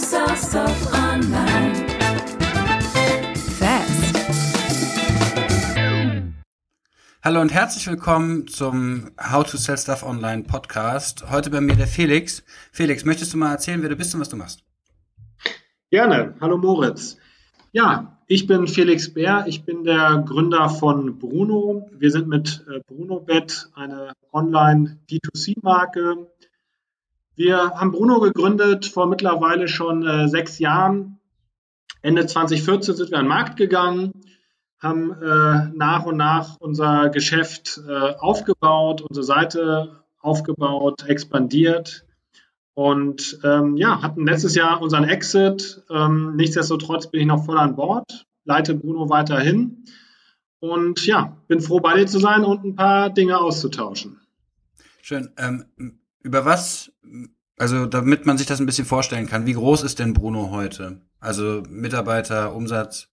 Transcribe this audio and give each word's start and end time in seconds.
sell 0.00 0.34
stuff 0.34 0.94
online. 0.94 1.74
Fast. 3.58 4.16
Hallo 7.22 7.42
und 7.42 7.52
herzlich 7.52 7.86
willkommen 7.86 8.48
zum 8.48 9.10
How 9.20 9.44
to 9.44 9.58
Sell 9.58 9.76
Stuff 9.76 10.02
Online 10.02 10.44
Podcast. 10.44 11.30
Heute 11.30 11.50
bei 11.50 11.60
mir 11.60 11.76
der 11.76 11.86
Felix. 11.86 12.42
Felix, 12.72 13.04
möchtest 13.04 13.34
du 13.34 13.36
mal 13.36 13.52
erzählen, 13.52 13.82
wer 13.82 13.90
du 13.90 13.96
bist 13.96 14.14
und 14.14 14.22
was 14.22 14.30
du 14.30 14.36
machst? 14.36 14.64
Gerne. 15.90 16.34
Hallo 16.40 16.56
Moritz. 16.56 17.18
Ja, 17.72 18.18
ich 18.26 18.46
bin 18.46 18.68
Felix 18.68 19.12
Bär. 19.12 19.44
Ich 19.46 19.64
bin 19.64 19.84
der 19.84 20.24
Gründer 20.26 20.70
von 20.70 21.18
Bruno. 21.18 21.90
Wir 21.98 22.10
sind 22.10 22.26
mit 22.26 22.64
äh, 22.70 22.80
BrunoBet 22.86 23.68
eine 23.74 24.12
Online-D2C-Marke. 24.32 26.26
Wir 27.36 27.70
haben 27.70 27.92
Bruno 27.92 28.20
gegründet 28.20 28.86
vor 28.86 29.06
mittlerweile 29.06 29.68
schon 29.68 30.06
äh, 30.06 30.28
sechs 30.28 30.58
Jahren. 30.58 31.18
Ende 32.02 32.26
2014 32.26 32.96
sind 32.96 33.10
wir 33.10 33.18
an 33.18 33.24
den 33.24 33.28
Markt 33.28 33.56
gegangen, 33.56 34.12
haben 34.80 35.12
äh, 35.12 35.68
nach 35.74 36.06
und 36.06 36.16
nach 36.16 36.56
unser 36.60 37.10
Geschäft 37.10 37.80
äh, 37.86 38.14
aufgebaut, 38.18 39.02
unsere 39.02 39.24
Seite 39.24 40.02
aufgebaut, 40.18 41.06
expandiert 41.06 42.04
und 42.74 43.38
ähm, 43.44 43.76
ja, 43.76 44.00
hatten 44.02 44.26
letztes 44.26 44.54
Jahr 44.54 44.80
unseren 44.80 45.04
Exit. 45.04 45.82
Ähm, 45.90 46.36
nichtsdestotrotz 46.36 47.10
bin 47.10 47.20
ich 47.20 47.26
noch 47.26 47.44
voll 47.44 47.58
an 47.58 47.76
Bord, 47.76 48.26
leite 48.44 48.74
Bruno 48.74 49.10
weiterhin. 49.10 49.84
Und 50.60 51.06
ja, 51.06 51.36
bin 51.48 51.60
froh, 51.60 51.80
bei 51.80 51.96
dir 51.96 52.06
zu 52.06 52.18
sein 52.18 52.44
und 52.44 52.64
ein 52.64 52.76
paar 52.76 53.10
Dinge 53.10 53.38
auszutauschen. 53.38 54.20
Schön. 55.02 55.30
Ähm, 55.38 55.99
über 56.22 56.44
was, 56.44 56.92
also 57.58 57.86
damit 57.86 58.26
man 58.26 58.38
sich 58.38 58.46
das 58.46 58.60
ein 58.60 58.66
bisschen 58.66 58.86
vorstellen 58.86 59.26
kann, 59.26 59.46
wie 59.46 59.52
groß 59.52 59.82
ist 59.82 59.98
denn 59.98 60.14
Bruno 60.14 60.50
heute? 60.50 61.00
Also 61.18 61.62
Mitarbeiter, 61.68 62.54
Umsatz? 62.54 63.08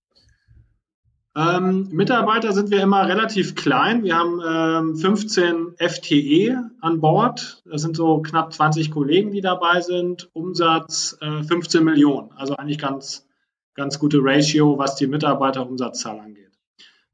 Ähm, 1.38 1.89
Mitarbeiter 1.91 2.52
sind 2.52 2.72
wir 2.72 2.81
immer 2.81 3.08
relativ 3.08 3.53
klein. 3.53 4.03
Wir 4.03 4.17
haben 4.17 4.41
ähm, 4.44 4.95
15 4.95 5.75
FTE 5.78 6.72
an 6.81 7.00
Bord. 7.00 7.61
Das 7.66 7.83
sind 7.83 7.95
so 7.95 8.23
knapp 8.23 8.53
20 8.53 8.89
Kollegen, 8.89 9.31
die 9.31 9.41
dabei 9.41 9.81
sind. 9.81 10.31
Umsatz 10.33 11.16
äh, 11.22 11.44
15 11.44 11.83
Millionen. 11.83 12.31
Also 12.35 12.55
eigentlich 12.55 12.80
ganz, 12.80 13.28
ganz 13.75 14.00
gute 14.00 14.17
Ratio, 14.19 14.80
was 14.80 14.95
die 14.95 15.05
Mitarbeiterumsatzzahl 15.05 16.19
angeht. 16.19 16.47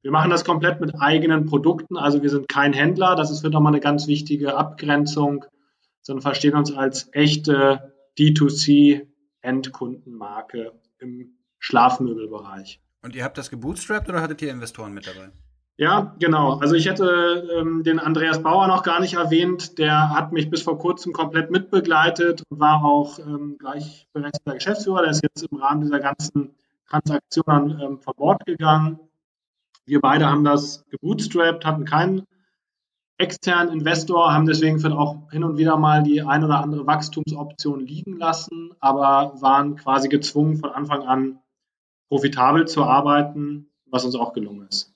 Wir 0.04 0.12
machen 0.12 0.32
das 0.32 0.46
komplett 0.46 0.80
mit 0.80 0.94
eigenen 1.02 1.46
Produkten. 1.46 1.98
Also 1.98 2.24
wir 2.24 2.30
sind 2.30 2.48
kein 2.48 2.72
Händler. 2.72 3.16
Das 3.16 3.30
ist 3.30 3.42
für 3.42 3.50
nochmal 3.50 3.74
eine 3.74 3.82
ganz 3.82 4.08
wichtige 4.08 4.56
Abgrenzung, 4.56 5.44
sondern 6.04 6.22
verstehen 6.22 6.56
uns 6.56 6.72
als 6.72 7.10
echte 7.14 7.96
D2C-Endkundenmarke 8.20 10.74
im 11.00 11.36
Schlafmöbelbereich. 11.58 12.80
Und 13.02 13.16
ihr 13.16 13.24
habt 13.24 13.40
das 13.40 13.50
gebootstrapped 13.50 14.10
oder 14.10 14.22
hattet 14.22 14.44
ihr 14.44 14.52
Investoren 14.52 14.94
mit 14.94 15.08
dabei? 15.08 15.32
Ja, 15.76 16.16
genau. 16.20 16.60
Also 16.60 16.76
ich 16.76 16.88
hätte 16.88 17.50
ähm, 17.58 17.84
den 17.84 17.98
Andreas 18.00 18.44
Bauer 18.44 18.68
noch 18.68 18.84
gar 18.84 19.00
nicht 19.00 19.16
erwähnt. 19.16 19.80
Der 19.80 20.12
hat 20.12 20.32
mich 20.32 20.52
bis 20.52 20.62
vor 20.62 20.78
kurzem 20.78 21.14
komplett 21.14 21.50
mitbegleitet 21.50 22.44
und 22.48 22.60
war 22.60 22.86
auch 22.86 23.18
ähm, 23.18 23.58
gleichberechtigter 23.58 24.54
Geschäftsführer. 24.54 25.02
Der 25.02 25.10
ist 25.12 25.24
jetzt 25.24 25.48
im 25.50 25.58
Rahmen 25.58 25.82
dieser 25.82 26.00
ganzen 26.00 26.54
Transaktionen 26.88 27.80
ähm, 27.80 28.00
von 28.00 28.14
Bord 28.16 28.46
gegangen. 28.46 29.00
Wir 29.86 30.00
beide 30.00 30.28
haben 30.28 30.44
das 30.44 30.86
gebootstrapped, 30.90 31.66
hatten 31.66 31.86
keinen 31.86 32.28
externen 33.24 33.74
Investor, 33.74 34.34
haben 34.34 34.46
deswegen 34.46 34.84
auch 34.94 35.18
hin 35.32 35.44
und 35.44 35.58
wieder 35.58 35.78
mal 35.78 36.04
die 36.04 36.22
ein 36.22 36.44
oder 36.44 36.60
andere 36.60 36.86
Wachstumsoption 36.86 37.80
liegen 37.80 38.18
lassen, 38.18 38.72
aber 38.80 39.34
waren 39.42 39.76
quasi 39.76 40.10
gezwungen 40.10 40.58
von 40.58 40.70
Anfang 40.70 41.04
an 41.04 41.40
profitabel 42.10 42.68
zu 42.68 42.84
arbeiten, 42.84 43.68
was 43.90 44.06
uns 44.06 44.16
auch 44.16 44.34
gelungen 44.34 44.68
ist. 44.70 44.94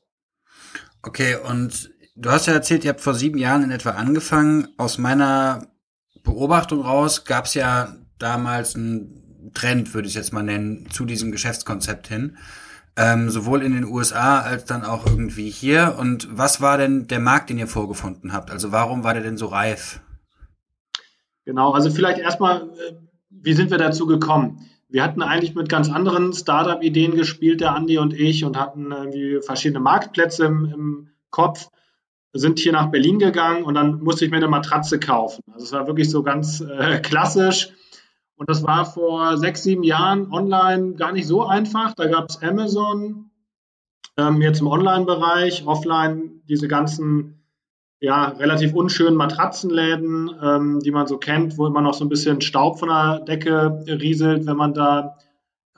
Okay, 1.02 1.36
und 1.50 1.92
du 2.16 2.30
hast 2.30 2.48
ja 2.48 2.54
erzählt, 2.54 2.84
ihr 2.84 2.90
habt 2.90 3.02
vor 3.02 3.14
sieben 3.14 3.38
Jahren 3.38 3.64
in 3.64 3.72
etwa 3.72 3.92
angefangen. 3.92 4.68
Aus 4.78 4.98
meiner 4.98 5.68
Beobachtung 6.24 6.82
raus 6.82 7.26
gab 7.26 7.46
es 7.46 7.54
ja 7.54 7.96
damals 8.20 8.76
einen 8.76 9.52
Trend, 9.54 9.94
würde 9.94 10.08
ich 10.08 10.16
jetzt 10.16 10.34
mal 10.34 10.44
nennen, 10.44 10.90
zu 10.92 11.06
diesem 11.06 11.32
Geschäftskonzept 11.32 12.08
hin. 12.08 12.38
Ähm, 12.98 13.30
sowohl 13.30 13.62
in 13.62 13.74
den 13.74 13.86
USA 13.86 14.42
als 14.42 14.66
dann 14.66 14.84
auch 14.84 15.06
irgendwie 15.06 15.50
hier. 15.50 15.96
Und 16.00 16.28
was 16.36 16.62
war 16.62 16.78
denn 16.78 17.08
der 17.08 17.20
Markt, 17.20 17.50
den 17.50 17.60
ihr 17.60 17.68
vorgefunden 17.68 18.34
habt? 18.34 18.52
Also 18.52 18.72
warum 18.72 19.04
war 19.04 19.14
der 19.14 19.24
denn 19.24 19.38
so 19.38 19.46
reif? 19.46 20.02
Genau, 21.46 21.72
also 21.72 21.92
vielleicht 21.92 22.20
erstmal, 22.20 22.64
äh, 22.64 22.94
wie 23.30 23.54
sind 23.54 23.72
wir 23.72 23.78
dazu 23.78 24.08
gekommen? 24.08 24.68
wir 24.90 25.04
hatten 25.04 25.22
eigentlich 25.22 25.56
mit 25.56 25.70
ganz 25.70 25.90
anderen 25.90 26.34
Startup-Ideen 26.34 27.16
gespielt, 27.16 27.62
der 27.62 27.76
Andi 27.76 27.98
und 27.98 28.14
ich, 28.14 28.46
und 28.46 28.58
hatten 28.58 28.92
irgendwie 28.92 29.40
verschiedene 29.42 29.80
Marktplätze 29.80 30.46
im, 30.46 30.66
im 30.66 31.10
Kopf, 31.30 31.70
sind 32.34 32.60
hier 32.60 32.72
nach 32.72 32.92
Berlin 32.92 33.20
gegangen 33.20 33.64
und 33.64 33.74
dann 33.74 34.02
musste 34.02 34.26
ich 34.26 34.32
mir 34.32 34.38
eine 34.38 34.48
Matratze 34.48 35.00
kaufen. 35.00 35.44
Also 35.52 35.66
es 35.66 35.72
war 35.72 35.88
wirklich 35.88 36.10
so 36.10 36.24
ganz 36.24 36.62
äh, 36.62 37.00
klassisch. 37.00 37.70
Und 38.38 38.50
das 38.50 38.64
war 38.64 38.86
vor 38.86 39.38
sechs, 39.38 39.64
sieben 39.64 39.84
Jahren 39.84 40.32
online 40.32 40.94
gar 40.94 41.12
nicht 41.12 41.28
so 41.28 41.44
einfach. 41.44 41.96
Da 41.96 42.08
gab 42.08 42.30
es 42.30 42.42
Amazon, 42.42 43.32
ähm, 44.16 44.42
jetzt 44.42 44.62
im 44.62 44.68
Online-Bereich, 44.68 45.66
offline 45.66 46.42
diese 46.48 46.68
ganzen 46.68 47.44
ja, 48.00 48.28
relativ 48.28 48.74
unschönen 48.74 49.16
Matratzenläden, 49.16 50.30
ähm, 50.40 50.80
die 50.82 50.92
man 50.92 51.08
so 51.08 51.18
kennt, 51.18 51.58
wo 51.58 51.66
immer 51.66 51.82
noch 51.82 51.96
so 51.96 52.06
ein 52.06 52.10
bisschen 52.10 52.42
Staub 52.42 52.78
von 52.78 52.90
der 52.90 53.22
Decke 53.22 53.84
rieselt, 53.88 54.46
wenn 54.46 54.56
man 54.56 54.76
da 54.76 55.18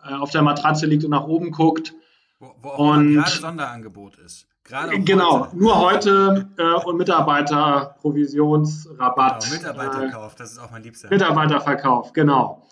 äh, 0.04 0.14
auf 0.16 0.32
der 0.32 0.42
Matratze 0.42 0.86
liegt 0.86 1.06
und 1.06 1.12
nach 1.12 1.28
oben 1.28 1.52
guckt. 1.52 1.94
Wo, 2.40 2.54
wo 2.62 2.70
auch 2.70 2.80
und, 2.80 3.14
gerade 3.14 3.32
Sonderangebot 3.32 4.18
ist. 4.18 4.49
Genau, 4.70 5.48
heute. 5.48 5.58
nur 5.58 5.80
heute 5.80 6.48
äh, 6.58 6.74
und 6.86 6.98
Mitarbeiterprovisionsrabatt. 6.98 9.44
Genau, 9.44 9.56
Mitarbeiterkauf, 9.56 10.36
das 10.36 10.52
ist 10.52 10.60
auch 10.60 10.70
mein 10.70 10.84
liebster. 10.84 11.10
Mitarbeiterverkauf, 11.10 12.14
genau. 12.14 12.68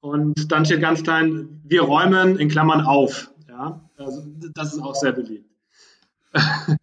Und 0.00 0.50
dann 0.50 0.64
steht 0.64 0.80
ganz 0.80 1.02
klein, 1.02 1.60
wir 1.64 1.82
räumen 1.82 2.38
in 2.38 2.48
Klammern 2.48 2.80
auf. 2.80 3.30
Ja, 3.48 3.78
also 3.98 4.24
das 4.54 4.72
ist 4.72 4.80
auch 4.80 4.94
sehr 4.94 5.12
beliebt. 5.12 5.50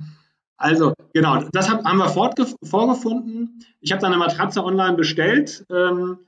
Also, 0.63 0.93
genau, 1.11 1.41
das 1.51 1.72
haben 1.72 1.97
wir 1.97 2.07
vorgefunden. 2.07 3.66
Ich 3.79 3.91
habe 3.91 3.99
dann 3.99 4.13
eine 4.13 4.19
Matratze 4.19 4.63
online 4.63 4.95
bestellt 4.95 5.66
ähm, 5.72 6.19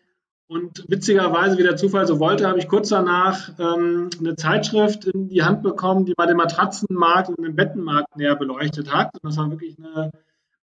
und 0.54 0.86
witzigerweise, 0.88 1.58
wie 1.58 1.64
der 1.64 1.78
Zufall 1.78 2.06
so 2.06 2.20
wollte, 2.20 2.48
habe 2.48 2.60
ich 2.60 2.68
kurz 2.68 2.90
danach 2.90 3.50
ähm, 3.58 4.12
eine 4.20 4.36
Zeitschrift 4.36 5.06
in 5.06 5.28
die 5.28 5.42
Hand 5.42 5.64
bekommen, 5.64 6.06
die 6.06 6.14
mal 6.16 6.28
den 6.28 6.38
Matratzenmarkt 6.38 7.30
und 7.30 7.44
den 7.44 7.56
Bettenmarkt 7.56 8.16
näher 8.16 8.36
beleuchtet 8.36 8.94
hat. 8.94 9.10
Und 9.16 9.24
das 9.24 9.38
war 9.38 9.50
wirklich 9.50 9.78
eine 9.80 10.12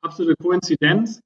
absolute 0.01 0.37
Koinzidenz. 0.41 1.21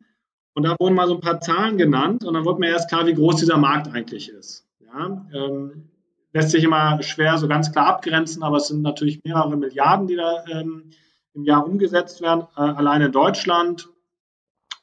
Und 0.54 0.62
da 0.62 0.76
wurden 0.78 0.94
mal 0.94 1.08
so 1.08 1.14
ein 1.14 1.20
paar 1.20 1.40
Zahlen 1.40 1.76
genannt 1.76 2.24
und 2.24 2.32
dann 2.32 2.46
wurde 2.46 2.60
mir 2.60 2.70
erst 2.70 2.88
klar, 2.88 3.06
wie 3.06 3.12
groß 3.14 3.36
dieser 3.36 3.58
Markt 3.58 3.92
eigentlich 3.92 4.30
ist. 4.30 4.66
Ja, 4.80 5.26
ähm, 5.34 5.90
lässt 6.32 6.50
sich 6.50 6.64
immer 6.64 7.02
schwer 7.02 7.36
so 7.36 7.48
ganz 7.48 7.70
klar 7.70 7.86
abgrenzen, 7.86 8.42
aber 8.42 8.56
es 8.56 8.68
sind 8.68 8.80
natürlich 8.80 9.20
mehrere 9.24 9.58
Milliarden, 9.58 10.06
die 10.06 10.16
da 10.16 10.44
ähm, 10.50 10.90
im 11.34 11.44
Jahr 11.44 11.66
umgesetzt 11.66 12.22
werden, 12.22 12.46
äh, 12.56 12.60
allein 12.60 13.02
in 13.02 13.12
Deutschland. 13.12 13.88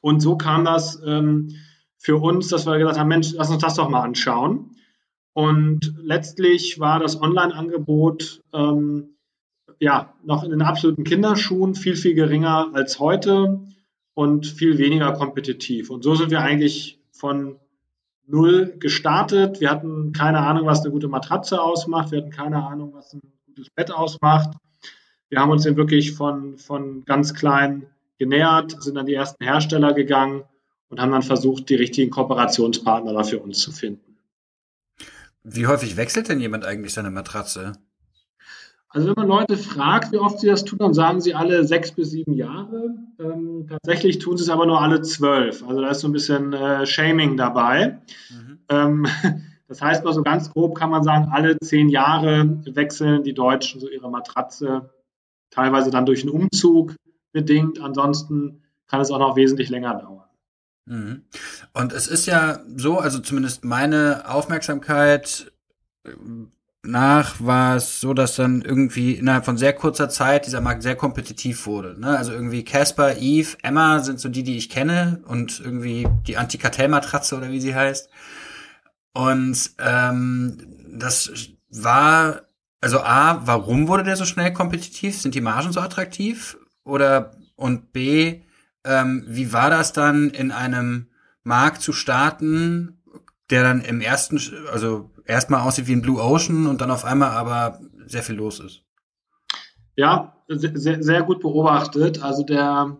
Und 0.00 0.20
so 0.20 0.36
kam 0.36 0.64
das 0.64 1.02
ähm, 1.04 1.56
für 2.02 2.16
uns, 2.16 2.48
dass 2.48 2.66
wir 2.66 2.78
gesagt 2.78 2.98
haben, 2.98 3.08
Mensch, 3.08 3.32
lass 3.32 3.48
uns 3.48 3.62
das 3.62 3.76
doch 3.76 3.88
mal 3.88 4.02
anschauen. 4.02 4.74
Und 5.34 5.94
letztlich 6.02 6.80
war 6.80 6.98
das 6.98 7.20
Online-Angebot 7.22 8.42
ähm, 8.52 9.14
ja 9.78 10.12
noch 10.24 10.42
in 10.42 10.50
den 10.50 10.62
absoluten 10.62 11.04
Kinderschuhen, 11.04 11.76
viel, 11.76 11.94
viel 11.94 12.14
geringer 12.14 12.70
als 12.74 12.98
heute 12.98 13.60
und 14.14 14.46
viel 14.48 14.78
weniger 14.78 15.12
kompetitiv. 15.12 15.90
Und 15.90 16.02
so 16.02 16.16
sind 16.16 16.32
wir 16.32 16.40
eigentlich 16.40 16.98
von 17.12 17.56
null 18.26 18.74
gestartet. 18.80 19.60
Wir 19.60 19.70
hatten 19.70 20.12
keine 20.12 20.40
Ahnung, 20.40 20.66
was 20.66 20.82
eine 20.82 20.90
gute 20.90 21.08
Matratze 21.08 21.62
ausmacht. 21.62 22.10
Wir 22.10 22.18
hatten 22.18 22.30
keine 22.30 22.66
Ahnung, 22.66 22.94
was 22.94 23.14
ein 23.14 23.20
gutes 23.46 23.70
Bett 23.70 23.92
ausmacht. 23.92 24.56
Wir 25.28 25.38
haben 25.38 25.50
uns 25.52 25.62
den 25.62 25.76
wirklich 25.76 26.12
von, 26.12 26.58
von 26.58 27.04
ganz 27.04 27.32
klein 27.32 27.86
genähert, 28.18 28.82
sind 28.82 28.98
an 28.98 29.06
die 29.06 29.14
ersten 29.14 29.44
Hersteller 29.44 29.94
gegangen 29.94 30.42
und 30.92 31.00
haben 31.00 31.10
dann 31.10 31.22
versucht, 31.22 31.70
die 31.70 31.74
richtigen 31.74 32.10
Kooperationspartner 32.10 33.14
da 33.14 33.24
für 33.24 33.38
uns 33.38 33.60
zu 33.60 33.72
finden. 33.72 34.18
Wie 35.42 35.66
häufig 35.66 35.96
wechselt 35.96 36.28
denn 36.28 36.38
jemand 36.38 36.66
eigentlich 36.66 36.92
seine 36.92 37.10
Matratze? 37.10 37.72
Also 38.90 39.08
wenn 39.08 39.14
man 39.14 39.26
Leute 39.26 39.56
fragt, 39.56 40.12
wie 40.12 40.18
oft 40.18 40.38
sie 40.38 40.48
das 40.48 40.66
tun, 40.66 40.78
dann 40.78 40.92
sagen 40.92 41.22
sie 41.22 41.34
alle 41.34 41.64
sechs 41.64 41.92
bis 41.92 42.10
sieben 42.10 42.34
Jahre. 42.34 42.94
Ähm, 43.18 43.66
tatsächlich 43.70 44.18
tun 44.18 44.36
sie 44.36 44.42
es 44.42 44.50
aber 44.50 44.66
nur 44.66 44.82
alle 44.82 45.00
zwölf. 45.00 45.66
Also 45.66 45.80
da 45.80 45.88
ist 45.88 46.00
so 46.00 46.08
ein 46.08 46.12
bisschen 46.12 46.52
äh, 46.52 46.84
Shaming 46.84 47.38
dabei. 47.38 48.02
Mhm. 48.28 48.58
Ähm, 48.68 49.06
das 49.68 49.80
heißt 49.80 50.04
mal 50.04 50.12
so 50.12 50.22
ganz 50.22 50.52
grob 50.52 50.74
kann 50.76 50.90
man 50.90 51.02
sagen, 51.02 51.30
alle 51.32 51.58
zehn 51.58 51.88
Jahre 51.88 52.60
wechseln 52.66 53.22
die 53.22 53.32
Deutschen 53.32 53.80
so 53.80 53.88
ihre 53.88 54.10
Matratze 54.10 54.90
teilweise 55.48 55.90
dann 55.90 56.04
durch 56.04 56.20
einen 56.20 56.32
Umzug 56.32 56.94
bedingt. 57.32 57.80
Ansonsten 57.80 58.62
kann 58.88 59.00
es 59.00 59.10
auch 59.10 59.18
noch 59.18 59.36
wesentlich 59.36 59.70
länger 59.70 59.94
dauern. 59.94 60.21
Mhm. 60.86 61.22
Und 61.72 61.92
es 61.92 62.06
ist 62.08 62.26
ja 62.26 62.60
so, 62.76 62.98
also 62.98 63.20
zumindest 63.20 63.64
meine 63.64 64.28
Aufmerksamkeit 64.28 65.52
nach 66.84 67.36
war 67.38 67.76
es 67.76 68.00
so, 68.00 68.12
dass 68.12 68.34
dann 68.34 68.62
irgendwie 68.62 69.12
innerhalb 69.12 69.44
von 69.44 69.56
sehr 69.56 69.72
kurzer 69.72 70.08
Zeit 70.08 70.46
dieser 70.46 70.60
Markt 70.60 70.82
sehr 70.82 70.96
kompetitiv 70.96 71.66
wurde. 71.66 71.98
Ne? 71.98 72.16
Also 72.18 72.32
irgendwie 72.32 72.64
Casper, 72.64 73.16
Eve, 73.18 73.56
Emma 73.62 74.00
sind 74.00 74.18
so 74.18 74.28
die, 74.28 74.42
die 74.42 74.56
ich 74.56 74.68
kenne 74.68 75.22
und 75.26 75.60
irgendwie 75.60 76.08
die 76.26 76.36
Antikartellmatratze 76.36 77.36
oder 77.36 77.50
wie 77.50 77.60
sie 77.60 77.74
heißt. 77.74 78.08
Und 79.14 79.70
ähm, 79.78 80.58
das 80.88 81.30
war, 81.70 82.42
also 82.80 83.00
A, 83.00 83.46
warum 83.46 83.86
wurde 83.86 84.02
der 84.02 84.16
so 84.16 84.24
schnell 84.24 84.52
kompetitiv? 84.52 85.20
Sind 85.20 85.36
die 85.36 85.40
Margen 85.40 85.72
so 85.72 85.80
attraktiv? 85.80 86.56
Oder 86.84 87.36
und 87.54 87.92
B, 87.92 88.40
ähm, 88.84 89.24
wie 89.26 89.52
war 89.52 89.70
das 89.70 89.92
dann 89.92 90.30
in 90.30 90.50
einem 90.50 91.08
Markt 91.44 91.82
zu 91.82 91.92
starten, 91.92 93.02
der 93.50 93.62
dann 93.62 93.80
im 93.82 94.00
ersten, 94.00 94.40
also 94.72 95.10
erstmal 95.26 95.60
aussieht 95.60 95.86
wie 95.86 95.92
ein 95.92 96.02
Blue 96.02 96.20
Ocean 96.20 96.66
und 96.66 96.80
dann 96.80 96.90
auf 96.90 97.04
einmal 97.04 97.30
aber 97.30 97.80
sehr 98.06 98.22
viel 98.22 98.36
los 98.36 98.60
ist. 98.60 98.82
Ja, 99.96 100.36
sehr, 100.48 101.02
sehr 101.02 101.22
gut 101.22 101.40
beobachtet. 101.40 102.22
Also 102.22 102.44
der 102.44 102.96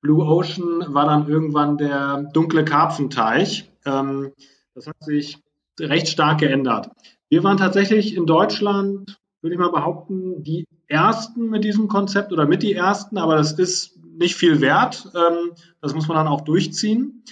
Blue 0.00 0.24
Ocean 0.24 0.82
war 0.88 1.06
dann 1.06 1.28
irgendwann 1.28 1.78
der 1.78 2.24
dunkle 2.32 2.64
Karpfenteich. 2.64 3.70
Ähm, 3.84 4.32
das 4.74 4.86
hat 4.86 4.96
sich 5.00 5.38
recht 5.78 6.08
stark 6.08 6.38
geändert. 6.38 6.90
Wir 7.28 7.44
waren 7.44 7.56
tatsächlich 7.56 8.16
in 8.16 8.26
Deutschland, 8.26 9.18
würde 9.40 9.54
ich 9.54 9.60
mal 9.60 9.70
behaupten, 9.70 10.42
die 10.42 10.66
ersten 10.86 11.48
mit 11.48 11.64
diesem 11.64 11.88
Konzept 11.88 12.32
oder 12.32 12.46
mit 12.46 12.62
die 12.62 12.74
ersten, 12.74 13.16
aber 13.18 13.36
das 13.36 13.52
ist 13.52 13.98
nicht 14.22 14.36
viel 14.36 14.60
wert. 14.60 15.10
Ähm, 15.14 15.52
das 15.80 15.94
muss 15.94 16.08
man 16.08 16.16
dann 16.16 16.28
auch 16.28 16.40
durchziehen. 16.40 17.24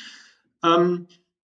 Ähm, 0.63 1.07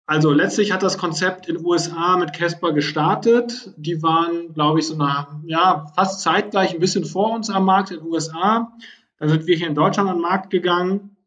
also 0.05 0.31
letztlich 0.31 0.71
hat 0.71 0.81
das 0.81 0.97
Konzept 0.97 1.47
in 1.47 1.63
USA 1.63 2.17
mit 2.17 2.33
Casper 2.33 2.73
gestartet. 2.73 3.73
Die 3.77 4.01
waren, 4.01 4.53
glaube 4.53 4.79
ich, 4.79 4.87
so 4.87 4.95
nach, 4.95 5.35
ja, 5.45 5.87
fast 5.95 6.21
zeitgleich 6.21 6.73
ein 6.73 6.79
bisschen 6.79 7.05
vor 7.05 7.31
uns 7.33 7.49
am 7.49 7.65
Markt 7.65 7.91
in 7.91 7.99
den 7.99 8.07
USA. 8.07 8.71
Dann 9.19 9.29
sind 9.29 9.45
wir 9.45 9.55
hier 9.55 9.67
in 9.67 9.75
Deutschland 9.75 10.09
an 10.09 10.17
den 10.17 10.21
Markt 10.23 10.49
gegangen 10.49 11.17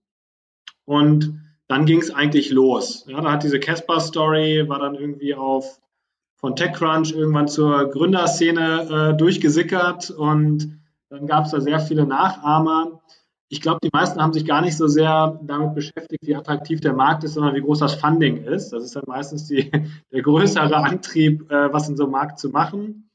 und 0.84 1.40
dann 1.68 1.86
ging 1.86 2.00
es 2.00 2.12
eigentlich 2.12 2.50
los. 2.50 3.04
Ja, 3.06 3.20
da 3.20 3.32
hat 3.32 3.44
diese 3.44 3.60
Casper-Story, 3.60 4.68
war 4.68 4.78
dann 4.78 4.94
irgendwie 4.94 5.34
auf 5.34 5.80
von 6.36 6.56
TechCrunch 6.56 7.12
irgendwann 7.12 7.46
zur 7.46 7.88
Gründerszene 7.88 9.12
äh, 9.12 9.16
durchgesickert 9.16 10.10
und 10.10 10.80
dann 11.08 11.28
gab 11.28 11.44
es 11.44 11.52
da 11.52 11.60
sehr 11.60 11.78
viele 11.78 12.04
Nachahmer 12.04 13.00
ich 13.52 13.60
glaube, 13.60 13.80
die 13.84 13.90
meisten 13.92 14.18
haben 14.18 14.32
sich 14.32 14.46
gar 14.46 14.62
nicht 14.62 14.78
so 14.78 14.86
sehr 14.86 15.38
damit 15.42 15.74
beschäftigt, 15.74 16.26
wie 16.26 16.34
attraktiv 16.34 16.80
der 16.80 16.94
Markt 16.94 17.22
ist, 17.22 17.34
sondern 17.34 17.54
wie 17.54 17.60
groß 17.60 17.80
das 17.80 17.96
Funding 17.96 18.44
ist. 18.44 18.70
Das 18.70 18.82
ist 18.82 18.96
dann 18.96 19.04
meistens 19.06 19.46
die, 19.46 19.70
der 20.10 20.22
größere 20.22 20.74
Antrieb, 20.74 21.52
äh, 21.52 21.70
was 21.70 21.86
in 21.86 21.98
so 21.98 22.04
einem 22.04 22.12
Markt 22.12 22.38
zu 22.38 22.48
machen. 22.48 23.10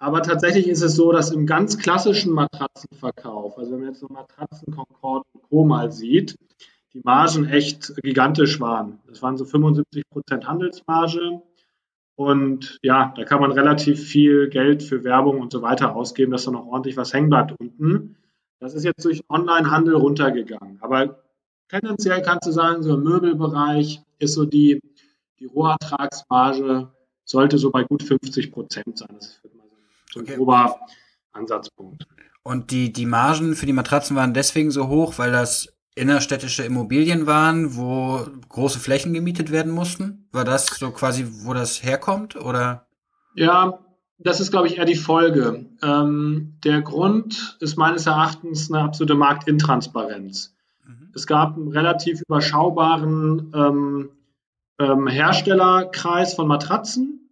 Aber 0.00 0.20
tatsächlich 0.22 0.66
ist 0.66 0.82
es 0.82 0.96
so, 0.96 1.12
dass 1.12 1.30
im 1.30 1.46
ganz 1.46 1.78
klassischen 1.78 2.32
Matratzenverkauf, 2.32 3.56
also 3.56 3.70
wenn 3.70 3.78
man 3.78 3.88
jetzt 3.90 4.00
so 4.00 4.08
Matratzen, 4.08 4.74
Concorde 4.74 5.24
und 5.32 5.42
Co. 5.48 5.64
mal 5.64 5.92
sieht, 5.92 6.34
die 6.92 7.00
Margen 7.04 7.48
echt 7.48 7.94
gigantisch 8.02 8.58
waren. 8.58 8.98
Das 9.06 9.22
waren 9.22 9.36
so 9.36 9.44
75 9.44 10.02
Prozent 10.10 10.48
Handelsmarge. 10.48 11.40
Und 12.16 12.80
ja, 12.82 13.14
da 13.16 13.22
kann 13.22 13.40
man 13.40 13.52
relativ 13.52 14.02
viel 14.02 14.48
Geld 14.48 14.82
für 14.82 15.04
Werbung 15.04 15.40
und 15.40 15.52
so 15.52 15.62
weiter 15.62 15.94
ausgeben, 15.94 16.32
dass 16.32 16.46
da 16.46 16.50
noch 16.50 16.66
ordentlich 16.66 16.96
was 16.96 17.14
hängen 17.14 17.30
bleibt 17.30 17.54
unten. 17.60 18.16
Das 18.62 18.74
ist 18.74 18.84
jetzt 18.84 19.04
durch 19.04 19.24
Onlinehandel 19.28 19.96
runtergegangen. 19.96 20.78
Aber 20.82 21.20
tendenziell 21.68 22.22
kannst 22.22 22.46
du 22.46 22.52
sagen, 22.52 22.84
so 22.84 22.94
im 22.94 23.02
Möbelbereich 23.02 24.00
ist 24.20 24.34
so 24.34 24.44
die, 24.44 24.80
die 25.40 25.46
Rohertragsmarge 25.46 26.88
sollte 27.24 27.58
so 27.58 27.72
bei 27.72 27.82
gut 27.82 28.04
50 28.04 28.52
Prozent 28.52 28.98
sein. 28.98 29.08
Das 29.14 29.40
ist 29.42 29.54
mal 29.56 29.64
so 30.12 30.20
ein 30.20 30.26
okay. 30.26 30.36
grober 30.36 30.78
Ansatzpunkt. 31.32 32.06
Und 32.44 32.70
die, 32.70 32.92
die 32.92 33.04
Margen 33.04 33.56
für 33.56 33.66
die 33.66 33.72
Matratzen 33.72 34.14
waren 34.14 34.32
deswegen 34.32 34.70
so 34.70 34.86
hoch, 34.86 35.18
weil 35.18 35.32
das 35.32 35.74
innerstädtische 35.96 36.62
Immobilien 36.62 37.26
waren, 37.26 37.76
wo 37.76 38.24
große 38.48 38.78
Flächen 38.78 39.12
gemietet 39.12 39.50
werden 39.50 39.72
mussten? 39.72 40.28
War 40.30 40.44
das 40.44 40.66
so 40.66 40.92
quasi, 40.92 41.26
wo 41.42 41.52
das 41.52 41.82
herkommt, 41.82 42.36
oder? 42.36 42.86
Ja, 43.34 43.80
das 44.24 44.40
ist, 44.40 44.50
glaube 44.50 44.66
ich, 44.66 44.78
eher 44.78 44.84
die 44.84 44.94
Folge. 44.94 45.66
Ähm, 45.82 46.54
der 46.64 46.82
Grund 46.82 47.56
ist 47.60 47.76
meines 47.76 48.06
Erachtens 48.06 48.70
eine 48.70 48.82
absolute 48.82 49.14
Marktintransparenz. 49.14 50.54
Mhm. 50.86 51.10
Es 51.14 51.26
gab 51.26 51.56
einen 51.56 51.68
relativ 51.68 52.20
überschaubaren 52.22 53.52
ähm, 53.54 54.10
ähm, 54.78 55.06
Herstellerkreis 55.06 56.34
von 56.34 56.48
Matratzen 56.48 57.30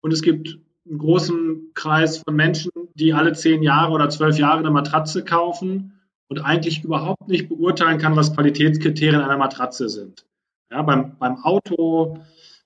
und 0.00 0.12
es 0.12 0.22
gibt 0.22 0.58
einen 0.88 0.98
großen 0.98 1.70
Kreis 1.74 2.18
von 2.18 2.34
Menschen, 2.34 2.70
die 2.94 3.12
alle 3.12 3.32
zehn 3.32 3.62
Jahre 3.62 3.92
oder 3.92 4.08
zwölf 4.08 4.38
Jahre 4.38 4.58
eine 4.58 4.70
Matratze 4.70 5.24
kaufen 5.24 6.00
und 6.28 6.38
eigentlich 6.40 6.84
überhaupt 6.84 7.28
nicht 7.28 7.48
beurteilen 7.48 7.98
kann, 7.98 8.16
was 8.16 8.34
Qualitätskriterien 8.34 9.20
einer 9.20 9.36
Matratze 9.36 9.88
sind. 9.88 10.24
Ja, 10.70 10.82
beim, 10.82 11.16
beim 11.18 11.42
Auto, 11.42 12.18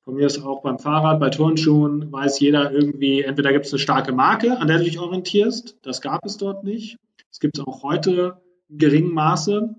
von 0.04 0.14
mir 0.14 0.26
ist 0.26 0.42
auch 0.44 0.62
beim 0.62 0.78
Fahrrad, 0.78 1.18
bei 1.18 1.30
Turnschuhen 1.30 2.12
weiß 2.12 2.38
jeder 2.40 2.70
irgendwie, 2.72 3.22
entweder 3.22 3.52
gibt 3.52 3.64
es 3.64 3.72
eine 3.72 3.78
starke 3.78 4.12
Marke, 4.12 4.58
an 4.58 4.68
der 4.68 4.78
du 4.78 4.84
dich 4.84 4.98
orientierst. 4.98 5.78
Das 5.82 6.02
gab 6.02 6.24
es 6.26 6.36
dort 6.36 6.62
nicht. 6.62 6.98
Es 7.30 7.40
gibt 7.40 7.58
es 7.58 7.66
auch 7.66 7.82
heute 7.82 8.40
in 8.68 8.78
geringem 8.78 9.14
Maße. 9.14 9.74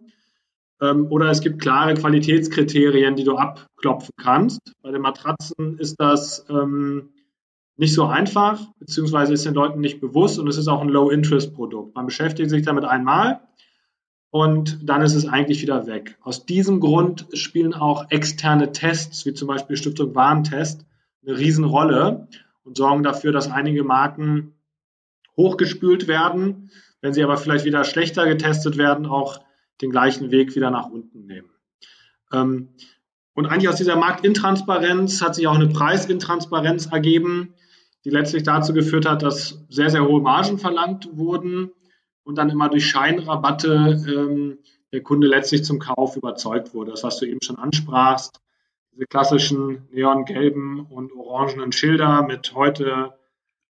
Ähm, 0.81 1.07
oder 1.11 1.29
es 1.29 1.41
gibt 1.41 1.61
klare 1.61 1.93
Qualitätskriterien, 1.93 3.15
die 3.15 3.23
du 3.23 3.37
abklopfen 3.37 4.13
kannst. 4.17 4.59
Bei 4.81 4.91
den 4.91 5.01
Matratzen 5.01 5.77
ist 5.77 5.95
das 5.99 6.45
ähm, 6.49 7.13
nicht 7.77 7.93
so 7.93 8.05
einfach, 8.05 8.59
beziehungsweise 8.79 9.33
ist 9.33 9.45
den 9.45 9.53
Leuten 9.53 9.79
nicht 9.79 10.01
bewusst 10.01 10.39
und 10.39 10.47
es 10.47 10.57
ist 10.57 10.67
auch 10.67 10.81
ein 10.81 10.89
Low-Interest-Produkt. 10.89 11.95
Man 11.95 12.07
beschäftigt 12.07 12.49
sich 12.49 12.63
damit 12.63 12.83
einmal 12.83 13.41
und 14.35 14.79
dann 14.83 15.01
ist 15.01 15.15
es 15.15 15.25
eigentlich 15.25 15.61
wieder 15.61 15.87
weg. 15.87 16.17
Aus 16.21 16.45
diesem 16.45 16.81
Grund 16.81 17.25
spielen 17.31 17.73
auch 17.73 18.11
externe 18.11 18.73
Tests, 18.73 19.25
wie 19.25 19.33
zum 19.33 19.47
Beispiel 19.47 19.77
Stiftung 19.77 20.13
Warentest, 20.13 20.85
eine 21.25 21.37
Riesenrolle 21.37 22.27
und 22.65 22.75
sorgen 22.75 23.01
dafür, 23.01 23.31
dass 23.31 23.49
einige 23.49 23.85
Marken 23.85 24.53
hochgespült 25.37 26.09
werden, 26.09 26.69
wenn 26.99 27.13
sie 27.13 27.23
aber 27.23 27.37
vielleicht 27.37 27.63
wieder 27.63 27.85
schlechter 27.85 28.27
getestet 28.27 28.77
werden, 28.77 29.05
auch 29.05 29.39
den 29.81 29.89
gleichen 29.89 30.31
Weg 30.31 30.53
wieder 30.53 30.69
nach 30.69 30.89
unten 30.89 31.27
nehmen. 31.27 31.51
Ähm, 32.33 32.73
und 33.35 33.45
eigentlich 33.45 33.69
aus 33.69 33.77
dieser 33.77 33.95
Marktintransparenz 33.95 35.21
hat 35.21 35.35
sich 35.35 35.47
auch 35.47 35.55
eine 35.55 35.69
Preisintransparenz 35.69 36.87
ergeben, 36.87 37.53
die 38.03 38.09
letztlich 38.09 38.43
dazu 38.43 38.73
geführt 38.73 39.05
hat, 39.05 39.23
dass 39.23 39.63
sehr, 39.69 39.89
sehr 39.89 40.05
hohe 40.05 40.19
Margen 40.19 40.57
verlangt 40.57 41.07
wurden 41.13 41.71
und 42.25 42.37
dann 42.37 42.49
immer 42.49 42.67
durch 42.69 42.87
Scheinrabatte 42.87 44.03
ähm, 44.07 44.57
der 44.91 45.01
Kunde 45.01 45.27
letztlich 45.27 45.63
zum 45.63 45.79
Kauf 45.79 46.17
überzeugt 46.17 46.73
wurde. 46.73 46.91
Das, 46.91 47.03
was 47.03 47.17
du 47.19 47.25
eben 47.25 47.41
schon 47.41 47.57
ansprachst, 47.57 48.41
diese 48.91 49.05
klassischen 49.05 49.87
neongelben 49.91 50.85
und 50.87 51.13
orangenen 51.13 51.71
Schilder 51.71 52.23
mit 52.23 52.53
heute 52.53 53.13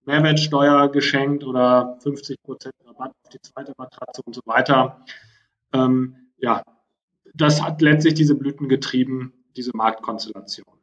Mehrwertsteuer 0.06 0.90
geschenkt 0.92 1.44
oder 1.44 1.98
50 2.02 2.42
Prozent 2.44 2.76
Rabatt 2.86 3.12
auf 3.24 3.30
die 3.30 3.42
zweite 3.42 3.74
Matratze 3.78 4.22
und 4.24 4.36
so 4.36 4.42
weiter. 4.46 5.04
Ähm, 5.74 6.16
ja, 6.38 6.64
das 7.34 7.62
hat 7.62 7.82
letztlich 7.82 8.14
diese 8.14 8.36
Blüten 8.36 8.70
getrieben, 8.70 9.34
diese 9.56 9.72
Marktkonstellation. 9.74 10.75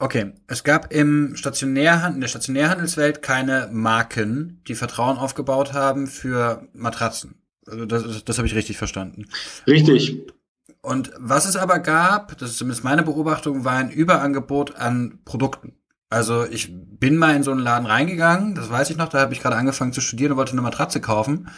Okay, 0.00 0.32
es 0.46 0.62
gab 0.62 0.92
im 0.92 1.34
Stationärhandel, 1.34 2.16
in 2.16 2.20
der 2.20 2.28
Stationärhandelswelt 2.28 3.20
keine 3.20 3.68
Marken, 3.72 4.62
die 4.68 4.76
Vertrauen 4.76 5.18
aufgebaut 5.18 5.72
haben 5.72 6.06
für 6.06 6.68
Matratzen. 6.72 7.42
Also 7.66 7.84
das, 7.84 8.04
das, 8.04 8.24
das 8.24 8.38
habe 8.38 8.46
ich 8.46 8.54
richtig 8.54 8.78
verstanden. 8.78 9.26
Richtig. 9.66 10.12
Und, 10.82 11.08
und 11.08 11.12
was 11.18 11.46
es 11.46 11.56
aber 11.56 11.80
gab, 11.80 12.38
das 12.38 12.50
ist 12.50 12.58
zumindest 12.58 12.84
meine 12.84 13.02
Beobachtung, 13.02 13.64
war 13.64 13.76
ein 13.76 13.90
Überangebot 13.90 14.76
an 14.76 15.18
Produkten. 15.24 15.74
Also 16.10 16.46
ich 16.46 16.70
bin 16.72 17.16
mal 17.16 17.34
in 17.34 17.42
so 17.42 17.50
einen 17.50 17.60
Laden 17.60 17.86
reingegangen, 17.86 18.54
das 18.54 18.70
weiß 18.70 18.90
ich 18.90 18.96
noch, 18.96 19.08
da 19.08 19.18
habe 19.18 19.34
ich 19.34 19.40
gerade 19.40 19.56
angefangen 19.56 19.92
zu 19.92 20.00
studieren 20.00 20.32
und 20.32 20.38
wollte 20.38 20.52
eine 20.52 20.62
Matratze 20.62 21.00
kaufen. 21.00 21.48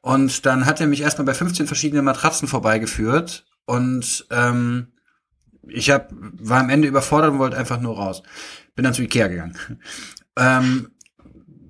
Und 0.00 0.46
dann 0.46 0.66
hat 0.66 0.80
er 0.80 0.86
mich 0.86 1.02
erstmal 1.02 1.26
bei 1.26 1.34
15 1.34 1.66
verschiedenen 1.66 2.04
Matratzen 2.04 2.48
vorbeigeführt 2.48 3.44
und 3.66 4.26
ähm, 4.30 4.92
ich 5.68 5.90
hab, 5.90 6.10
war 6.12 6.60
am 6.60 6.70
Ende 6.70 6.88
überfordert 6.88 7.32
und 7.32 7.38
wollte 7.38 7.56
einfach 7.56 7.80
nur 7.80 7.96
raus. 7.96 8.22
Bin 8.74 8.84
dann 8.84 8.94
zu 8.94 9.02
Ikea 9.02 9.28
gegangen. 9.28 9.56
Ähm, 10.40 10.92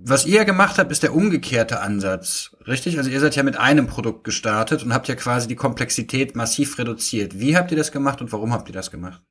was 0.00 0.26
ihr 0.26 0.44
gemacht 0.44 0.78
habt, 0.78 0.92
ist 0.92 1.02
der 1.02 1.14
umgekehrte 1.14 1.80
Ansatz, 1.80 2.54
richtig? 2.66 2.98
Also 2.98 3.08
ihr 3.08 3.18
seid 3.18 3.34
ja 3.34 3.42
mit 3.42 3.56
einem 3.56 3.86
Produkt 3.86 4.24
gestartet 4.24 4.82
und 4.82 4.92
habt 4.92 5.08
ja 5.08 5.14
quasi 5.14 5.48
die 5.48 5.56
Komplexität 5.56 6.36
massiv 6.36 6.78
reduziert. 6.78 7.40
Wie 7.40 7.56
habt 7.56 7.70
ihr 7.70 7.78
das 7.78 7.92
gemacht 7.92 8.20
und 8.20 8.30
warum 8.30 8.52
habt 8.52 8.68
ihr 8.68 8.74
das 8.74 8.90
gemacht? 8.90 9.22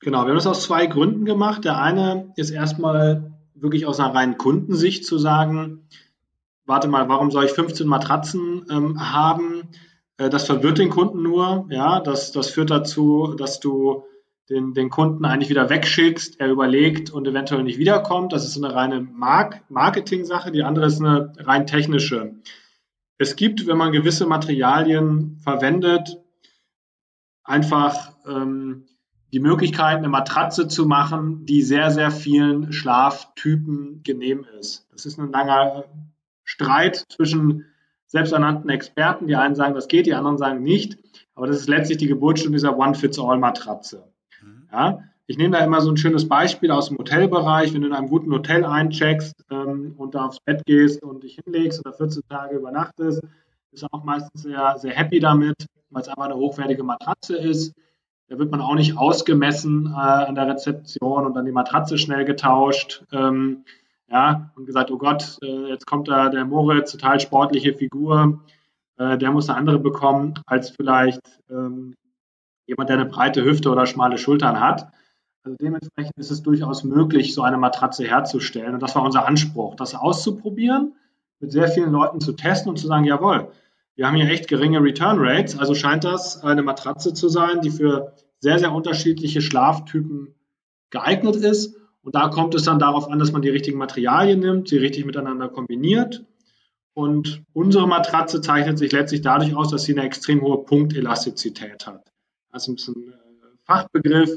Genau, 0.00 0.22
wir 0.22 0.28
haben 0.28 0.36
das 0.36 0.46
aus 0.46 0.64
zwei 0.64 0.86
Gründen 0.86 1.24
gemacht. 1.24 1.64
Der 1.64 1.80
eine 1.80 2.32
ist 2.36 2.50
erstmal 2.50 3.34
wirklich 3.54 3.86
aus 3.86 4.00
einer 4.00 4.14
reinen 4.14 4.36
Kundensicht 4.36 5.06
zu 5.06 5.18
sagen, 5.18 5.88
warte 6.66 6.88
mal, 6.88 7.08
warum 7.08 7.30
soll 7.30 7.44
ich 7.44 7.52
15 7.52 7.86
Matratzen 7.86 8.66
ähm, 8.70 9.12
haben? 9.12 9.68
Äh, 10.18 10.30
das 10.30 10.46
verwirrt 10.46 10.78
den 10.78 10.90
Kunden 10.90 11.22
nur. 11.22 11.66
Ja, 11.70 12.00
das, 12.00 12.32
das 12.32 12.50
führt 12.50 12.70
dazu, 12.70 13.34
dass 13.36 13.60
du 13.60 14.04
den, 14.50 14.74
den 14.74 14.90
Kunden 14.90 15.24
eigentlich 15.24 15.48
wieder 15.48 15.70
wegschickst, 15.70 16.38
er 16.38 16.50
überlegt 16.50 17.10
und 17.10 17.26
eventuell 17.26 17.62
nicht 17.62 17.78
wiederkommt. 17.78 18.32
Das 18.32 18.44
ist 18.44 18.56
eine 18.56 18.74
reine 18.74 19.00
Mark 19.00 19.62
Marketing-Sache. 19.70 20.52
Die 20.52 20.62
andere 20.62 20.86
ist 20.86 21.00
eine 21.00 21.32
rein 21.38 21.66
technische. 21.66 22.34
Es 23.16 23.36
gibt, 23.36 23.66
wenn 23.66 23.78
man 23.78 23.92
gewisse 23.92 24.26
Materialien 24.26 25.38
verwendet, 25.42 26.18
einfach 27.42 28.12
ähm, 28.26 28.86
die 29.32 29.40
Möglichkeit, 29.40 29.98
eine 29.98 30.08
Matratze 30.08 30.68
zu 30.68 30.86
machen, 30.86 31.46
die 31.46 31.62
sehr, 31.62 31.90
sehr 31.90 32.10
vielen 32.10 32.72
Schlaftypen 32.72 34.02
genehm 34.02 34.46
ist. 34.58 34.86
Das 34.92 35.06
ist 35.06 35.18
ein 35.18 35.32
langer 35.32 35.84
Streit 36.44 37.04
zwischen 37.08 37.66
selbsternannten 38.14 38.70
Experten. 38.70 39.26
Die 39.26 39.34
einen 39.34 39.56
sagen, 39.56 39.74
das 39.74 39.88
geht, 39.88 40.06
die 40.06 40.14
anderen 40.14 40.38
sagen 40.38 40.62
nicht. 40.62 40.98
Aber 41.34 41.48
das 41.48 41.56
ist 41.56 41.68
letztlich 41.68 41.98
die 41.98 42.06
Geburtsstunde 42.06 42.56
dieser 42.56 42.78
One-Fits-All-Matratze. 42.78 44.04
Mhm. 44.40 44.68
Ja, 44.72 45.00
ich 45.26 45.36
nehme 45.36 45.56
da 45.56 45.64
immer 45.64 45.80
so 45.80 45.90
ein 45.90 45.96
schönes 45.96 46.28
Beispiel 46.28 46.70
aus 46.70 46.88
dem 46.88 46.98
Hotelbereich. 46.98 47.74
Wenn 47.74 47.80
du 47.80 47.88
in 47.88 47.92
einem 47.92 48.08
guten 48.08 48.32
Hotel 48.32 48.64
eincheckst 48.64 49.34
ähm, 49.50 49.94
und 49.98 50.14
da 50.14 50.26
aufs 50.26 50.38
Bett 50.38 50.64
gehst 50.64 51.02
und 51.02 51.24
dich 51.24 51.40
hinlegst 51.44 51.84
oder 51.84 51.92
14 51.92 52.22
Tage 52.28 52.56
übernachtest, 52.56 53.20
bist 53.72 53.82
du 53.82 53.88
auch 53.90 54.04
meistens 54.04 54.42
sehr, 54.42 54.76
sehr 54.78 54.92
happy 54.92 55.18
damit, 55.18 55.66
weil 55.90 56.02
es 56.02 56.08
einfach 56.08 56.26
eine 56.26 56.36
hochwertige 56.36 56.84
Matratze 56.84 57.36
ist. 57.36 57.74
Da 58.28 58.38
wird 58.38 58.52
man 58.52 58.60
auch 58.60 58.76
nicht 58.76 58.96
ausgemessen 58.96 59.86
äh, 59.92 59.98
an 59.98 60.36
der 60.36 60.46
Rezeption 60.46 61.26
und 61.26 61.34
dann 61.34 61.46
die 61.46 61.52
Matratze 61.52 61.98
schnell 61.98 62.24
getauscht. 62.24 63.02
Ähm, 63.10 63.64
ja, 64.14 64.52
und 64.54 64.64
gesagt, 64.64 64.92
oh 64.92 64.96
Gott, 64.96 65.38
äh, 65.42 65.68
jetzt 65.68 65.86
kommt 65.86 66.06
da 66.06 66.28
der 66.28 66.44
Moritz, 66.44 66.92
total 66.92 67.18
sportliche 67.18 67.74
Figur, 67.74 68.44
äh, 68.96 69.18
der 69.18 69.32
muss 69.32 69.48
eine 69.48 69.58
andere 69.58 69.80
bekommen, 69.80 70.34
als 70.46 70.70
vielleicht 70.70 71.20
ähm, 71.50 71.96
jemand, 72.66 72.90
der 72.90 72.98
eine 72.98 73.06
breite 73.06 73.44
Hüfte 73.44 73.70
oder 73.70 73.86
schmale 73.86 74.16
Schultern 74.16 74.60
hat. 74.60 74.86
Also 75.42 75.56
dementsprechend 75.60 76.16
ist 76.16 76.30
es 76.30 76.42
durchaus 76.42 76.84
möglich, 76.84 77.34
so 77.34 77.42
eine 77.42 77.58
Matratze 77.58 78.04
herzustellen. 78.04 78.74
Und 78.74 78.82
das 78.84 78.94
war 78.94 79.02
unser 79.02 79.26
Anspruch, 79.26 79.74
das 79.74 79.96
auszuprobieren, 79.96 80.94
mit 81.40 81.50
sehr 81.50 81.66
vielen 81.66 81.90
Leuten 81.90 82.20
zu 82.20 82.34
testen 82.34 82.70
und 82.70 82.78
zu 82.78 82.86
sagen, 82.86 83.04
jawohl, 83.04 83.50
wir 83.96 84.06
haben 84.06 84.14
hier 84.14 84.30
echt 84.30 84.46
geringe 84.46 84.80
Return 84.80 85.16
Rates, 85.18 85.58
also 85.58 85.74
scheint 85.74 86.04
das 86.04 86.40
eine 86.44 86.62
Matratze 86.62 87.14
zu 87.14 87.28
sein, 87.28 87.62
die 87.62 87.70
für 87.70 88.14
sehr, 88.38 88.60
sehr 88.60 88.72
unterschiedliche 88.72 89.42
Schlaftypen 89.42 90.36
geeignet 90.90 91.34
ist. 91.34 91.76
Und 92.04 92.14
da 92.14 92.28
kommt 92.28 92.54
es 92.54 92.64
dann 92.64 92.78
darauf 92.78 93.10
an, 93.10 93.18
dass 93.18 93.32
man 93.32 93.42
die 93.42 93.48
richtigen 93.48 93.78
Materialien 93.78 94.40
nimmt, 94.40 94.68
sie 94.68 94.76
richtig 94.76 95.06
miteinander 95.06 95.48
kombiniert. 95.48 96.24
Und 96.92 97.42
unsere 97.54 97.88
Matratze 97.88 98.40
zeichnet 98.40 98.78
sich 98.78 98.92
letztlich 98.92 99.22
dadurch 99.22 99.56
aus, 99.56 99.70
dass 99.70 99.84
sie 99.84 99.92
eine 99.92 100.06
extrem 100.06 100.42
hohe 100.42 100.64
Punktelastizität 100.64 101.86
hat. 101.86 102.04
Das 102.52 102.62
ist 102.62 102.68
ein 102.68 102.74
bisschen 102.76 103.12
äh, 103.12 103.16
Fachbegriff. 103.64 104.36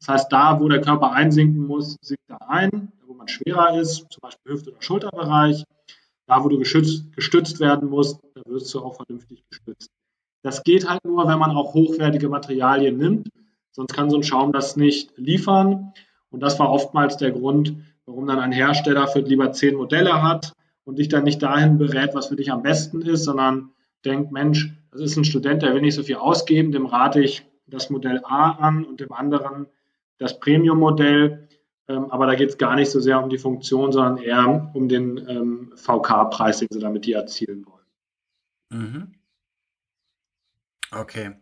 Das 0.00 0.08
heißt, 0.08 0.32
da, 0.32 0.60
wo 0.60 0.68
der 0.68 0.82
Körper 0.82 1.12
einsinken 1.12 1.66
muss, 1.66 1.96
sinkt 2.02 2.28
er 2.28 2.50
ein. 2.50 2.92
Da, 3.00 3.06
wo 3.06 3.14
man 3.14 3.28
schwerer 3.28 3.78
ist, 3.80 4.06
zum 4.10 4.20
Beispiel 4.20 4.52
Hüft- 4.52 4.68
oder 4.68 4.82
Schulterbereich, 4.82 5.64
da, 6.26 6.44
wo 6.44 6.48
du 6.48 6.58
geschützt, 6.58 7.12
gestützt 7.14 7.60
werden 7.60 7.88
musst, 7.88 8.20
da 8.34 8.42
wirst 8.46 8.74
du 8.74 8.80
auch 8.80 8.96
vernünftig 8.96 9.44
gestützt. 9.48 9.88
Das 10.42 10.62
geht 10.62 10.88
halt 10.88 11.04
nur, 11.04 11.26
wenn 11.26 11.38
man 11.38 11.52
auch 11.52 11.72
hochwertige 11.74 12.28
Materialien 12.28 12.98
nimmt. 12.98 13.28
Sonst 13.70 13.94
kann 13.94 14.10
so 14.10 14.16
ein 14.16 14.22
Schaum 14.24 14.52
das 14.52 14.76
nicht 14.76 15.16
liefern. 15.16 15.94
Und 16.34 16.40
das 16.40 16.58
war 16.58 16.70
oftmals 16.70 17.16
der 17.16 17.30
Grund, 17.30 17.76
warum 18.06 18.26
dann 18.26 18.40
ein 18.40 18.52
Hersteller 18.52 19.06
für 19.06 19.20
lieber 19.20 19.52
zehn 19.52 19.76
Modelle 19.76 20.22
hat 20.22 20.52
und 20.84 20.98
dich 20.98 21.08
dann 21.08 21.24
nicht 21.24 21.42
dahin 21.42 21.78
berät, 21.78 22.14
was 22.14 22.26
für 22.26 22.36
dich 22.36 22.50
am 22.50 22.62
besten 22.62 23.02
ist, 23.02 23.24
sondern 23.24 23.70
denkt, 24.04 24.32
Mensch, 24.32 24.70
das 24.90 25.00
ist 25.00 25.16
ein 25.16 25.24
Student, 25.24 25.62
der 25.62 25.74
will 25.74 25.80
nicht 25.80 25.94
so 25.94 26.02
viel 26.02 26.16
ausgeben, 26.16 26.72
dem 26.72 26.86
rate 26.86 27.22
ich 27.22 27.46
das 27.66 27.88
Modell 27.88 28.20
A 28.24 28.50
an 28.50 28.84
und 28.84 29.00
dem 29.00 29.12
anderen 29.12 29.66
das 30.18 30.38
Premium-Modell. 30.40 31.48
Ähm, 31.86 32.10
aber 32.10 32.26
da 32.26 32.34
geht 32.34 32.50
es 32.50 32.58
gar 32.58 32.74
nicht 32.74 32.90
so 32.90 32.98
sehr 32.98 33.22
um 33.22 33.30
die 33.30 33.38
Funktion, 33.38 33.92
sondern 33.92 34.18
eher 34.18 34.70
um 34.74 34.88
den 34.88 35.18
ähm, 35.28 35.72
VK-Preis, 35.76 36.58
den 36.58 36.68
sie 36.70 36.80
damit 36.80 37.06
die 37.06 37.12
erzielen 37.12 37.64
wollen. 37.66 38.82
Mhm. 38.82 39.14
Okay. 40.90 41.36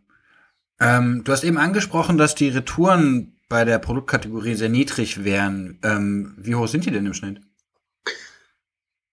Ähm, 0.82 1.22
du 1.24 1.32
hast 1.32 1.44
eben 1.44 1.58
angesprochen, 1.58 2.18
dass 2.18 2.34
die 2.34 2.48
Retouren 2.48 3.38
bei 3.48 3.64
der 3.64 3.78
Produktkategorie 3.78 4.54
sehr 4.54 4.68
niedrig 4.68 5.24
wären. 5.24 5.78
Ähm, 5.84 6.34
wie 6.38 6.54
hoch 6.54 6.66
sind 6.66 6.86
die 6.86 6.90
denn 6.90 7.06
im 7.06 7.14
Schnitt? 7.14 7.40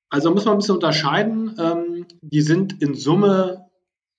Also 0.10 0.32
muss 0.32 0.46
man 0.46 0.56
ein 0.56 0.60
bisschen 0.60 0.76
unterscheiden. 0.76 1.56
Ähm, 1.60 2.06
die 2.22 2.42
sind 2.42 2.82
in 2.82 2.96
Summe, 2.96 3.70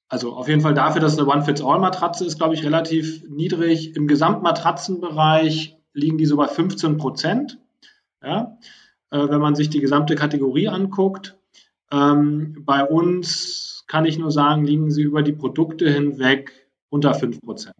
also 0.09 0.35
auf 0.35 0.47
jeden 0.47 0.61
Fall 0.61 0.75
dafür, 0.75 1.00
dass 1.00 1.14
es 1.14 1.19
eine 1.19 1.26
One-Fits-All-Matratze 1.28 2.25
ist, 2.25 2.38
glaube 2.38 2.54
ich, 2.54 2.62
relativ 2.62 3.25
niedrig. 3.28 3.97
Im 3.97 4.07
Gesamtmatratzenbereich 4.07 5.76
liegen 5.92 6.19
die 6.19 6.26
so 6.26 6.37
bei 6.37 6.47
15 6.47 6.99
Prozent. 6.99 7.59
Ja? 8.23 8.59
Äh, 9.11 9.28
wenn 9.28 9.40
man 9.40 9.57
sich 9.57 9.71
die 9.71 9.80
gesamte 9.80 10.14
Kategorie 10.14 10.69
anguckt. 10.69 11.37
Ähm, 11.90 12.62
bei 12.64 12.85
uns 12.85 13.85
kann 13.88 14.04
ich 14.04 14.19
nur 14.19 14.30
sagen, 14.30 14.64
liegen 14.64 14.92
sie 14.92 15.02
über 15.02 15.23
die 15.23 15.33
Produkte 15.33 15.90
hinweg 15.90 16.59
unter 16.90 17.14
5 17.14 17.40
Prozent. 17.40 17.76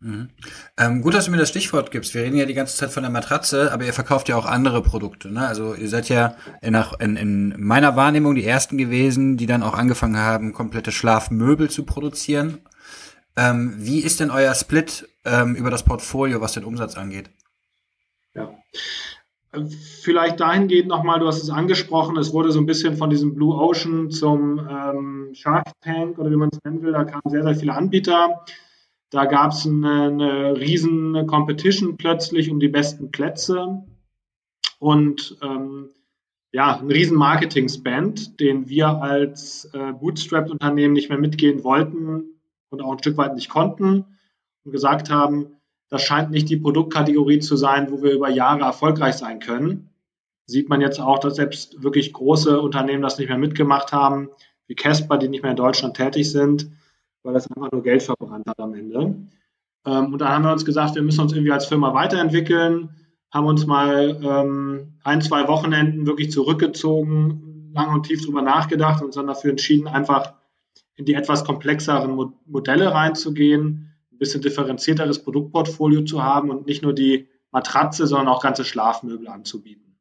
Mhm. 0.00 0.28
Ähm, 0.76 1.02
gut, 1.02 1.14
dass 1.14 1.24
du 1.24 1.32
mir 1.32 1.38
das 1.38 1.48
Stichwort 1.48 1.90
gibst. 1.90 2.14
Wir 2.14 2.22
reden 2.22 2.36
ja 2.36 2.46
die 2.46 2.54
ganze 2.54 2.76
Zeit 2.76 2.90
von 2.90 3.02
der 3.02 3.10
Matratze, 3.10 3.72
aber 3.72 3.84
ihr 3.84 3.92
verkauft 3.92 4.28
ja 4.28 4.36
auch 4.36 4.46
andere 4.46 4.80
Produkte. 4.80 5.30
Ne? 5.30 5.46
Also 5.46 5.74
ihr 5.74 5.88
seid 5.88 6.08
ja 6.08 6.36
in, 6.62 6.76
in, 7.00 7.16
in 7.16 7.54
meiner 7.60 7.96
Wahrnehmung 7.96 8.36
die 8.36 8.44
ersten 8.44 8.78
gewesen, 8.78 9.36
die 9.36 9.46
dann 9.46 9.64
auch 9.64 9.74
angefangen 9.74 10.16
haben, 10.16 10.52
komplette 10.52 10.92
Schlafmöbel 10.92 11.68
zu 11.68 11.84
produzieren. 11.84 12.58
Ähm, 13.36 13.74
wie 13.78 14.00
ist 14.00 14.20
denn 14.20 14.30
euer 14.30 14.54
Split 14.54 15.08
ähm, 15.24 15.56
über 15.56 15.70
das 15.70 15.82
Portfolio, 15.82 16.40
was 16.40 16.52
den 16.52 16.64
Umsatz 16.64 16.96
angeht? 16.96 17.30
Ja. 18.34 18.54
Vielleicht 19.66 20.40
dahingehend 20.40 20.88
nochmal, 20.88 21.20
du 21.20 21.26
hast 21.26 21.42
es 21.42 21.50
angesprochen, 21.50 22.16
es 22.16 22.32
wurde 22.32 22.52
so 22.52 22.60
ein 22.60 22.66
bisschen 22.66 22.96
von 22.96 23.10
diesem 23.10 23.34
Blue 23.34 23.54
Ocean 23.54 24.10
zum 24.10 24.58
ähm, 24.58 25.30
Shark 25.34 25.72
Tank 25.80 26.18
oder 26.18 26.30
wie 26.30 26.36
man 26.36 26.50
es 26.52 26.58
nennen 26.64 26.82
will, 26.82 26.92
da 26.92 27.04
kamen 27.04 27.22
sehr, 27.26 27.42
sehr 27.42 27.54
viele 27.54 27.74
Anbieter. 27.74 28.44
Da 29.10 29.24
gab 29.24 29.52
es 29.52 29.66
eine, 29.66 30.04
eine 30.04 30.56
riesen 30.56 31.26
Competition 31.26 31.96
plötzlich 31.96 32.50
um 32.50 32.60
die 32.60 32.68
besten 32.68 33.10
Plätze 33.10 33.84
und 34.78 35.36
ähm, 35.42 35.88
ja, 36.52 36.78
ein 36.78 36.90
riesen 36.90 37.16
Marketing-Spend, 37.16 38.40
den 38.40 38.68
wir 38.68 38.88
als 38.88 39.70
äh, 39.74 39.92
Bootstrap-Unternehmen 39.92 40.94
nicht 40.94 41.08
mehr 41.08 41.18
mitgehen 41.18 41.62
wollten 41.64 42.24
und 42.70 42.82
auch 42.82 42.92
ein 42.92 42.98
Stück 42.98 43.16
weit 43.16 43.34
nicht 43.34 43.50
konnten 43.50 44.04
und 44.64 44.72
gesagt 44.72 45.10
haben, 45.10 45.57
das 45.88 46.02
scheint 46.02 46.30
nicht 46.30 46.48
die 46.48 46.56
Produktkategorie 46.56 47.38
zu 47.38 47.56
sein, 47.56 47.90
wo 47.90 48.02
wir 48.02 48.12
über 48.12 48.28
Jahre 48.28 48.62
erfolgreich 48.62 49.14
sein 49.14 49.40
können. 49.40 49.90
Sieht 50.46 50.68
man 50.68 50.80
jetzt 50.80 51.00
auch, 51.00 51.18
dass 51.18 51.36
selbst 51.36 51.82
wirklich 51.82 52.12
große 52.12 52.60
Unternehmen 52.60 53.02
das 53.02 53.18
nicht 53.18 53.28
mehr 53.28 53.38
mitgemacht 53.38 53.92
haben, 53.92 54.30
wie 54.66 54.74
Casper, 54.74 55.18
die 55.18 55.28
nicht 55.28 55.42
mehr 55.42 55.52
in 55.52 55.56
Deutschland 55.56 55.96
tätig 55.96 56.30
sind 56.30 56.70
weil 57.22 57.34
das 57.34 57.50
einfach 57.50 57.70
nur 57.70 57.82
Geld 57.82 58.02
verbrannt 58.02 58.46
hat 58.48 58.58
am 58.58 58.74
Ende. 58.74 59.16
Ähm, 59.84 60.12
und 60.12 60.18
da 60.18 60.30
haben 60.30 60.44
wir 60.44 60.52
uns 60.52 60.64
gesagt, 60.64 60.94
wir 60.94 61.02
müssen 61.02 61.20
uns 61.20 61.32
irgendwie 61.32 61.52
als 61.52 61.66
Firma 61.66 61.94
weiterentwickeln, 61.94 62.90
haben 63.30 63.46
uns 63.46 63.66
mal 63.66 64.18
ähm, 64.22 64.98
ein, 65.04 65.20
zwei 65.20 65.46
Wochenenden 65.48 66.06
wirklich 66.06 66.30
zurückgezogen, 66.30 67.70
lang 67.74 67.92
und 67.92 68.04
tief 68.04 68.24
drüber 68.24 68.42
nachgedacht 68.42 69.02
und 69.02 69.14
dann 69.14 69.26
dafür 69.26 69.50
entschieden, 69.50 69.86
einfach 69.86 70.32
in 70.96 71.04
die 71.04 71.14
etwas 71.14 71.44
komplexeren 71.44 72.12
Mo 72.12 72.32
Modelle 72.46 72.92
reinzugehen, 72.92 73.87
bisschen 74.18 74.42
differenzierteres 74.42 75.22
Produktportfolio 75.22 76.02
zu 76.02 76.22
haben 76.22 76.50
und 76.50 76.66
nicht 76.66 76.82
nur 76.82 76.92
die 76.92 77.28
Matratze, 77.50 78.06
sondern 78.06 78.28
auch 78.28 78.42
ganze 78.42 78.64
Schlafmöbel 78.64 79.28
anzubieten. 79.28 79.98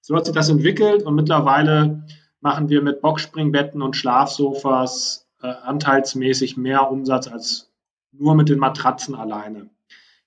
So 0.00 0.16
hat 0.16 0.26
sich 0.26 0.34
das 0.34 0.48
entwickelt 0.48 1.02
und 1.02 1.14
mittlerweile 1.14 2.04
machen 2.40 2.68
wir 2.68 2.82
mit 2.82 3.00
Boxspringbetten 3.00 3.82
und 3.82 3.96
Schlafsofas 3.96 5.28
äh, 5.42 5.48
anteilsmäßig 5.48 6.56
mehr 6.56 6.90
Umsatz 6.90 7.28
als 7.28 7.70
nur 8.12 8.34
mit 8.34 8.48
den 8.48 8.58
Matratzen 8.58 9.14
alleine. 9.14 9.70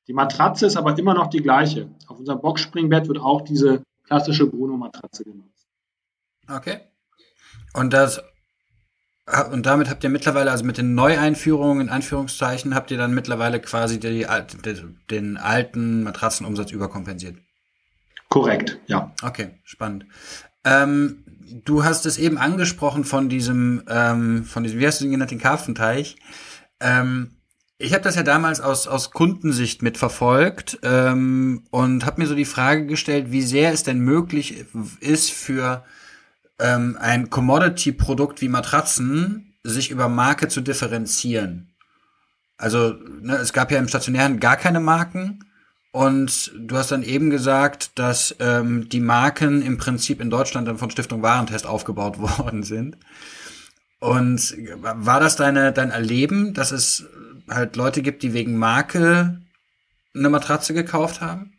Die 0.08 0.14
Matratze 0.14 0.66
ist 0.66 0.78
aber 0.78 0.98
immer 0.98 1.14
noch 1.14 1.28
die 1.28 1.42
gleiche. 1.42 1.90
Auf 2.08 2.20
unserem 2.20 2.42
Boxspringbett 2.42 3.08
wird 3.08 3.20
auch 3.20 3.42
diese 3.42 3.84
klassische 4.04 4.46
Bruno-Matratze 4.46 5.24
genutzt. 5.24 5.68
Okay. 6.50 6.82
Und 7.74 7.94
das 7.94 8.22
und 9.52 9.66
damit 9.66 9.90
habt 9.90 10.04
ihr 10.04 10.10
mittlerweile, 10.10 10.52
also 10.52 10.66
mit 10.66 10.78
den 10.78 10.94
Neueinführungen 10.94 11.88
in 11.88 11.90
Anführungszeichen, 11.90 12.76
habt 12.76 12.92
ihr 12.92 12.98
dann 12.98 13.14
mittlerweile 13.14 13.60
quasi 13.60 14.00
die, 14.00 14.26
die, 14.66 14.76
den 15.10 15.38
alten 15.38 16.04
Matratzenumsatz 16.04 16.72
überkompensiert. 16.72 17.38
Korrekt, 18.30 18.80
ja. 18.88 19.14
Okay, 19.22 19.60
spannend. 19.64 20.06
Ähm, 20.64 21.24
du 21.66 21.84
hast 21.84 22.06
es 22.06 22.18
eben 22.18 22.38
angesprochen 22.38 23.04
von 23.04 23.30
diesem, 23.30 23.84
ähm, 23.90 24.46
von 24.46 24.64
diesem, 24.64 24.80
wie 24.80 24.88
hast 24.88 25.02
du 25.02 25.06
den 25.06 25.12
genannt, 25.12 25.32
den 25.32 25.40
Karpfenteich. 25.40 26.18
Ähm, 26.80 27.32
ich 27.78 27.94
habe 27.94 28.04
das 28.04 28.16
ja 28.16 28.24
damals 28.24 28.62
aus, 28.62 28.88
aus 28.88 29.12
Kundensicht 29.12 29.82
mitverfolgt 29.82 30.80
ähm, 30.84 31.64
und 31.72 32.06
habe 32.06 32.22
mir 32.22 32.28
so 32.28 32.36
die 32.36 32.46
Frage 32.46 32.86
gestellt, 32.86 33.32
wie 33.32 33.42
sehr 33.42 33.74
es 33.74 33.84
denn 33.84 34.00
möglich 34.00 34.66
ist 35.00 35.32
für 35.32 35.84
ähm, 36.62 36.98
ein 37.00 37.30
Commodity-Produkt 37.30 38.42
wie 38.42 38.50
Matratzen 38.50 39.54
sich 39.64 39.92
über 39.92 40.08
Marke 40.08 40.48
zu 40.48 40.62
differenzieren. 40.62 41.74
Also 42.58 42.94
ne, 43.22 43.36
es 43.36 43.54
gab 43.54 43.72
ja 43.72 43.80
im 43.80 43.88
Stationären 43.88 44.40
gar 44.40 44.56
keine 44.56 44.80
Marken. 44.80 45.46
Und 45.92 46.54
du 46.58 46.78
hast 46.78 46.92
dann 46.92 47.04
eben 47.04 47.30
gesagt, 47.30 48.00
dass 48.00 48.36
ähm, 48.40 48.88
die 48.88 49.02
Marken 49.02 49.62
im 49.62 49.78
Prinzip 49.78 50.22
in 50.22 50.30
Deutschland 50.30 50.68
dann 50.68 50.78
von 50.78 50.90
Stiftung 50.90 51.22
Warentest 51.22 51.66
aufgebaut 51.66 52.20
worden 52.40 52.64
sind. 52.64 52.98
Und 54.00 54.56
war 54.82 55.20
das 55.20 55.36
deine, 55.36 55.74
dein 55.74 55.92
Erleben, 55.92 56.54
dass 56.54 56.72
es 56.72 57.06
halt 57.50 57.76
Leute 57.76 58.02
gibt, 58.02 58.24
die 58.24 58.34
wegen 58.34 58.58
Marke 58.58 59.42
eine 60.16 60.30
Matratze 60.30 60.74
gekauft 60.74 61.22
haben? 61.22 61.54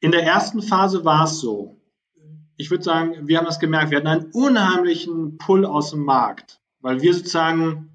In 0.00 0.10
der 0.10 0.24
ersten 0.24 0.62
Phase 0.62 1.04
war 1.04 1.24
es 1.24 1.38
so. 1.38 1.81
Ich 2.62 2.70
würde 2.70 2.84
sagen, 2.84 3.26
wir 3.26 3.38
haben 3.38 3.44
das 3.44 3.58
gemerkt, 3.58 3.90
wir 3.90 3.98
hatten 3.98 4.06
einen 4.06 4.30
unheimlichen 4.30 5.36
Pull 5.36 5.66
aus 5.66 5.90
dem 5.90 6.04
Markt, 6.04 6.60
weil 6.80 7.02
wir 7.02 7.12
sozusagen 7.12 7.90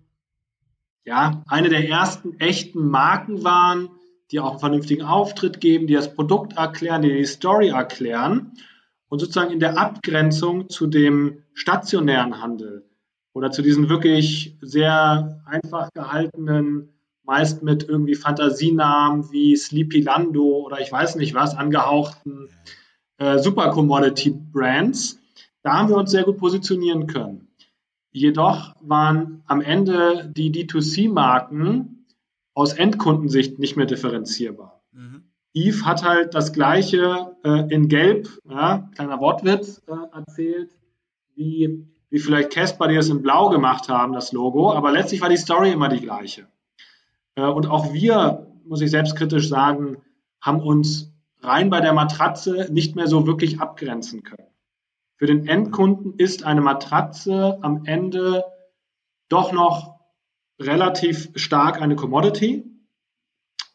ja 1.06 1.42
eine 1.48 1.70
der 1.70 1.88
ersten 1.88 2.38
echten 2.42 2.86
Marken 2.86 3.46
waren, 3.46 3.88
die 4.30 4.42
auch 4.42 4.50
einen 4.50 4.60
vernünftigen 4.60 5.04
Auftritt 5.04 5.62
geben, 5.62 5.88
die 5.88 5.94
das 5.94 6.14
Produkt 6.14 6.58
erklären, 6.58 7.02
die 7.02 7.14
die 7.14 7.24
Story 7.24 7.70
erklären 7.70 8.58
und 9.08 9.20
sozusagen 9.20 9.54
in 9.54 9.62
der 9.62 9.78
Abgrenzung 9.78 10.68
zu 10.68 10.88
dem 10.88 11.44
stationären 11.54 12.42
Handel 12.42 12.84
oder 13.32 13.52
zu 13.52 13.62
diesen 13.62 13.88
wirklich 13.88 14.58
sehr 14.60 15.46
einfach 15.46 15.94
gehaltenen, 15.94 16.90
meist 17.24 17.64
mit 17.64 17.88
irgendwie 17.88 18.16
Fantasienamen 18.16 19.32
wie 19.32 19.56
Sleepy 19.56 20.02
Lando 20.02 20.66
oder 20.66 20.82
ich 20.82 20.92
weiß 20.92 21.16
nicht 21.16 21.36
was, 21.36 21.56
angehauchten 21.56 22.50
äh, 23.18 23.40
Super 23.40 23.72
Commodity 23.72 24.32
Brands, 24.32 25.20
da 25.64 25.74
haben 25.74 25.90
wir 25.90 25.98
uns 25.98 26.12
sehr 26.12 26.24
gut 26.24 26.38
positionieren 26.38 27.08
können. 27.08 27.48
Jedoch 28.12 28.76
waren 28.82 29.44
am 29.48 29.62
Ende 29.62 30.32
die 30.36 30.52
D2C-Marken 30.52 32.06
aus 32.54 32.74
Endkundensicht 32.74 33.60
nicht 33.60 33.78
mehr 33.78 33.86
differenzierbar. 33.86 34.82
Mhm. 34.92 35.24
Eve 35.54 35.86
hat 35.86 36.04
halt 36.04 36.34
das 36.34 36.54
gleiche 36.54 37.36
äh, 37.44 37.74
in 37.74 37.88
Gelb, 37.88 38.30
ja, 38.50 38.90
kleiner 38.96 39.20
Wortwitz, 39.20 39.82
äh, 39.88 40.16
erzählt, 40.16 40.72
wie, 41.36 41.88
wie 42.10 42.20
vielleicht 42.20 42.52
Casper, 42.52 42.88
die 42.88 42.96
es 42.96 43.10
in 43.10 43.22
Blau 43.22 43.50
gemacht 43.50 43.90
haben, 43.90 44.14
das 44.14 44.32
Logo, 44.32 44.72
aber 44.72 44.92
letztlich 44.92 45.22
war 45.22 45.30
die 45.30 45.38
Story 45.38 45.72
immer 45.72 45.90
die 45.90 46.02
gleiche. 46.02 46.48
Äh, 47.36 47.46
und 47.46 47.68
auch 47.68 47.94
wir, 47.94 48.48
muss 48.66 48.82
ich 48.82 48.92
selbstkritisch 48.92 49.50
sagen, 49.50 49.98
haben 50.42 50.62
uns 50.62 51.14
rein 51.48 51.70
bei 51.70 51.82
der 51.82 51.94
Matratze 51.94 52.68
nicht 52.72 52.96
mehr 52.96 53.08
so 53.08 53.26
wirklich 53.26 53.60
abgrenzen 53.60 54.24
können. 54.24 54.48
Für 55.16 55.26
den 55.26 55.48
Endkunden 55.48 56.14
ist 56.18 56.44
eine 56.44 56.62
Matratze 56.62 57.58
am 57.62 57.86
Ende 57.86 58.44
doch 59.30 59.52
noch 59.52 60.00
relativ 60.60 61.32
stark 61.36 61.82
eine 61.82 61.96
Commodity 61.96 62.66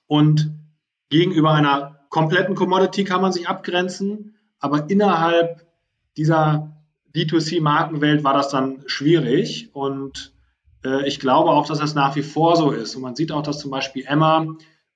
und 0.07 0.53
gegenüber 1.09 1.53
einer 1.53 2.07
kompletten 2.11 2.55
Commodity 2.55 3.05
kann 3.05 3.23
man 3.23 3.33
sich 3.33 3.49
abgrenzen, 3.49 4.37
aber 4.59 4.89
innerhalb 4.91 5.67
dieser 6.17 6.77
D2C-Markenwelt 7.15 8.25
war 8.25 8.35
das 8.35 8.49
dann 8.49 8.83
schwierig 8.87 9.75
und 9.75 10.33
äh, 10.85 11.07
ich 11.07 11.21
glaube 11.21 11.51
auch, 11.51 11.67
dass 11.67 11.79
das 11.79 11.95
nach 11.95 12.17
wie 12.17 12.23
vor 12.23 12.57
so 12.57 12.71
ist. 12.71 12.95
Und 12.97 13.03
man 13.03 13.17
sieht 13.17 13.33
auch, 13.33 13.43
dass 13.43 13.59
zum 13.59 13.71
Beispiel 13.71 14.05
Emma 14.07 14.47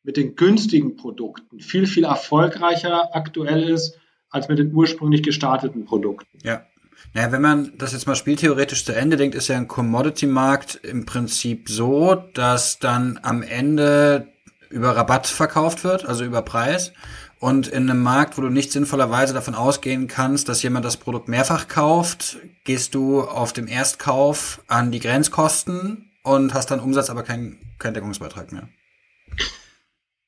mit 0.06 0.16
den 0.16 0.36
günstigen 0.36 0.96
Produkten 0.96 1.60
viel, 1.60 1.86
viel 1.86 2.04
erfolgreicher 2.04 3.14
aktuell 3.14 3.68
ist 3.68 3.98
als 4.30 4.48
mit 4.48 4.58
den 4.58 4.72
ursprünglich 4.72 5.22
gestarteten 5.22 5.84
Produkten. 5.84 6.38
Ja. 6.42 6.64
Naja, 7.12 7.32
wenn 7.32 7.42
man 7.42 7.72
das 7.76 7.92
jetzt 7.92 8.06
mal 8.06 8.14
spieltheoretisch 8.14 8.84
zu 8.84 8.94
Ende 8.94 9.16
denkt, 9.16 9.34
ist 9.34 9.48
ja 9.48 9.56
ein 9.56 9.68
Commodity-Markt 9.68 10.76
im 10.76 11.06
Prinzip 11.06 11.68
so, 11.68 12.14
dass 12.34 12.78
dann 12.78 13.18
am 13.22 13.42
Ende 13.42 14.28
über 14.70 14.96
Rabatt 14.96 15.26
verkauft 15.26 15.84
wird, 15.84 16.06
also 16.06 16.24
über 16.24 16.42
Preis. 16.42 16.92
Und 17.38 17.68
in 17.68 17.90
einem 17.90 18.02
Markt, 18.02 18.38
wo 18.38 18.42
du 18.42 18.48
nicht 18.48 18.72
sinnvollerweise 18.72 19.34
davon 19.34 19.54
ausgehen 19.54 20.08
kannst, 20.08 20.48
dass 20.48 20.62
jemand 20.62 20.84
das 20.84 20.96
Produkt 20.96 21.28
mehrfach 21.28 21.68
kauft, 21.68 22.38
gehst 22.64 22.94
du 22.94 23.22
auf 23.22 23.52
dem 23.52 23.66
Erstkauf 23.66 24.62
an 24.68 24.90
die 24.90 25.00
Grenzkosten 25.00 26.10
und 26.22 26.54
hast 26.54 26.70
dann 26.70 26.80
Umsatz, 26.80 27.10
aber 27.10 27.24
keinen 27.24 27.58
kein 27.78 27.92
Deckungsbeitrag 27.92 28.52
mehr. 28.52 28.68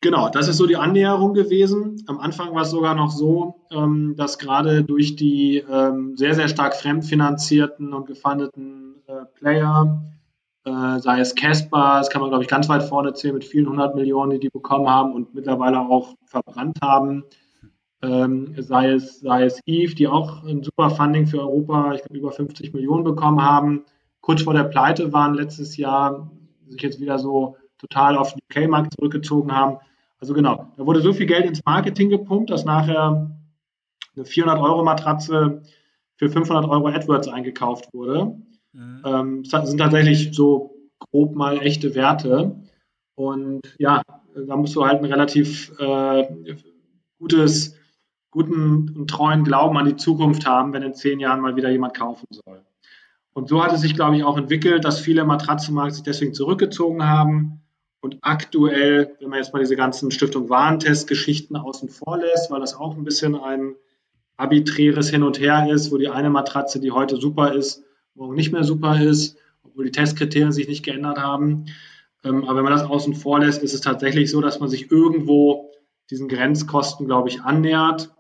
Genau, 0.01 0.29
das 0.29 0.47
ist 0.47 0.59
so 0.59 0.67
die 0.67 0.77
Annäherung 0.77 1.35
gewesen. 1.35 2.05
Am 2.07 2.21
Anfang 2.21 2.55
war 2.55 2.63
es 2.63 2.71
sogar 2.71 2.95
noch 2.95 3.11
so, 3.11 3.67
ähm, 3.73 4.15
dass 4.17 4.39
gerade 4.39 4.85
durch 4.85 5.17
die 5.17 5.59
ähm, 5.69 6.17
sehr, 6.17 6.35
sehr 6.35 6.47
stark 6.47 6.77
fremdfinanzierten 6.77 7.93
und 7.93 8.07
gefundeten 8.07 9.03
äh, 9.09 9.25
Player, 9.35 10.01
äh, 10.65 11.01
sei 11.01 11.19
es 11.19 11.35
Casper, 11.35 11.97
das 11.99 12.11
kann 12.11 12.21
man, 12.21 12.31
glaube 12.31 12.45
ich, 12.45 12.49
ganz 12.49 12.69
weit 12.69 12.85
vorne 12.85 13.13
zählen 13.15 13.35
mit 13.35 13.45
vielen 13.45 13.69
hundert 13.69 13.97
Millionen, 13.97 14.31
die 14.31 14.39
die 14.39 14.51
bekommen 14.51 14.89
haben 14.89 15.15
und 15.15 15.35
mittlerweile 15.35 15.81
auch 15.81 16.15
verbrannt 16.27 16.79
haben, 16.81 17.25
ähm, 18.01 18.55
sei, 18.57 18.93
es, 18.93 19.19
sei 19.19 19.45
es 19.45 19.61
Eve, 19.67 19.97
die 19.97 20.07
auch 20.07 20.45
ein 20.45 20.63
super 20.63 20.91
Funding 20.91 21.27
für 21.27 21.41
Europa, 21.41 21.95
ich 21.95 22.03
glaube, 22.03 22.19
über 22.19 22.31
50 22.31 22.73
Millionen 22.73 23.03
bekommen 23.03 23.43
haben, 23.43 23.85
kurz 24.21 24.43
vor 24.43 24.55
der 24.55 24.65
Pleite 24.65 25.13
waren 25.13 25.35
letztes 25.35 25.77
Jahr, 25.77 26.31
sich 26.69 26.83
jetzt 26.83 27.01
wieder 27.01 27.19
so 27.19 27.57
total 27.79 28.17
auf 28.17 28.33
den 28.33 28.41
UK-Markt 28.51 28.95
zurückgezogen 28.95 29.53
haben. 29.53 29.79
Also 30.21 30.35
genau, 30.35 30.73
da 30.77 30.85
wurde 30.85 31.01
so 31.01 31.13
viel 31.13 31.27
Geld 31.27 31.47
ins 31.47 31.65
Marketing 31.65 32.11
gepumpt, 32.11 32.51
dass 32.51 32.65
nachher 32.65 33.31
eine 34.17 34.25
400-Euro-Matratze 34.25 35.63
für 36.17 36.29
500 36.29 36.69
Euro 36.69 36.89
AdWords 36.89 37.29
eingekauft 37.29 37.93
wurde. 37.95 38.37
Mhm. 38.73 39.03
Ähm, 39.05 39.43
das 39.45 39.69
sind 39.69 39.79
tatsächlich 39.79 40.35
so 40.35 40.75
grob 40.99 41.37
mal 41.37 41.59
echte 41.63 41.95
Werte. 41.95 42.57
Und 43.15 43.61
ja, 43.79 44.03
da 44.35 44.57
musst 44.57 44.75
du 44.75 44.85
halt 44.85 44.99
ein 44.99 45.05
relativ 45.05 45.73
äh, 45.79 46.25
gutes, 47.19 47.77
guten 48.31 48.91
und 48.97 49.09
treuen 49.09 49.45
Glauben 49.45 49.79
an 49.79 49.87
die 49.87 49.97
Zukunft 49.97 50.47
haben, 50.47 50.73
wenn 50.73 50.83
in 50.83 50.95
zehn 50.95 51.21
Jahren 51.21 51.41
mal 51.41 51.57
wieder 51.57 51.71
jemand 51.71 51.95
kaufen 51.95 52.27
soll. 52.31 52.63
Und 53.33 53.49
so 53.49 53.63
hat 53.63 53.73
es 53.73 53.83
sich, 53.83 53.95
glaube 53.95 54.17
ich, 54.17 54.25
auch 54.25 54.37
entwickelt, 54.37 54.85
dass 54.85 54.99
viele 54.99 55.25
Matratzenmarkt 55.25 55.95
sich 55.95 56.03
deswegen 56.03 56.35
zurückgezogen 56.35 57.05
haben 57.05 57.63
und 58.01 58.19
aktuell, 58.23 59.17
wenn 59.21 59.31
man 59.31 59.39
jetzt 59.39 59.53
mal 59.53 59.59
diese 59.59 59.77
ganzen 59.77 60.11
Stiftung 60.11 60.49
Warentest-Geschichten 60.49 61.57
außen 61.57 61.89
vor 61.89 62.19
lässt, 62.19 62.51
weil 62.51 62.61
das 62.61 62.75
auch 62.75 62.97
ein 62.97 63.05
bisschen 63.05 63.35
ein 63.35 63.75
arbiträres 64.37 65.11
Hin 65.11 65.25
und 65.25 65.41
Her 65.41 65.69
ist, 65.71 65.91
wo 65.91 65.99
die 65.99 66.09
eine 66.09 66.31
Matratze, 66.31 66.79
die 66.79 66.93
heute 66.93 67.17
super 67.17 67.55
ist, 67.55 67.83
morgen 68.15 68.37
nicht 68.37 68.53
mehr 68.53 68.63
super 68.63 69.01
ist, 69.01 69.37
obwohl 69.65 69.85
die 69.85 69.91
Testkriterien 69.91 70.53
sich 70.53 70.69
nicht 70.69 70.85
geändert 70.85 71.19
haben. 71.19 71.67
Ähm, 72.25 72.45
aber 72.45 72.57
wenn 72.57 72.65
man 72.65 72.73
das 72.73 72.85
außen 72.89 73.15
vor 73.15 73.41
lässt, 73.41 73.63
ist 73.63 73.75
es 73.75 73.81
tatsächlich 73.81 74.31
so, 74.31 74.41
dass 74.41 74.61
man 74.61 74.69
sich 74.69 74.93
irgendwo 74.93 75.73
diesen 76.09 76.29
Grenzkosten, 76.29 77.07
glaube 77.07 77.29
ich, 77.29 77.43
annähert. 77.43 78.15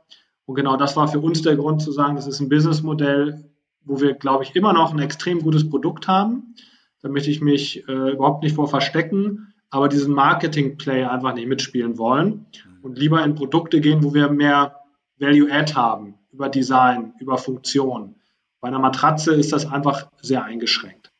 Und 0.44 0.56
genau 0.56 0.76
das 0.76 0.96
war 0.96 1.06
für 1.06 1.20
uns 1.20 1.42
der 1.42 1.56
Grund 1.56 1.82
zu 1.82 1.92
sagen, 1.92 2.16
das 2.16 2.26
ist 2.26 2.40
ein 2.40 2.48
Businessmodell, 2.48 3.44
wo 3.84 4.00
wir, 4.00 4.14
glaube 4.14 4.42
ich, 4.42 4.56
immer 4.56 4.72
noch 4.72 4.92
ein 4.92 4.98
extrem 4.98 5.40
gutes 5.40 5.68
Produkt 5.68 6.08
haben. 6.08 6.54
Da 7.00 7.08
möchte 7.08 7.30
ich 7.30 7.40
mich 7.40 7.86
äh, 7.88 8.12
überhaupt 8.12 8.42
nicht 8.42 8.56
vor 8.56 8.68
verstecken 8.68 9.54
aber 9.70 9.88
diesen 9.88 10.14
Marketing-Play 10.14 11.04
einfach 11.04 11.34
nicht 11.34 11.48
mitspielen 11.48 11.98
wollen 11.98 12.46
und 12.82 12.98
lieber 12.98 13.22
in 13.24 13.34
Produkte 13.34 13.80
gehen, 13.80 14.02
wo 14.02 14.14
wir 14.14 14.30
mehr 14.30 14.76
Value-Add 15.18 15.74
haben, 15.74 16.14
über 16.32 16.48
Design, 16.48 17.14
über 17.20 17.38
Funktion. 17.38 18.14
Bei 18.60 18.68
einer 18.68 18.78
Matratze 18.78 19.34
ist 19.34 19.52
das 19.52 19.66
einfach 19.66 20.10
sehr 20.20 20.44
eingeschränkt. 20.44 21.12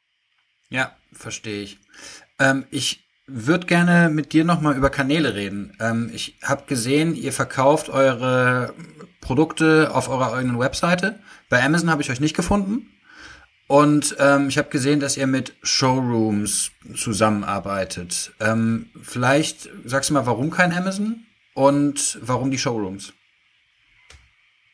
Ja, 0.70 0.92
verstehe 1.12 1.62
ich. 1.62 1.78
Ähm, 2.38 2.64
ich 2.70 3.04
würde 3.26 3.66
gerne 3.66 4.08
mit 4.08 4.32
dir 4.32 4.44
nochmal 4.44 4.76
über 4.76 4.90
Kanäle 4.90 5.34
reden. 5.34 5.76
Ähm, 5.80 6.11
ich 6.14 6.38
habe 6.42 6.64
gesehen, 6.66 7.14
ihr 7.14 7.32
verkauft 7.32 7.90
eure 7.90 8.74
Produkte 9.20 9.94
auf 9.94 10.08
eurer 10.08 10.32
eigenen 10.32 10.58
Webseite. 10.58 11.20
Bei 11.48 11.62
Amazon 11.62 11.90
habe 11.90 12.02
ich 12.02 12.11
euch 12.11 12.20
nicht 12.20 12.37
gefunden. 12.37 12.88
Und 13.68 14.16
ähm, 14.18 14.48
ich 14.48 14.57
habe 14.57 14.70
gesehen, 14.70 14.98
dass 14.98 15.18
ihr 15.18 15.26
mit 15.26 15.52
Showrooms 15.62 16.72
zusammenarbeitet. 16.96 18.33
Ähm, 18.40 18.87
vielleicht 19.02 19.68
sagst 19.85 20.09
du 20.09 20.14
mal, 20.14 20.24
warum 20.24 20.48
kein 20.50 20.72
Amazon 20.72 21.26
und 21.54 22.18
warum 22.22 22.50
die 22.50 22.57
Showrooms? 22.57 23.12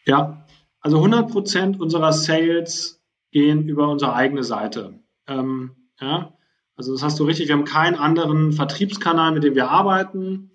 Ja, 0.06 0.46
also 0.80 0.98
100 0.98 1.28
Prozent 1.28 1.80
unserer 1.80 2.12
Sales 2.12 3.02
gehen 3.32 3.68
über 3.68 3.88
unsere 3.88 4.14
eigene 4.14 4.44
Seite. 4.44 5.00
Ähm, 5.26 5.72
ja, 6.00 6.32
also 6.76 6.92
das 6.92 7.02
hast 7.02 7.18
du 7.18 7.24
richtig. 7.24 7.48
Wir 7.48 7.56
haben 7.56 7.64
keinen 7.64 7.96
anderen 7.96 8.52
Vertriebskanal, 8.52 9.32
mit 9.32 9.42
dem 9.42 9.56
wir 9.56 9.70
arbeiten. 9.70 10.52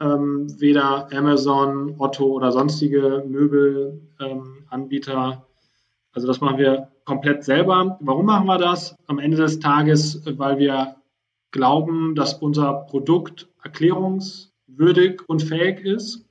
Ähm, 0.00 0.46
weder 0.60 1.12
Amazon, 1.12 1.96
Otto 1.98 2.24
oder 2.26 2.52
sonstige 2.52 3.22
Möbelanbieter. 3.28 5.46
Also 6.12 6.26
das 6.26 6.40
machen 6.40 6.56
wir 6.56 6.95
komplett 7.06 7.44
selber. 7.44 7.98
Warum 8.00 8.26
machen 8.26 8.46
wir 8.46 8.58
das? 8.58 8.96
Am 9.06 9.18
Ende 9.18 9.38
des 9.38 9.60
Tages, 9.60 10.22
weil 10.26 10.58
wir 10.58 10.96
glauben, 11.52 12.14
dass 12.14 12.34
unser 12.34 12.74
Produkt 12.74 13.48
erklärungswürdig 13.62 15.22
und 15.26 15.42
fähig 15.42 15.80
ist. 15.80 16.26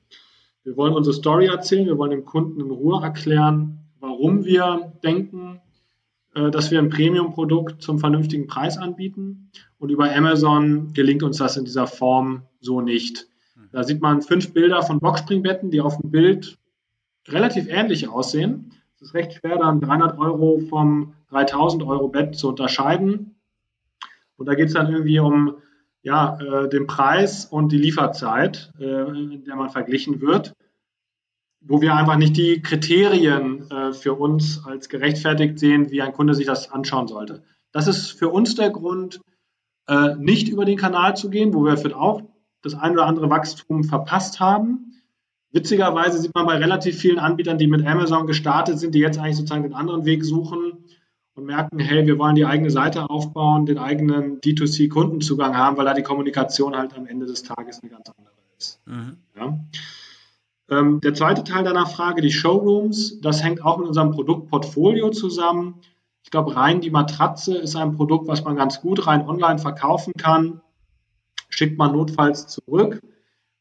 Wir 0.63 0.77
wollen 0.77 0.93
unsere 0.93 1.15
Story 1.15 1.47
erzählen, 1.47 1.88
wir 1.88 1.97
wollen 1.97 2.11
dem 2.11 2.25
Kunden 2.25 2.59
in 2.59 2.69
Ruhe 2.69 3.01
erklären, 3.01 3.79
warum 3.99 4.45
wir 4.45 4.93
denken, 5.03 5.61
äh, 6.35 6.51
dass 6.51 6.69
wir 6.71 6.79
ein 6.79 6.89
Premium-Produkt 6.89 7.81
zum 7.81 7.97
vernünftigen 7.97 8.47
Preis 8.47 8.77
anbieten. 8.77 9.51
Und 9.79 9.89
über 9.89 10.13
Amazon 10.13 10.93
gelingt 10.93 11.23
uns 11.23 11.38
das 11.38 11.57
in 11.57 11.65
dieser 11.65 11.88
Form 11.88 12.43
so 12.59 12.81
nicht. 12.81 13.27
Da 13.71 13.83
sieht 13.83 14.01
man 14.01 14.21
fünf 14.21 14.53
Bilder 14.53 14.83
von 14.83 14.99
Boxspringbetten, 14.99 15.69
die 15.69 15.81
auf 15.81 15.97
dem 15.97 16.11
Bild 16.11 16.57
relativ 17.27 17.67
ähnlich 17.67 18.07
aussehen. 18.07 18.71
Es 18.95 19.01
ist 19.01 19.13
recht 19.13 19.34
schwer, 19.34 19.58
dann 19.58 19.81
300 19.81 20.17
Euro 20.17 20.60
vom 20.69 21.15
3000 21.29 21.84
Euro 21.84 22.08
Bett 22.08 22.36
zu 22.36 22.49
unterscheiden. 22.49 23.36
Und 24.38 24.47
da 24.47 24.55
geht 24.55 24.67
es 24.67 24.73
dann 24.73 24.91
irgendwie 24.91 25.19
um 25.19 25.58
ja, 26.01 26.38
äh, 26.39 26.69
den 26.69 26.88
Preis 26.88 27.45
und 27.45 27.71
die 27.71 27.77
Lieferzeit, 27.77 28.71
äh, 28.79 29.34
in 29.34 29.43
der 29.43 29.55
man 29.55 29.69
verglichen 29.69 30.21
wird, 30.21 30.53
wo 31.62 31.81
wir 31.81 31.95
einfach 31.95 32.15
nicht 32.15 32.38
die 32.38 32.62
Kriterien 32.62 33.69
äh, 33.71 33.91
für 33.91 34.13
uns 34.13 34.63
als 34.65 34.88
gerechtfertigt 34.88 35.60
sehen, 35.60 35.91
wie 35.91 36.01
ein 36.01 36.13
Kunde 36.13 36.36
sich 36.36 36.45
das 36.45 36.71
anschauen 36.71 37.08
sollte. 37.08 37.43
Das 37.71 37.88
ist 37.88 38.12
für 38.12 38.29
uns 38.29 38.55
der 38.55 38.69
Grund, 38.69 39.19
äh, 39.88 40.15
nicht 40.15 40.47
über 40.47 40.63
den 40.63 40.77
Kanal 40.77 41.17
zu 41.17 41.29
gehen, 41.29 41.53
wo 41.53 41.65
wir 41.65 41.97
auch 41.97 42.21
das 42.62 42.75
ein 42.75 42.93
oder 42.93 43.05
andere 43.05 43.29
Wachstum 43.29 43.84
verpasst 43.84 44.39
haben. 44.39 44.94
Witzigerweise 45.55 46.19
sieht 46.19 46.35
man 46.35 46.45
bei 46.45 46.57
relativ 46.57 46.97
vielen 46.97 47.17
Anbietern, 47.17 47.57
die 47.57 47.67
mit 47.67 47.87
Amazon 47.87 48.27
gestartet 48.27 48.77
sind, 48.77 48.93
die 48.93 48.99
jetzt 48.99 49.17
eigentlich 49.17 49.37
sozusagen 49.37 49.63
den 49.63 49.73
anderen 49.73 50.03
Weg 50.03 50.25
suchen, 50.25 50.83
und 51.35 51.45
merken, 51.45 51.79
hey, 51.79 52.05
wir 52.05 52.17
wollen 52.17 52.35
die 52.35 52.45
eigene 52.45 52.69
Seite 52.69 53.09
aufbauen, 53.09 53.65
den 53.65 53.77
eigenen 53.77 54.41
D2C-Kundenzugang 54.41 55.55
haben, 55.55 55.77
weil 55.77 55.85
da 55.85 55.93
die 55.93 56.03
Kommunikation 56.03 56.75
halt 56.75 56.93
am 56.97 57.05
Ende 57.05 57.25
des 57.25 57.43
Tages 57.43 57.81
eine 57.81 57.91
ganz 57.91 58.09
andere 58.09 58.33
ist. 58.57 58.81
Mhm. 58.85 59.17
Ja. 59.37 59.59
Ähm, 60.69 61.01
der 61.01 61.13
zweite 61.13 61.43
Teil 61.43 61.63
deiner 61.63 61.85
Frage, 61.85 62.21
die 62.21 62.31
Showrooms, 62.31 63.21
das 63.21 63.43
hängt 63.43 63.63
auch 63.63 63.77
mit 63.77 63.87
unserem 63.87 64.11
Produktportfolio 64.11 65.09
zusammen. 65.11 65.75
Ich 66.23 66.31
glaube, 66.31 66.55
rein 66.55 66.81
die 66.81 66.89
Matratze 66.89 67.57
ist 67.57 67.75
ein 67.75 67.95
Produkt, 67.95 68.27
was 68.27 68.43
man 68.43 68.55
ganz 68.55 68.81
gut 68.81 69.07
rein 69.07 69.27
online 69.27 69.59
verkaufen 69.59 70.13
kann. 70.17 70.61
Schickt 71.49 71.77
man 71.77 71.91
notfalls 71.91 72.47
zurück. 72.47 73.01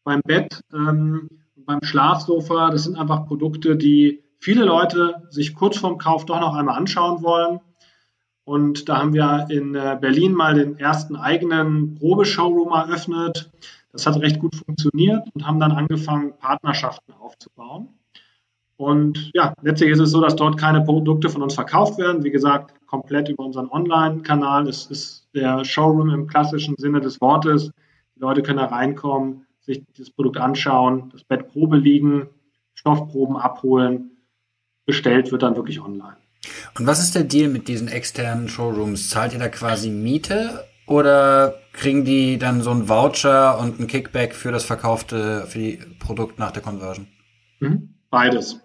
Beim 0.02 0.22
Bett, 0.24 0.60
ähm, 0.72 1.28
beim 1.66 1.80
Schlafsofa, 1.82 2.70
das 2.70 2.84
sind 2.84 2.96
einfach 2.96 3.26
Produkte, 3.26 3.76
die 3.76 4.22
viele 4.38 4.64
Leute 4.64 5.22
sich 5.30 5.54
kurz 5.54 5.78
vorm 5.78 5.98
Kauf 5.98 6.26
doch 6.26 6.40
noch 6.40 6.54
einmal 6.54 6.76
anschauen 6.76 7.22
wollen. 7.22 7.60
Und 8.44 8.88
da 8.88 8.98
haben 8.98 9.14
wir 9.14 9.46
in 9.48 9.74
äh, 9.74 9.96
Berlin 9.98 10.34
mal 10.34 10.54
den 10.54 10.78
ersten 10.78 11.16
eigenen 11.16 11.94
Probeshowroom 11.94 12.72
eröffnet. 12.72 13.50
Das 13.92 14.06
hat 14.06 14.20
recht 14.20 14.38
gut 14.38 14.54
funktioniert 14.54 15.22
und 15.34 15.46
haben 15.46 15.60
dann 15.60 15.72
angefangen, 15.72 16.34
Partnerschaften 16.38 17.14
aufzubauen. 17.14 17.88
Und 18.76 19.30
ja, 19.34 19.54
letztlich 19.62 19.90
ist 19.90 20.00
es 20.00 20.10
so, 20.10 20.20
dass 20.20 20.36
dort 20.36 20.58
keine 20.58 20.82
Produkte 20.82 21.28
von 21.28 21.42
uns 21.42 21.54
verkauft 21.54 21.96
werden. 21.98 22.24
Wie 22.24 22.30
gesagt, 22.30 22.74
komplett 22.86 23.28
über 23.28 23.44
unseren 23.44 23.68
Online-Kanal. 23.68 24.68
Es 24.68 24.86
ist 24.86 25.28
der 25.34 25.64
Showroom 25.64 26.10
im 26.10 26.26
klassischen 26.26 26.74
Sinne 26.76 27.00
des 27.00 27.20
Wortes. 27.20 27.70
Die 28.16 28.20
Leute 28.20 28.42
können 28.42 28.58
da 28.58 28.66
reinkommen, 28.66 29.43
sich 29.64 29.82
das 29.96 30.10
Produkt 30.10 30.38
anschauen, 30.38 31.10
das 31.12 31.24
Bett 31.24 31.48
Probe 31.48 31.76
liegen, 31.76 32.28
Stoffproben 32.74 33.36
abholen 33.36 34.10
bestellt 34.86 35.32
wird 35.32 35.42
dann 35.42 35.56
wirklich 35.56 35.80
online. 35.80 36.16
Und 36.78 36.86
was 36.86 37.02
ist 37.02 37.14
der 37.14 37.24
Deal 37.24 37.48
mit 37.48 37.68
diesen 37.68 37.88
externen 37.88 38.48
Showrooms? 38.48 39.08
Zahlt 39.08 39.32
ihr 39.32 39.38
da 39.38 39.48
quasi 39.48 39.90
Miete 39.90 40.64
oder 40.86 41.54
kriegen 41.72 42.04
die 42.04 42.38
dann 42.38 42.62
so 42.62 42.70
einen 42.70 42.88
Voucher 42.88 43.58
und 43.58 43.78
einen 43.78 43.88
Kickback 43.88 44.34
für 44.34 44.52
das 44.52 44.64
verkaufte 44.64 45.46
für 45.46 45.58
die 45.58 45.78
Produkt 45.98 46.38
nach 46.38 46.50
der 46.50 46.62
Conversion? 46.62 47.06
Mhm. 47.60 47.94
Beides. 48.10 48.60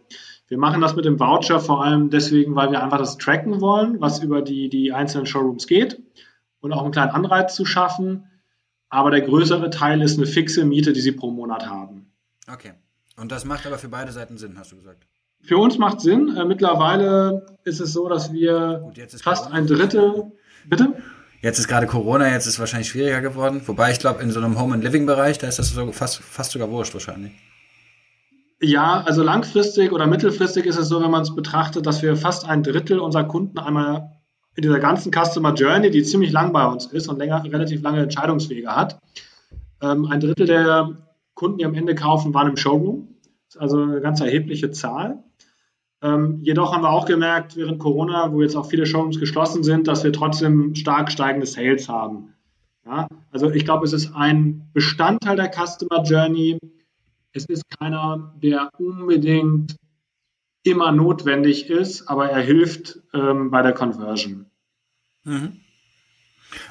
Wir 0.47 0.57
machen 0.57 0.81
das 0.81 0.95
mit 0.95 1.05
dem 1.05 1.19
Voucher 1.19 1.59
vor 1.59 1.83
allem 1.83 2.09
deswegen, 2.09 2.55
weil 2.55 2.71
wir 2.71 2.83
einfach 2.83 2.97
das 2.97 3.17
tracken 3.17 3.61
wollen, 3.61 4.01
was 4.01 4.21
über 4.21 4.41
die, 4.41 4.69
die 4.69 4.91
einzelnen 4.91 5.25
Showrooms 5.25 5.67
geht 5.67 6.01
und 6.59 6.73
auch 6.73 6.83
einen 6.83 6.91
kleinen 6.91 7.11
Anreiz 7.11 7.55
zu 7.55 7.65
schaffen. 7.65 8.25
Aber 8.89 9.11
der 9.11 9.21
größere 9.21 9.69
Teil 9.69 10.01
ist 10.01 10.17
eine 10.17 10.25
fixe 10.25 10.65
Miete, 10.65 10.93
die 10.93 11.01
sie 11.01 11.11
pro 11.11 11.31
Monat 11.31 11.67
haben. 11.67 12.11
Okay. 12.51 12.73
Und 13.17 13.31
das 13.31 13.45
macht 13.45 13.67
aber 13.67 13.77
für 13.77 13.89
beide 13.89 14.11
Seiten 14.11 14.37
Sinn, 14.37 14.57
hast 14.57 14.71
du 14.71 14.77
gesagt? 14.77 15.05
Für 15.41 15.57
uns 15.57 15.77
macht 15.77 16.01
Sinn. 16.01 16.35
Äh, 16.35 16.45
mittlerweile 16.45 17.45
ist 17.63 17.79
es 17.79 17.93
so, 17.93 18.09
dass 18.09 18.33
wir 18.33 18.81
Gut, 18.83 18.99
fast 19.21 19.43
Corona. 19.43 19.59
ein 19.59 19.67
Drittel. 19.67 20.31
Bitte? 20.67 20.93
Jetzt 21.41 21.59
ist 21.59 21.67
gerade 21.67 21.87
Corona, 21.87 22.29
jetzt 22.29 22.47
ist 22.47 22.53
es 22.53 22.59
wahrscheinlich 22.59 22.89
schwieriger 22.89 23.21
geworden. 23.21 23.61
Wobei 23.65 23.91
ich 23.91 23.99
glaube, 23.99 24.21
in 24.21 24.31
so 24.31 24.39
einem 24.39 24.59
Home 24.59 24.73
and 24.73 24.83
Living 24.83 25.05
Bereich, 25.05 25.37
da 25.37 25.47
ist 25.47 25.59
das 25.59 25.69
so 25.69 25.91
fast, 25.91 26.17
fast 26.17 26.51
sogar 26.51 26.69
wurscht 26.69 26.93
wahrscheinlich. 26.93 27.31
Ja, 28.61 29.03
also 29.05 29.23
langfristig 29.23 29.93
oder 29.93 30.05
mittelfristig 30.05 30.65
ist 30.65 30.77
es 30.77 30.89
so, 30.89 31.01
wenn 31.01 31.11
man 31.11 31.21
es 31.21 31.33
betrachtet, 31.33 31.85
dass 31.85 32.01
wir 32.01 32.17
fast 32.17 32.45
ein 32.45 32.61
Drittel 32.61 32.99
unserer 32.99 33.23
Kunden 33.23 33.57
einmal 33.57 34.18
in 34.55 34.63
dieser 34.63 34.79
ganzen 34.79 35.11
Customer 35.11 35.53
Journey, 35.53 35.89
die 35.89 36.03
ziemlich 36.03 36.31
lang 36.31 36.51
bei 36.51 36.65
uns 36.65 36.87
ist 36.87 37.07
und 37.07 37.17
länger, 37.17 37.43
relativ 37.43 37.81
lange 37.81 38.01
Entscheidungswege 38.01 38.75
hat, 38.75 38.99
ähm, 39.81 40.05
ein 40.05 40.19
Drittel 40.19 40.47
der 40.47 40.97
Kunden, 41.33 41.59
die 41.59 41.65
am 41.65 41.73
Ende 41.73 41.95
kaufen, 41.95 42.33
waren 42.33 42.49
im 42.49 42.57
Showroom. 42.57 43.15
Das 43.47 43.55
ist 43.55 43.61
also 43.61 43.81
eine 43.81 44.01
ganz 44.01 44.19
erhebliche 44.21 44.71
Zahl. 44.71 45.23
Ähm, 46.01 46.39
jedoch 46.41 46.73
haben 46.73 46.83
wir 46.83 46.91
auch 46.91 47.05
gemerkt, 47.05 47.57
während 47.57 47.79
Corona, 47.79 48.31
wo 48.31 48.41
jetzt 48.41 48.55
auch 48.55 48.67
viele 48.69 48.85
Showrooms 48.85 49.19
geschlossen 49.19 49.63
sind, 49.63 49.87
dass 49.87 50.03
wir 50.03 50.13
trotzdem 50.13 50.75
stark 50.75 51.11
steigende 51.11 51.47
Sales 51.47 51.89
haben. 51.89 52.33
Ja, 52.85 53.07
also 53.31 53.51
ich 53.51 53.65
glaube, 53.65 53.85
es 53.85 53.93
ist 53.93 54.15
ein 54.15 54.69
Bestandteil 54.73 55.35
der 55.35 55.51
Customer 55.51 56.03
Journey. 56.03 56.57
Es 57.33 57.45
ist 57.45 57.63
keiner, 57.77 58.33
der 58.41 58.69
unbedingt 58.77 59.75
immer 60.69 60.91
notwendig 60.91 61.69
ist, 61.69 62.07
aber 62.07 62.29
er 62.29 62.41
hilft 62.41 62.99
ähm, 63.13 63.51
bei 63.51 63.61
der 63.61 63.73
Conversion. 63.73 64.45
Mhm. 65.23 65.59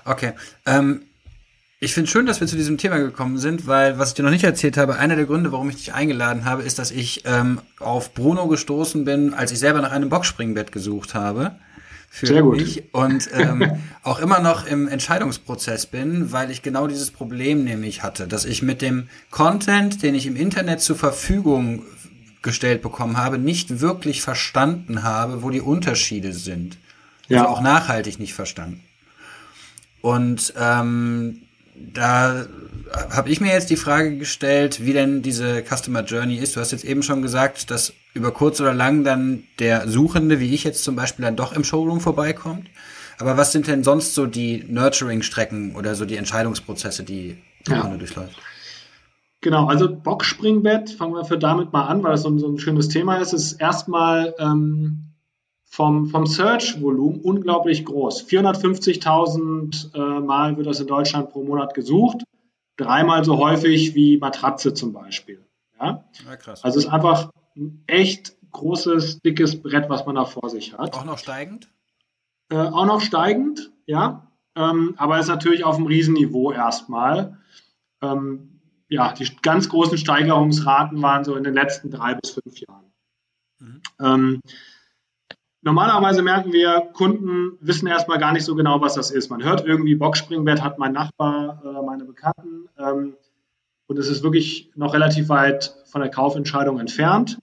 Okay. 0.04 0.32
Ähm, 0.66 1.02
ich 1.80 1.94
finde 1.94 2.10
schön, 2.10 2.26
dass 2.26 2.40
wir 2.40 2.48
zu 2.48 2.56
diesem 2.56 2.76
Thema 2.76 2.98
gekommen 2.98 3.38
sind, 3.38 3.68
weil, 3.68 3.98
was 4.00 4.08
ich 4.08 4.14
dir 4.14 4.24
noch 4.24 4.32
nicht 4.32 4.42
erzählt 4.42 4.76
habe, 4.76 4.96
einer 4.96 5.14
der 5.14 5.26
Gründe, 5.26 5.52
warum 5.52 5.70
ich 5.70 5.76
dich 5.76 5.94
eingeladen 5.94 6.44
habe, 6.44 6.62
ist, 6.62 6.80
dass 6.80 6.90
ich 6.90 7.22
ähm, 7.24 7.60
auf 7.78 8.14
Bruno 8.14 8.48
gestoßen 8.48 9.04
bin, 9.04 9.32
als 9.32 9.52
ich 9.52 9.60
selber 9.60 9.80
nach 9.80 9.92
einem 9.92 10.08
Boxspringbett 10.08 10.72
gesucht 10.72 11.14
habe. 11.14 11.52
Für 12.10 12.26
Sehr 12.26 12.42
gut. 12.42 12.56
mich 12.56 12.82
und 12.94 13.28
ähm, 13.34 13.80
auch 14.02 14.18
immer 14.18 14.40
noch 14.40 14.66
im 14.66 14.88
Entscheidungsprozess 14.88 15.86
bin, 15.86 16.32
weil 16.32 16.50
ich 16.50 16.62
genau 16.62 16.86
dieses 16.88 17.10
Problem 17.10 17.64
nämlich 17.64 18.02
hatte, 18.02 18.26
dass 18.26 18.44
ich 18.44 18.62
mit 18.62 18.82
dem 18.82 19.08
Content, 19.30 20.02
den 20.02 20.14
ich 20.14 20.26
im 20.26 20.34
Internet 20.34 20.80
zur 20.80 20.96
Verfügung 20.96 21.84
gestellt 22.42 22.82
bekommen 22.82 23.16
habe, 23.16 23.38
nicht 23.38 23.80
wirklich 23.80 24.22
verstanden 24.22 25.02
habe, 25.02 25.42
wo 25.42 25.50
die 25.50 25.60
Unterschiede 25.60 26.32
sind. 26.32 26.76
Ja. 27.28 27.42
Also 27.42 27.54
auch 27.54 27.60
nachhaltig 27.60 28.18
nicht 28.18 28.34
verstanden. 28.34 28.82
Und 30.00 30.54
ähm, 30.58 31.42
da 31.74 32.46
habe 33.10 33.30
ich 33.30 33.40
mir 33.40 33.52
jetzt 33.52 33.70
die 33.70 33.76
Frage 33.76 34.16
gestellt, 34.16 34.84
wie 34.84 34.92
denn 34.92 35.22
diese 35.22 35.62
Customer 35.62 36.02
Journey 36.02 36.36
ist. 36.36 36.56
Du 36.56 36.60
hast 36.60 36.72
jetzt 36.72 36.84
eben 36.84 37.02
schon 37.02 37.22
gesagt, 37.22 37.70
dass 37.70 37.92
über 38.14 38.32
kurz 38.32 38.60
oder 38.60 38.74
lang 38.74 39.04
dann 39.04 39.44
der 39.58 39.88
Suchende, 39.88 40.40
wie 40.40 40.54
ich 40.54 40.64
jetzt 40.64 40.82
zum 40.82 40.96
Beispiel, 40.96 41.24
dann 41.24 41.36
doch 41.36 41.52
im 41.52 41.64
Showroom 41.64 42.00
vorbeikommt. 42.00 42.68
Aber 43.18 43.36
was 43.36 43.52
sind 43.52 43.66
denn 43.66 43.84
sonst 43.84 44.14
so 44.14 44.26
die 44.26 44.64
Nurturing-Strecken 44.68 45.74
oder 45.74 45.94
so 45.94 46.04
die 46.04 46.16
Entscheidungsprozesse, 46.16 47.02
die 47.02 47.36
der 47.66 47.76
ja. 47.76 47.96
Durchläuft? 47.96 48.36
Genau, 49.40 49.66
also 49.66 49.88
Boxspringbett, 49.94 50.90
fangen 50.90 51.14
wir 51.14 51.24
für 51.24 51.38
damit 51.38 51.72
mal 51.72 51.86
an, 51.86 52.02
weil 52.02 52.12
das 52.12 52.22
so 52.22 52.28
ein, 52.28 52.38
so 52.38 52.48
ein 52.48 52.58
schönes 52.58 52.88
Thema 52.88 53.18
ist, 53.18 53.32
ist 53.32 53.52
erstmal 53.52 54.34
ähm, 54.38 55.14
vom, 55.64 56.06
vom 56.06 56.26
Search-Volumen 56.26 57.20
unglaublich 57.20 57.84
groß. 57.84 58.24
450.000 58.26 59.94
äh, 59.94 60.20
Mal 60.20 60.56
wird 60.56 60.66
das 60.66 60.80
in 60.80 60.88
Deutschland 60.88 61.30
pro 61.30 61.44
Monat 61.44 61.74
gesucht. 61.74 62.24
Dreimal 62.76 63.24
so 63.24 63.38
häufig 63.38 63.94
wie 63.94 64.18
Matratze 64.18 64.74
zum 64.74 64.92
Beispiel. 64.92 65.44
Ja? 65.80 66.04
ja 66.26 66.36
krass. 66.36 66.64
Also 66.64 66.78
es 66.78 66.86
ist 66.86 66.90
einfach 66.90 67.30
ein 67.56 67.84
echt 67.86 68.36
großes, 68.50 69.20
dickes 69.20 69.62
Brett, 69.62 69.88
was 69.88 70.04
man 70.06 70.16
da 70.16 70.24
vor 70.24 70.48
sich 70.48 70.76
hat. 70.76 70.94
Auch 70.94 71.04
noch 71.04 71.18
steigend? 71.18 71.68
Äh, 72.50 72.56
auch 72.56 72.86
noch 72.86 73.00
steigend, 73.00 73.70
ja. 73.86 74.32
Ähm, 74.56 74.94
aber 74.96 75.20
ist 75.20 75.28
natürlich 75.28 75.64
auf 75.64 75.76
einem 75.76 75.86
Riesenniveau 75.86 76.50
erstmal. 76.50 77.38
Ähm, 78.00 78.57
ja, 78.88 79.12
die 79.12 79.28
ganz 79.42 79.68
großen 79.68 79.98
Steigerungsraten 79.98 81.00
waren 81.02 81.24
so 81.24 81.36
in 81.36 81.44
den 81.44 81.54
letzten 81.54 81.90
drei 81.90 82.14
bis 82.14 82.30
fünf 82.30 82.58
Jahren. 82.58 82.92
Mhm. 83.58 83.82
Ähm, 84.00 84.40
Normalerweise 85.60 86.22
merken 86.22 86.52
wir, 86.52 86.88
Kunden 86.92 87.58
wissen 87.60 87.88
erstmal 87.88 88.18
gar 88.18 88.32
nicht 88.32 88.44
so 88.44 88.54
genau, 88.54 88.80
was 88.80 88.94
das 88.94 89.10
ist. 89.10 89.28
Man 89.28 89.42
hört 89.42 89.66
irgendwie, 89.66 89.96
Boxspringbett 89.96 90.62
hat 90.62 90.78
mein 90.78 90.92
Nachbar, 90.92 91.62
äh, 91.64 91.84
meine 91.84 92.04
Bekannten. 92.04 92.68
Ähm, 92.78 93.16
und 93.88 93.98
es 93.98 94.08
ist 94.08 94.22
wirklich 94.22 94.70
noch 94.76 94.94
relativ 94.94 95.28
weit 95.28 95.74
von 95.86 96.00
der 96.00 96.10
Kaufentscheidung 96.10 96.78
entfernt. 96.78 97.38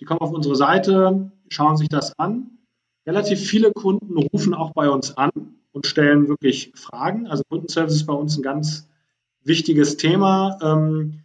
Die 0.00 0.04
kommen 0.04 0.20
auf 0.20 0.32
unsere 0.32 0.56
Seite, 0.56 1.30
schauen 1.50 1.76
sich 1.76 1.88
das 1.88 2.18
an. 2.18 2.58
Relativ 3.06 3.40
viele 3.40 3.72
Kunden 3.72 4.16
rufen 4.16 4.54
auch 4.54 4.72
bei 4.72 4.88
uns 4.88 5.16
an 5.16 5.30
und 5.72 5.86
stellen 5.86 6.28
wirklich 6.28 6.72
Fragen. 6.74 7.26
Also 7.26 7.42
Kundenservice 7.50 7.96
ist 7.96 8.06
bei 8.06 8.14
uns 8.14 8.38
ein 8.38 8.42
ganz 8.42 8.87
wichtiges 9.48 9.96
Thema. 9.96 10.58
Ähm, 10.62 11.24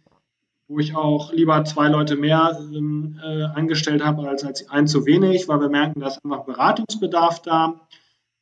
wo 0.68 0.78
ich 0.78 0.96
auch 0.96 1.32
lieber 1.32 1.62
zwei 1.64 1.88
Leute 1.88 2.16
mehr 2.16 2.58
ähm, 2.58 3.20
äh, 3.22 3.44
angestellt 3.44 4.02
habe 4.04 4.28
als, 4.28 4.44
als 4.44 4.68
ein 4.70 4.86
zu 4.86 5.06
wenig, 5.06 5.46
weil 5.46 5.60
wir 5.60 5.68
merken, 5.68 6.00
da 6.00 6.08
ist 6.08 6.24
einfach 6.24 6.44
Beratungsbedarf 6.44 7.42
da. 7.42 7.80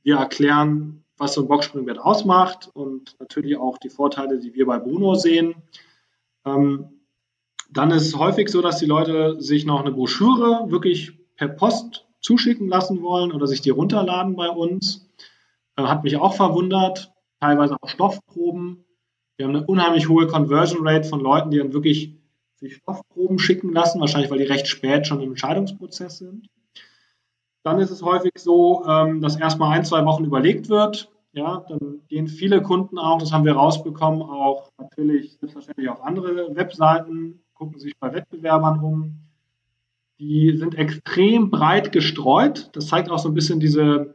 wir 0.02 0.16
erklären, 0.16 1.04
was 1.18 1.34
so 1.34 1.42
ein 1.42 1.48
Boxspringbett 1.48 1.98
ausmacht 1.98 2.70
und 2.74 3.16
natürlich 3.20 3.56
auch 3.56 3.78
die 3.78 3.90
Vorteile, 3.90 4.38
die 4.38 4.54
wir 4.54 4.66
bei 4.66 4.78
Bruno 4.78 5.14
sehen. 5.14 5.54
Ähm, 6.44 7.00
dann 7.70 7.90
ist 7.90 8.06
es 8.06 8.16
häufig 8.16 8.48
so, 8.48 8.60
dass 8.60 8.78
die 8.78 8.86
Leute 8.86 9.40
sich 9.40 9.64
noch 9.64 9.80
eine 9.80 9.92
Broschüre 9.92 10.70
wirklich 10.70 11.12
per 11.36 11.48
Post 11.48 12.06
zuschicken 12.20 12.68
lassen 12.68 13.02
wollen 13.02 13.32
oder 13.32 13.46
sich 13.46 13.62
die 13.62 13.70
runterladen 13.70 14.36
bei 14.36 14.48
uns. 14.48 15.08
Äh, 15.76 15.82
hat 15.82 16.04
mich 16.04 16.16
auch 16.16 16.34
verwundert. 16.34 17.12
Teilweise 17.40 17.76
auch 17.80 17.88
Stoffproben. 17.88 18.84
Wir 19.42 19.48
haben 19.48 19.57
eine 19.57 19.66
unheimlich 19.66 20.09
hohe 20.09 20.28
Conversion 20.28 20.87
Rate 20.87 21.09
von 21.09 21.18
Leuten, 21.18 21.50
die 21.50 21.59
dann 21.59 21.72
wirklich 21.72 22.14
sich 22.61 22.76
Stoffproben 22.76 23.40
schicken 23.40 23.72
lassen, 23.72 24.00
wahrscheinlich 24.00 24.31
weil 24.31 24.38
die 24.38 24.44
recht 24.44 24.68
spät 24.68 25.05
schon 25.05 25.20
im 25.20 25.31
Entscheidungsprozess 25.31 26.18
sind. 26.18 26.46
Dann 27.64 27.81
ist 27.81 27.90
es 27.90 28.02
häufig 28.05 28.31
so, 28.38 28.85
ähm, 28.87 29.20
dass 29.20 29.35
erstmal 29.35 29.76
ein, 29.76 29.85
zwei 29.85 30.05
Wochen 30.05 30.24
überlegt 30.24 30.68
wird. 30.68 31.11
Ja, 31.33 31.64
dann 31.68 32.02
gehen 32.07 32.28
viele 32.28 32.62
Kunden 32.62 33.00
auch, 33.00 33.18
das 33.18 33.33
haben 33.33 33.44
wir 33.44 33.55
rausbekommen, 33.55 34.22
auch 34.22 34.70
natürlich 34.78 35.37
selbstverständlich 35.40 35.88
auf 35.88 36.05
andere 36.05 36.55
Webseiten, 36.55 37.42
gucken 37.55 37.81
sich 37.81 37.98
bei 37.98 38.14
Wettbewerbern 38.14 38.78
um. 38.78 39.18
Die 40.20 40.57
sind 40.57 40.76
extrem 40.76 41.50
breit 41.50 41.90
gestreut. 41.90 42.70
Das 42.74 42.87
zeigt 42.87 43.11
auch 43.11 43.18
so 43.18 43.28
ein 43.28 43.35
bisschen 43.35 43.59
diese 43.59 44.14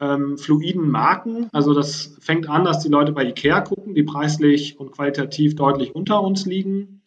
ähm, 0.00 0.38
fluiden 0.38 0.88
Marken. 0.88 1.48
Also 1.52 1.74
das 1.74 2.16
fängt 2.20 2.48
an, 2.48 2.64
dass 2.64 2.80
die 2.80 2.88
Leute 2.88 3.12
bei 3.12 3.24
Ikea 3.24 3.60
gucken, 3.60 3.94
die 3.94 4.02
preislich 4.02 4.78
und 4.78 4.92
qualitativ 4.92 5.54
deutlich 5.54 5.94
unter 5.94 6.22
uns 6.22 6.46
liegen. 6.46 7.02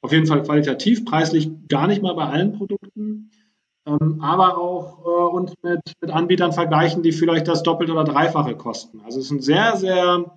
Auf 0.00 0.12
jeden 0.12 0.26
Fall 0.26 0.42
qualitativ, 0.42 1.04
preislich 1.04 1.50
gar 1.68 1.86
nicht 1.86 2.02
mal 2.02 2.14
bei 2.14 2.26
allen 2.26 2.52
Produkten. 2.52 3.30
Ähm, 3.86 4.20
aber 4.20 4.58
auch 4.58 5.04
äh, 5.04 5.34
uns 5.36 5.52
mit, 5.62 5.80
mit 6.00 6.10
Anbietern 6.10 6.52
vergleichen, 6.52 7.02
die 7.02 7.12
vielleicht 7.12 7.48
das 7.48 7.62
Doppelte 7.62 7.92
oder 7.92 8.04
Dreifache 8.04 8.56
kosten. 8.56 9.00
Also 9.04 9.18
es 9.18 9.26
ist 9.26 9.32
ein 9.32 9.42
sehr, 9.42 9.76
sehr 9.76 10.36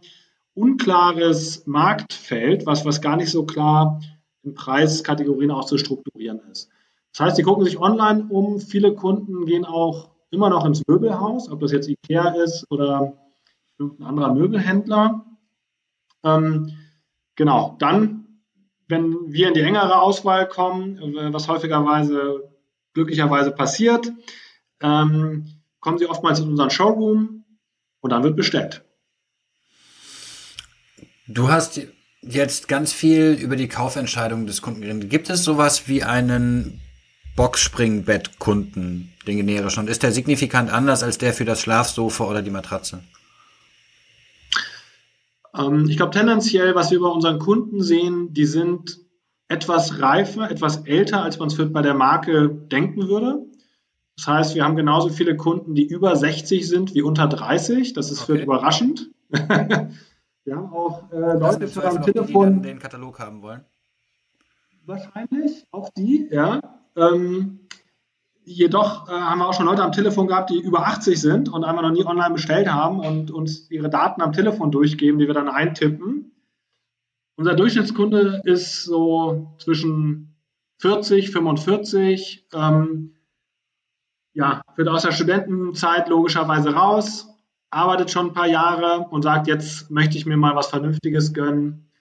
unklares 0.54 1.66
Marktfeld, 1.68 2.66
was, 2.66 2.84
was 2.84 3.02
gar 3.02 3.16
nicht 3.16 3.30
so 3.30 3.46
klar 3.46 4.02
in 4.44 4.54
Preiskategorien 4.54 5.52
auch 5.52 5.66
zu 5.66 5.78
strukturieren 5.78 6.42
ist. 6.52 6.70
Das 7.12 7.22
heißt, 7.22 7.38
die 7.38 7.44
gucken 7.44 7.64
sich 7.64 7.80
online 7.80 8.28
um. 8.30 8.60
Viele 8.60 8.94
Kunden 8.94 9.46
gehen 9.46 9.66
auch 9.66 10.10
immer 10.32 10.50
noch 10.50 10.66
ins 10.66 10.84
Möbelhaus, 10.88 11.50
ob 11.50 11.60
das 11.60 11.72
jetzt 11.72 11.88
Ikea 11.88 12.30
ist 12.44 12.66
oder 12.70 13.14
irgendein 13.78 14.08
anderer 14.08 14.34
Möbelhändler. 14.34 15.26
Ähm, 16.24 16.72
genau, 17.36 17.76
dann, 17.80 18.42
wenn 18.88 19.32
wir 19.32 19.50
in 19.50 19.54
die 19.54 19.62
engere 19.62 20.02
Auswahl 20.02 20.48
kommen, 20.48 20.98
äh, 20.98 21.34
was 21.34 21.48
häufigerweise 21.48 22.52
glücklicherweise 22.94 23.52
passiert, 23.52 24.12
ähm, 24.82 25.62
kommen 25.80 25.98
sie 25.98 26.08
oftmals 26.08 26.40
in 26.40 26.50
unseren 26.50 26.70
Showroom 26.70 27.46
und 28.02 28.10
dann 28.12 28.24
wird 28.24 28.36
bestellt. 28.36 28.84
Du 31.28 31.50
hast 31.50 31.82
jetzt 32.22 32.68
ganz 32.68 32.94
viel 32.94 33.34
über 33.34 33.56
die 33.56 33.68
Kaufentscheidung 33.68 34.48
des 34.48 34.62
Kunden 34.62 34.82
geredet. 34.82 35.10
Gibt 35.10 35.30
es 35.30 35.44
sowas 35.44 35.88
wie 35.88 36.04
einen 36.04 36.82
Boxspringbett-Kunden, 37.38 39.14
den 39.26 39.38
generischen? 39.38 39.84
Und 39.84 39.90
ist 39.90 40.04
der 40.04 40.12
signifikant 40.12 40.70
anders 40.74 41.04
als 41.04 41.18
der 41.18 41.34
für 41.34 41.46
das 41.46 41.62
Schlafsofa 41.62 42.26
oder 42.26 42.42
die 42.42 42.52
Matratze? 42.52 43.00
Ähm, 45.56 45.88
ich 45.88 45.96
glaube 45.96 46.12
tendenziell, 46.12 46.76
was 46.76 46.92
wir 46.92 47.00
bei 47.00 47.08
unseren 47.08 47.40
Kunden 47.40 47.82
sehen, 47.82 48.34
die 48.34 48.46
sind 48.46 49.00
etwas 49.48 50.02
reifer, 50.02 50.52
etwas 50.52 50.86
älter, 50.86 51.24
als 51.24 51.40
man 51.40 51.48
es 51.48 51.72
bei 51.72 51.82
der 51.82 51.94
Marke 51.94 52.50
denken 52.50 53.08
würde. 53.08 53.46
Das 54.18 54.28
heißt, 54.28 54.56
wir 54.56 54.64
haben 54.64 54.76
genauso 54.76 55.10
viele 55.10 55.38
Kunden, 55.38 55.76
die 55.76 55.88
über 55.88 56.16
60 56.16 56.68
sind 56.68 56.96
wie 56.96 57.04
unter 57.04 57.28
30. 57.28 57.94
Das 57.94 58.12
ist 58.12 58.30
okay. 58.30 58.42
überraschend. 58.42 59.12
wir 59.30 60.56
haben 60.56 60.74
auch 60.74 61.12
äh, 61.12 61.38
Leute 61.38 61.68
die 61.68 61.80
am 61.80 62.02
Telefon. 62.02 62.62
Die, 62.62 62.70
den 62.70 62.80
Katalog 62.80 63.20
haben 63.20 63.42
wollen. 63.42 63.64
Wahrscheinlich, 64.86 65.66
auch 65.72 65.90
die, 65.90 66.28
ja. 66.32 66.62
Ähm, 66.98 67.60
jedoch 68.44 69.08
äh, 69.08 69.12
haben 69.12 69.40
wir 69.40 69.48
auch 69.48 69.54
schon 69.54 69.68
Leute 69.68 69.84
am 69.84 69.92
Telefon 69.92 70.28
gehabt, 70.28 70.50
die 70.50 70.60
über 70.60 70.88
80 70.88 71.20
sind 71.20 71.50
und 71.50 71.64
einmal 71.64 71.84
noch 71.84 71.92
nie 71.92 72.06
online 72.06 72.34
bestellt 72.34 72.68
haben 72.68 73.00
und 73.00 73.32
uns 73.32 73.70
ihre 73.70 73.90
Daten 73.90 74.22
am 74.22 74.34
Telefon 74.34 74.72
durchgeben, 74.72 75.20
die 75.20 75.28
wir 75.28 75.34
dann 75.34 75.50
eintippen. 75.50 76.32
Unser 77.36 77.54
Durchschnittskunde 77.54 78.42
ist 78.46 78.84
so 78.84 79.56
zwischen 79.60 80.36
40, 80.80 81.32
45, 81.32 82.48
ähm, 82.54 83.16
ja, 84.34 84.62
wird 84.76 84.88
aus 84.88 85.04
der 85.04 85.12
Studentenzeit 85.12 86.10
logischerweise 86.10 86.74
raus, 86.74 87.28
arbeitet 87.70 88.12
schon 88.12 88.28
ein 88.28 88.34
paar 88.34 88.48
Jahre 88.48 89.08
und 89.10 89.24
sagt, 89.24 89.48
jetzt 89.48 89.92
möchte 89.92 90.18
ich 90.18 90.26
mir 90.26 90.38
mal 90.38 90.56
was 90.56 90.68
Vernünftiges 90.68 91.34
gönnen. 91.34 91.92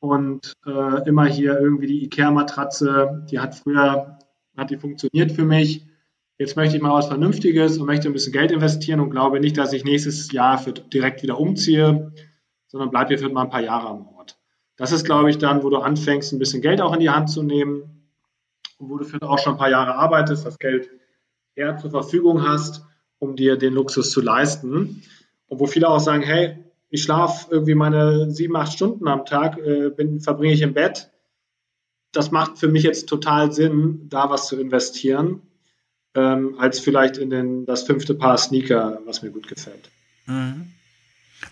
Und 0.00 0.52
äh, 0.66 1.08
immer 1.08 1.24
hier 1.24 1.58
irgendwie 1.58 1.86
die 1.86 2.04
Ikea-Matratze, 2.04 3.26
die 3.30 3.40
hat 3.40 3.54
früher, 3.54 4.18
hat 4.56 4.70
die 4.70 4.76
funktioniert 4.76 5.32
für 5.32 5.44
mich. 5.44 5.86
Jetzt 6.38 6.56
möchte 6.56 6.76
ich 6.76 6.82
mal 6.82 6.94
was 6.94 7.06
Vernünftiges 7.06 7.78
und 7.78 7.86
möchte 7.86 8.08
ein 8.08 8.12
bisschen 8.12 8.32
Geld 8.32 8.50
investieren 8.50 9.00
und 9.00 9.10
glaube 9.10 9.40
nicht, 9.40 9.56
dass 9.56 9.72
ich 9.72 9.84
nächstes 9.84 10.32
Jahr 10.32 10.58
für 10.58 10.72
direkt 10.72 11.22
wieder 11.22 11.38
umziehe, 11.38 12.12
sondern 12.66 12.90
bleibe 12.90 13.08
hier 13.08 13.18
für 13.18 13.28
mal 13.28 13.42
ein 13.42 13.50
paar 13.50 13.62
Jahre 13.62 13.88
am 13.88 14.08
Ort. 14.08 14.36
Das 14.76 14.90
ist, 14.90 15.04
glaube 15.04 15.30
ich, 15.30 15.38
dann, 15.38 15.62
wo 15.62 15.70
du 15.70 15.76
anfängst, 15.76 16.32
ein 16.32 16.40
bisschen 16.40 16.60
Geld 16.60 16.80
auch 16.80 16.92
in 16.92 17.00
die 17.00 17.10
Hand 17.10 17.30
zu 17.30 17.42
nehmen 17.42 18.08
und 18.78 18.90
wo 18.90 18.98
du 18.98 19.04
für 19.04 19.22
auch 19.22 19.38
schon 19.38 19.54
ein 19.54 19.58
paar 19.58 19.70
Jahre 19.70 19.94
arbeitest, 19.94 20.44
das 20.44 20.58
Geld 20.58 20.90
eher 21.54 21.76
zur 21.76 21.90
Verfügung 21.90 22.42
hast, 22.42 22.84
um 23.20 23.36
dir 23.36 23.56
den 23.56 23.72
Luxus 23.72 24.10
zu 24.10 24.20
leisten. 24.20 25.02
Und 25.46 25.60
wo 25.60 25.66
viele 25.66 25.88
auch 25.88 26.00
sagen, 26.00 26.24
hey, 26.24 26.64
ich 26.90 27.02
schlafe 27.02 27.48
irgendwie 27.50 27.74
meine 27.74 28.30
sieben, 28.30 28.56
acht 28.56 28.72
Stunden 28.72 29.06
am 29.06 29.24
Tag, 29.24 29.58
äh, 29.58 29.90
bin, 29.90 30.20
verbringe 30.20 30.54
ich 30.54 30.62
im 30.62 30.74
Bett. 30.74 31.10
Das 32.14 32.30
macht 32.30 32.58
für 32.58 32.68
mich 32.68 32.82
jetzt 32.84 33.08
total 33.08 33.52
Sinn, 33.52 34.08
da 34.08 34.30
was 34.30 34.48
zu 34.48 34.58
investieren, 34.58 35.42
ähm, 36.14 36.56
als 36.58 36.80
vielleicht 36.80 37.16
in 37.16 37.30
den, 37.30 37.66
das 37.66 37.82
fünfte 37.82 38.14
Paar 38.14 38.38
Sneaker, 38.38 39.00
was 39.04 39.22
mir 39.22 39.30
gut 39.30 39.48
gefällt. 39.48 39.90
Mhm. 40.26 40.72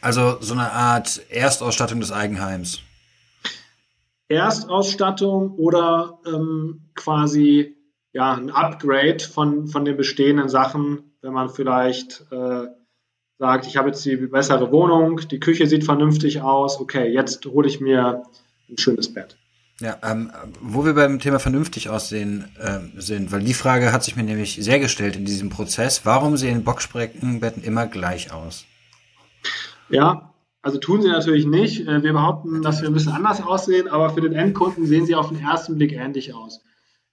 Also 0.00 0.38
so 0.40 0.54
eine 0.54 0.72
Art 0.72 1.20
Erstausstattung 1.28 2.00
des 2.00 2.12
Eigenheims. 2.12 2.80
Erstausstattung 4.28 5.52
oder 5.52 6.20
ähm, 6.26 6.88
quasi 6.94 7.76
ja, 8.12 8.34
ein 8.34 8.50
Upgrade 8.50 9.20
von, 9.20 9.68
von 9.68 9.84
den 9.84 9.96
bestehenden 9.96 10.48
Sachen, 10.48 11.12
wenn 11.20 11.32
man 11.32 11.50
vielleicht 11.50 12.24
äh, 12.30 12.66
sagt, 13.38 13.66
ich 13.66 13.76
habe 13.76 13.88
jetzt 13.88 14.04
die 14.04 14.16
bessere 14.16 14.70
Wohnung, 14.70 15.20
die 15.30 15.40
Küche 15.40 15.66
sieht 15.66 15.84
vernünftig 15.84 16.40
aus, 16.40 16.80
okay, 16.80 17.12
jetzt 17.12 17.44
hole 17.46 17.68
ich 17.68 17.80
mir 17.80 18.22
ein 18.68 18.78
schönes 18.78 19.12
Bett. 19.12 19.36
Ja, 19.80 19.96
ähm, 20.02 20.30
wo 20.60 20.84
wir 20.84 20.94
beim 20.94 21.18
Thema 21.18 21.40
vernünftig 21.40 21.88
aussehen 21.88 22.44
äh, 22.58 22.78
sind, 23.00 23.32
weil 23.32 23.40
die 23.40 23.54
Frage 23.54 23.92
hat 23.92 24.04
sich 24.04 24.16
mir 24.16 24.22
nämlich 24.22 24.56
sehr 24.60 24.78
gestellt 24.78 25.16
in 25.16 25.24
diesem 25.24 25.48
Prozess. 25.48 26.04
Warum 26.04 26.36
sehen 26.36 26.62
Boxspreckenbetten 26.62 27.64
immer 27.64 27.86
gleich 27.86 28.32
aus? 28.32 28.64
Ja, 29.88 30.32
also 30.62 30.78
tun 30.78 31.02
sie 31.02 31.08
natürlich 31.08 31.46
nicht. 31.46 31.86
Äh, 31.88 32.02
wir 32.02 32.12
behaupten, 32.12 32.62
dass 32.62 32.80
wir 32.80 32.88
ein 32.88 32.94
bisschen 32.94 33.12
anders 33.12 33.42
aussehen, 33.42 33.88
aber 33.88 34.10
für 34.10 34.20
den 34.20 34.34
Endkunden 34.34 34.86
sehen 34.86 35.06
sie 35.06 35.14
auf 35.14 35.30
den 35.30 35.40
ersten 35.40 35.76
Blick 35.76 35.92
ähnlich 35.92 36.34
aus. 36.34 36.60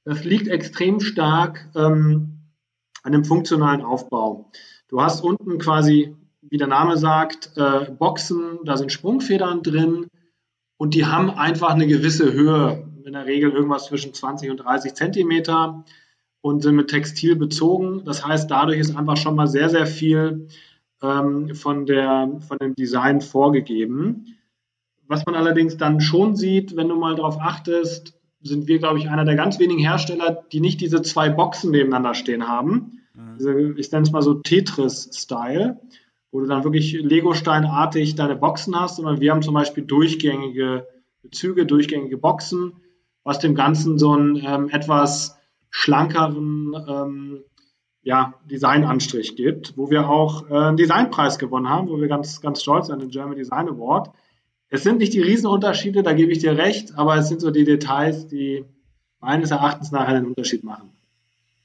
Das 0.06 0.24
liegt 0.24 0.48
extrem 0.48 1.00
stark 1.00 1.69
ähm, 1.76 2.39
an 3.04 3.12
dem 3.12 3.26
funktionalen 3.26 3.82
Aufbau. 3.82 4.52
Du 4.88 5.02
hast 5.02 5.22
unten 5.22 5.58
quasi, 5.58 6.15
wie 6.41 6.58
der 6.58 6.67
Name 6.67 6.98
sagt, 6.98 7.52
äh, 7.58 7.91
Boxen, 7.91 8.60
da 8.65 8.78
sind 8.78 8.91
Sprungfedern 8.91 9.63
drin 9.63 10.08
und 10.79 10.93
die 10.93 11.05
haben 11.05 11.29
einfach 11.29 11.71
eine 11.71 11.87
gewisse 11.87 12.31
Höhe, 12.31 12.87
in 13.03 13.11
der 13.11 13.25
Regel 13.25 13.51
irgendwas 13.51 13.87
zwischen 13.87 14.13
20 14.13 14.49
und 14.49 14.57
30 14.57 14.93
Zentimeter 14.93 15.83
und 16.39 16.63
sind 16.63 16.77
mit 16.77 16.89
Textil 16.89 17.35
bezogen. 17.35 18.05
Das 18.05 18.25
heißt, 18.25 18.49
dadurch 18.49 18.79
ist 18.79 18.95
einfach 18.95 19.17
schon 19.17 19.35
mal 19.35 19.47
sehr, 19.47 19.67
sehr 19.67 19.85
viel 19.85 20.47
ähm, 21.03 21.53
von, 21.53 21.85
der, 21.85 22.31
von 22.47 22.57
dem 22.59 22.75
Design 22.75 23.19
vorgegeben. 23.19 24.37
Was 25.05 25.25
man 25.25 25.35
allerdings 25.35 25.75
dann 25.75 25.99
schon 25.99 26.37
sieht, 26.37 26.77
wenn 26.77 26.87
du 26.87 26.95
mal 26.95 27.15
darauf 27.15 27.41
achtest, 27.41 28.17
sind 28.41 28.67
wir, 28.67 28.79
glaube 28.79 28.99
ich, 28.99 29.09
einer 29.09 29.25
der 29.25 29.35
ganz 29.35 29.59
wenigen 29.59 29.81
Hersteller, 29.81 30.45
die 30.53 30.61
nicht 30.61 30.79
diese 30.79 31.01
zwei 31.01 31.27
Boxen 31.27 31.71
nebeneinander 31.71 32.13
stehen 32.13 32.47
haben. 32.47 33.01
Mhm. 33.13 33.35
Diese, 33.37 33.73
ich 33.75 33.91
nenne 33.91 34.03
es 34.03 34.13
mal 34.13 34.21
so 34.21 34.35
Tetris-Style, 34.35 35.77
wo 36.31 36.39
du 36.39 36.47
dann 36.47 36.63
wirklich 36.63 36.93
Lego-Steinartig 36.93 38.15
deine 38.15 38.35
Boxen 38.35 38.79
hast, 38.79 38.97
sondern 38.97 39.19
wir 39.19 39.31
haben 39.31 39.41
zum 39.41 39.53
Beispiel 39.53 39.83
durchgängige 39.83 40.87
Bezüge, 41.21 41.65
durchgängige 41.65 42.17
Boxen, 42.17 42.73
was 43.23 43.39
dem 43.39 43.55
Ganzen 43.55 43.97
so 43.97 44.11
einen 44.11 44.35
ähm, 44.37 44.69
etwas 44.69 45.37
schlankeren 45.69 46.73
ähm, 46.87 47.43
ja, 48.01 48.33
Designanstrich 48.49 49.35
gibt, 49.35 49.77
wo 49.77 49.89
wir 49.89 50.09
auch 50.09 50.49
äh, 50.49 50.53
einen 50.53 50.77
Designpreis 50.77 51.37
gewonnen 51.37 51.69
haben, 51.69 51.89
wo 51.89 51.99
wir 51.99 52.07
ganz, 52.07 52.41
ganz 52.41 52.61
stolz 52.61 52.87
sind, 52.87 53.01
den 53.01 53.09
German 53.09 53.35
Design 53.35 53.67
Award. 53.67 54.11
Es 54.69 54.83
sind 54.83 54.99
nicht 54.99 55.13
die 55.13 55.21
Riesenunterschiede, 55.21 56.03
da 56.03 56.13
gebe 56.13 56.31
ich 56.31 56.39
dir 56.39 56.57
recht, 56.57 56.97
aber 56.97 57.17
es 57.17 57.27
sind 57.27 57.41
so 57.41 57.51
die 57.51 57.65
Details, 57.65 58.27
die 58.27 58.65
meines 59.19 59.51
Erachtens 59.51 59.91
nachher 59.91 60.13
den 60.13 60.27
Unterschied 60.27 60.63
machen. 60.63 60.91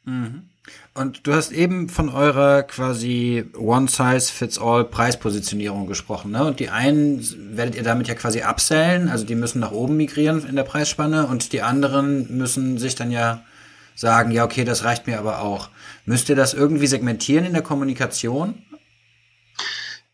Mhm. 0.04 0.50
Und 0.94 1.26
du 1.26 1.34
hast 1.34 1.52
eben 1.52 1.88
von 1.88 2.08
eurer 2.08 2.62
quasi 2.62 3.44
One-Size-Fits-All-Preispositionierung 3.56 5.86
gesprochen, 5.86 6.30
ne? 6.30 6.44
Und 6.44 6.60
die 6.60 6.70
einen 6.70 7.56
werdet 7.56 7.74
ihr 7.74 7.82
damit 7.82 8.06
ja 8.08 8.14
quasi 8.14 8.42
upsellen, 8.42 9.08
also 9.08 9.26
die 9.26 9.34
müssen 9.34 9.60
nach 9.60 9.72
oben 9.72 9.96
migrieren 9.96 10.46
in 10.46 10.56
der 10.56 10.62
Preisspanne 10.62 11.26
und 11.26 11.52
die 11.52 11.62
anderen 11.62 12.36
müssen 12.36 12.78
sich 12.78 12.94
dann 12.94 13.10
ja 13.10 13.42
sagen, 13.94 14.30
ja, 14.30 14.44
okay, 14.44 14.64
das 14.64 14.84
reicht 14.84 15.06
mir 15.06 15.18
aber 15.18 15.40
auch. 15.40 15.68
Müsst 16.04 16.28
ihr 16.28 16.36
das 16.36 16.54
irgendwie 16.54 16.86
segmentieren 16.86 17.44
in 17.44 17.52
der 17.52 17.62
Kommunikation? 17.62 18.62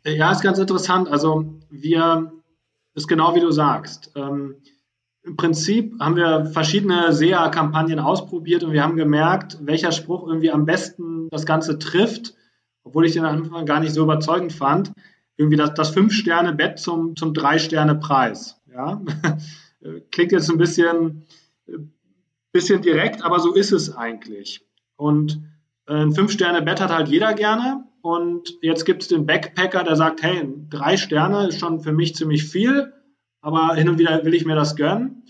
Ja, 0.04 0.32
ist 0.32 0.42
ganz 0.42 0.58
interessant. 0.58 1.08
Also 1.08 1.44
wir, 1.70 2.32
ist 2.94 3.08
genau 3.08 3.34
wie 3.34 3.40
du 3.40 3.50
sagst. 3.50 4.12
Ähm, 4.16 4.56
Im 5.22 5.36
Prinzip 5.36 6.00
haben 6.00 6.16
wir 6.16 6.46
verschiedene 6.46 7.12
SEA-Kampagnen 7.12 7.98
ausprobiert 7.98 8.64
und 8.64 8.72
wir 8.72 8.82
haben 8.82 8.96
gemerkt, 8.96 9.58
welcher 9.60 9.92
Spruch 9.92 10.26
irgendwie 10.26 10.50
am 10.50 10.64
besten 10.64 11.28
das 11.30 11.44
Ganze 11.44 11.78
trifft, 11.78 12.34
obwohl 12.84 13.04
ich 13.04 13.12
den 13.12 13.26
am 13.26 13.42
Anfang 13.42 13.66
gar 13.66 13.80
nicht 13.80 13.92
so 13.92 14.02
überzeugend 14.02 14.52
fand. 14.52 14.92
Irgendwie 15.36 15.56
das, 15.56 15.74
das 15.74 15.90
Fünf-Sterne-Bett 15.90 16.78
zum, 16.78 17.16
zum 17.16 17.34
Drei-Sterne-Preis. 17.34 18.60
Ja? 18.72 19.02
Klingt 20.10 20.32
jetzt 20.32 20.50
ein 20.50 20.58
bisschen, 20.58 21.26
bisschen 22.52 22.80
direkt, 22.80 23.22
aber 23.22 23.40
so 23.40 23.54
ist 23.54 23.72
es 23.72 23.94
eigentlich. 23.94 24.66
Und 24.96 25.42
ein 25.86 26.12
Fünf-Sterne-Bett 26.12 26.80
hat 26.80 26.90
halt 26.90 27.08
jeder 27.08 27.34
gerne. 27.34 27.84
Und 28.02 28.56
jetzt 28.62 28.86
gibt 28.86 29.02
es 29.02 29.08
den 29.08 29.26
Backpacker, 29.26 29.84
der 29.84 29.96
sagt, 29.96 30.22
hey, 30.22 30.48
drei 30.70 30.96
Sterne 30.96 31.48
ist 31.48 31.60
schon 31.60 31.80
für 31.80 31.92
mich 31.92 32.14
ziemlich 32.14 32.44
viel, 32.44 32.94
aber 33.40 33.74
hin 33.74 33.88
und 33.88 33.98
wieder 33.98 34.24
will 34.24 34.34
ich 34.34 34.44
mir 34.44 34.54
das 34.54 34.76
gönnen. 34.76 35.22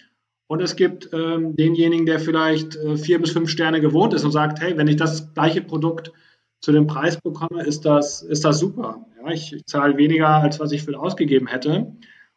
Und 0.46 0.60
es 0.60 0.74
gibt 0.74 1.10
ähm, 1.12 1.54
denjenigen, 1.54 2.06
der 2.06 2.18
vielleicht 2.18 2.74
äh, 2.76 2.96
vier 2.96 3.20
bis 3.20 3.30
fünf 3.30 3.50
Sterne 3.50 3.80
gewohnt 3.80 4.14
ist 4.14 4.24
und 4.24 4.32
sagt, 4.32 4.60
hey, 4.60 4.76
wenn 4.76 4.88
ich 4.88 4.96
das 4.96 5.32
gleiche 5.32 5.62
Produkt 5.62 6.12
zu 6.60 6.72
dem 6.72 6.86
Preis 6.88 7.20
bekomme, 7.20 7.62
ist 7.62 7.84
das, 7.84 8.22
ist 8.22 8.44
das 8.44 8.58
super. 8.58 9.06
Ja, 9.22 9.30
ich, 9.30 9.52
ich 9.52 9.64
zahle 9.66 9.96
weniger, 9.96 10.28
als 10.28 10.58
was 10.58 10.72
ich 10.72 10.82
für 10.82 10.98
ausgegeben 10.98 11.46
hätte 11.46 11.92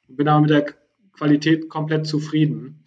und 0.07 0.15
bin 0.15 0.27
aber 0.27 0.41
mit 0.41 0.51
der 0.51 0.65
Qualität 1.13 1.69
komplett 1.69 2.05
zufrieden. 2.05 2.83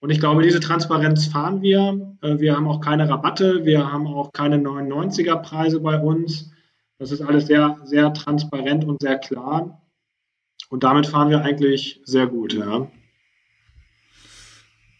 Und 0.00 0.10
ich 0.10 0.20
glaube, 0.20 0.42
diese 0.42 0.60
Transparenz 0.60 1.26
fahren 1.26 1.60
wir. 1.60 2.16
Äh, 2.22 2.38
wir 2.38 2.54
haben 2.54 2.68
auch 2.68 2.80
keine 2.80 3.08
Rabatte, 3.08 3.64
wir 3.64 3.90
haben 3.90 4.06
auch 4.06 4.32
keine 4.32 4.58
99er 4.58 5.42
Preise 5.42 5.80
bei 5.80 6.00
uns. 6.00 6.52
Das 6.98 7.10
ist 7.12 7.20
alles 7.20 7.46
sehr, 7.46 7.78
sehr 7.84 8.12
transparent 8.12 8.84
und 8.84 9.00
sehr 9.00 9.18
klar. 9.18 9.82
Und 10.68 10.84
damit 10.84 11.06
fahren 11.06 11.30
wir 11.30 11.42
eigentlich 11.42 12.00
sehr 12.04 12.26
gut, 12.26 12.52
ja. 12.52 12.90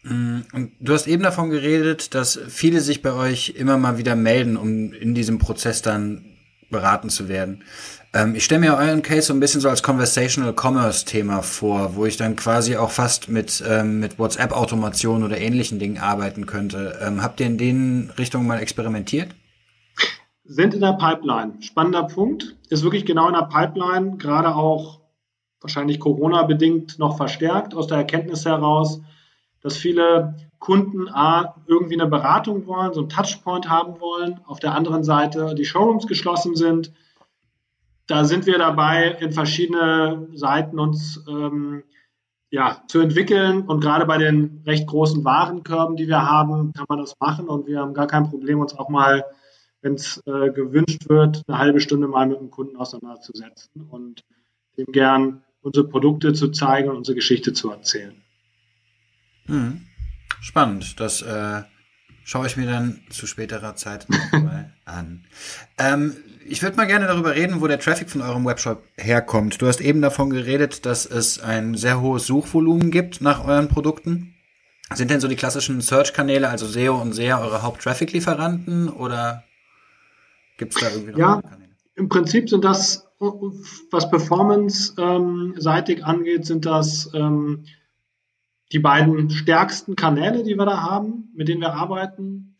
Mm, 0.03 0.41
und 0.53 0.71
du 0.79 0.93
hast 0.93 1.07
eben 1.07 1.23
davon 1.23 1.49
geredet, 1.49 2.15
dass 2.15 2.39
viele 2.47 2.81
sich 2.81 3.01
bei 3.01 3.13
euch 3.13 3.49
immer 3.57 3.77
mal 3.77 3.97
wieder 3.97 4.15
melden, 4.15 4.57
um 4.57 4.93
in 4.93 5.13
diesem 5.13 5.37
Prozess 5.37 5.81
dann 5.81 6.25
beraten 6.71 7.09
zu 7.09 7.27
werden. 7.27 7.63
Ähm, 8.13 8.35
ich 8.35 8.45
stelle 8.45 8.61
mir 8.61 8.75
euren 8.75 9.01
Case 9.01 9.23
so 9.23 9.33
ein 9.33 9.39
bisschen 9.39 9.61
so 9.61 9.69
als 9.69 9.83
Conversational 9.83 10.53
Commerce 10.53 11.05
Thema 11.05 11.41
vor, 11.41 11.95
wo 11.95 12.05
ich 12.05 12.17
dann 12.17 12.35
quasi 12.35 12.75
auch 12.75 12.91
fast 12.91 13.29
mit, 13.29 13.63
ähm, 13.67 13.99
mit 13.99 14.17
WhatsApp-Automation 14.17 15.23
oder 15.23 15.37
ähnlichen 15.37 15.79
Dingen 15.79 15.97
arbeiten 15.97 16.45
könnte. 16.45 16.99
Ähm, 17.01 17.21
habt 17.21 17.39
ihr 17.39 17.47
in 17.47 17.57
den 17.57 18.11
Richtungen 18.17 18.47
mal 18.47 18.59
experimentiert? 18.59 19.35
sind 20.49 20.73
in 20.73 20.81
der 20.81 20.93
Pipeline. 20.93 21.61
Spannender 21.61 22.03
Punkt. 22.03 22.57
Ist 22.69 22.83
wirklich 22.83 23.05
genau 23.05 23.27
in 23.27 23.35
der 23.35 23.43
Pipeline, 23.43 24.17
gerade 24.17 24.55
auch 24.55 24.98
wahrscheinlich 25.61 25.99
Corona-bedingt 25.99 26.99
noch 26.99 27.17
verstärkt 27.17 27.75
aus 27.75 27.87
der 27.87 27.97
Erkenntnis 27.97 28.45
heraus, 28.45 29.01
dass 29.61 29.77
viele 29.77 30.35
Kunden 30.59 31.09
A, 31.09 31.55
irgendwie 31.67 31.99
eine 31.99 32.09
Beratung 32.09 32.65
wollen, 32.65 32.93
so 32.93 33.01
einen 33.01 33.09
Touchpoint 33.09 33.69
haben 33.69 33.99
wollen, 33.99 34.39
auf 34.45 34.59
der 34.59 34.73
anderen 34.73 35.03
Seite 35.03 35.55
die 35.55 35.65
Showrooms 35.65 36.07
geschlossen 36.07 36.55
sind. 36.55 36.93
Da 38.07 38.25
sind 38.25 38.45
wir 38.45 38.57
dabei, 38.57 39.17
in 39.19 39.31
verschiedene 39.31 40.27
Seiten 40.33 40.79
uns 40.79 41.23
ähm, 41.29 41.83
ja, 42.49 42.81
zu 42.87 42.99
entwickeln. 42.99 43.61
Und 43.63 43.81
gerade 43.81 44.05
bei 44.05 44.17
den 44.17 44.63
recht 44.65 44.87
großen 44.87 45.23
Warenkörben, 45.23 45.95
die 45.95 46.07
wir 46.07 46.25
haben, 46.25 46.73
kann 46.73 46.85
man 46.89 46.99
das 46.99 47.13
machen. 47.19 47.47
Und 47.47 47.67
wir 47.67 47.79
haben 47.79 47.93
gar 47.93 48.07
kein 48.07 48.29
Problem, 48.29 48.59
uns 48.59 48.75
auch 48.75 48.89
mal 48.89 49.23
wenn 49.81 49.93
es 49.93 50.21
äh, 50.25 50.51
gewünscht 50.51 51.07
wird, 51.07 51.43
eine 51.47 51.57
halbe 51.57 51.79
Stunde 51.79 52.07
mal 52.07 52.27
mit 52.27 52.39
dem 52.39 52.51
Kunden 52.51 52.75
auseinanderzusetzen 52.75 53.87
und 53.89 54.23
dem 54.77 54.87
gern 54.91 55.43
unsere 55.61 55.87
Produkte 55.87 56.33
zu 56.33 56.49
zeigen 56.49 56.89
und 56.89 56.97
unsere 56.97 57.15
Geschichte 57.15 57.53
zu 57.53 57.71
erzählen. 57.71 58.21
Hm. 59.45 59.85
Spannend. 60.41 60.99
Das 60.99 61.21
äh, 61.21 61.63
schaue 62.23 62.47
ich 62.47 62.57
mir 62.57 62.65
dann 62.65 63.01
zu 63.09 63.27
späterer 63.27 63.75
Zeit 63.75 64.07
mal 64.31 64.73
an. 64.85 65.25
Ähm, 65.77 66.15
ich 66.45 66.63
würde 66.63 66.77
mal 66.77 66.87
gerne 66.87 67.07
darüber 67.07 67.35
reden, 67.35 67.61
wo 67.61 67.67
der 67.67 67.79
Traffic 67.79 68.09
von 68.09 68.21
eurem 68.21 68.45
Webshop 68.45 68.83
herkommt. 68.95 69.61
Du 69.61 69.67
hast 69.67 69.81
eben 69.81 70.01
davon 70.01 70.29
geredet, 70.29 70.85
dass 70.85 71.05
es 71.05 71.39
ein 71.39 71.75
sehr 71.75 72.01
hohes 72.01 72.25
Suchvolumen 72.25 72.91
gibt 72.91 73.21
nach 73.21 73.45
euren 73.45 73.67
Produkten. 73.67 74.35
Sind 74.93 75.11
denn 75.11 75.19
so 75.19 75.27
die 75.27 75.35
klassischen 75.35 75.81
Search-Kanäle, 75.81 76.49
also 76.49 76.65
SEO 76.65 76.99
und 76.99 77.13
SEA, 77.13 77.39
eure 77.39 77.61
Haupt-Traffic-Lieferanten 77.61 78.89
oder 78.89 79.43
Gibt 80.59 80.75
es 80.75 80.81
da 80.81 80.89
irgendwie 80.91 81.11
noch 81.11 81.17
Ja, 81.17 81.41
im 81.95 82.09
Prinzip 82.09 82.49
sind 82.49 82.63
das, 82.65 83.08
was 83.19 84.09
Performance-seitig 84.09 86.05
angeht, 86.05 86.45
sind 86.45 86.65
das 86.65 87.11
ähm, 87.13 87.65
die 88.71 88.79
beiden 88.79 89.29
stärksten 89.29 89.95
Kanäle, 89.95 90.43
die 90.43 90.55
wir 90.55 90.65
da 90.65 90.81
haben, 90.81 91.29
mit 91.35 91.47
denen 91.47 91.61
wir 91.61 91.73
arbeiten. 91.73 92.55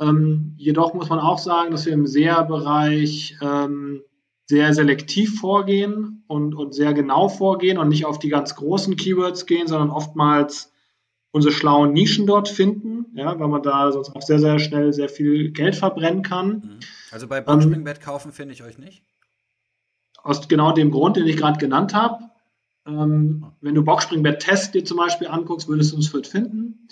Ähm, 0.00 0.54
jedoch 0.56 0.94
muss 0.94 1.08
man 1.10 1.18
auch 1.18 1.38
sagen, 1.38 1.72
dass 1.72 1.86
wir 1.86 1.92
im 1.92 2.06
SEA-Bereich 2.06 3.36
ähm, 3.42 4.02
sehr 4.46 4.72
selektiv 4.74 5.38
vorgehen 5.40 6.24
und, 6.26 6.54
und 6.54 6.74
sehr 6.74 6.94
genau 6.94 7.28
vorgehen 7.28 7.78
und 7.78 7.88
nicht 7.88 8.06
auf 8.06 8.18
die 8.18 8.30
ganz 8.30 8.56
großen 8.56 8.96
Keywords 8.96 9.46
gehen, 9.46 9.66
sondern 9.66 9.90
oftmals 9.90 10.72
unsere 11.30 11.52
schlauen 11.52 11.92
Nischen 11.92 12.26
dort 12.26 12.48
finden, 12.48 13.06
ja, 13.14 13.38
weil 13.38 13.48
man 13.48 13.62
da 13.62 13.92
sonst 13.92 14.16
auch 14.16 14.22
sehr, 14.22 14.40
sehr 14.40 14.58
schnell 14.58 14.92
sehr 14.92 15.08
viel 15.08 15.52
Geld 15.52 15.76
verbrennen 15.76 16.22
kann. 16.22 16.48
Mhm. 16.48 16.78
Also 17.12 17.28
bei 17.28 17.40
Boxspringbett 17.40 17.98
ähm, 17.98 18.02
kaufen 18.02 18.32
finde 18.32 18.54
ich 18.54 18.64
euch 18.64 18.78
nicht? 18.78 19.04
Aus 20.22 20.48
genau 20.48 20.72
dem 20.72 20.90
Grund, 20.90 21.16
den 21.16 21.26
ich 21.26 21.36
gerade 21.36 21.58
genannt 21.58 21.94
habe. 21.94 22.30
Ähm, 22.86 23.46
wenn 23.60 23.74
du 23.74 23.84
Boxspringbett-Test 23.84 24.74
dir 24.74 24.84
zum 24.84 24.96
Beispiel 24.96 25.28
anguckst, 25.28 25.68
würdest 25.68 25.92
du 25.92 25.96
uns 25.96 26.08
fit 26.08 26.26
finden. 26.26 26.88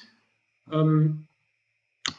Ähm, 0.71 1.27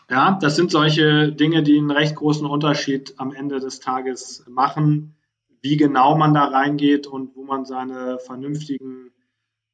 ja, 0.09 0.37
das 0.41 0.55
sind 0.55 0.71
solche 0.71 1.31
Dinge, 1.31 1.63
die 1.63 1.77
einen 1.77 1.91
recht 1.91 2.15
großen 2.15 2.45
Unterschied 2.45 3.13
am 3.17 3.33
Ende 3.33 3.59
des 3.59 3.79
Tages 3.79 4.43
machen, 4.47 5.15
wie 5.61 5.77
genau 5.77 6.17
man 6.17 6.33
da 6.33 6.45
reingeht 6.45 7.07
und 7.07 7.35
wo 7.35 7.43
man 7.43 7.65
seine 7.65 8.19
vernünftigen 8.19 9.11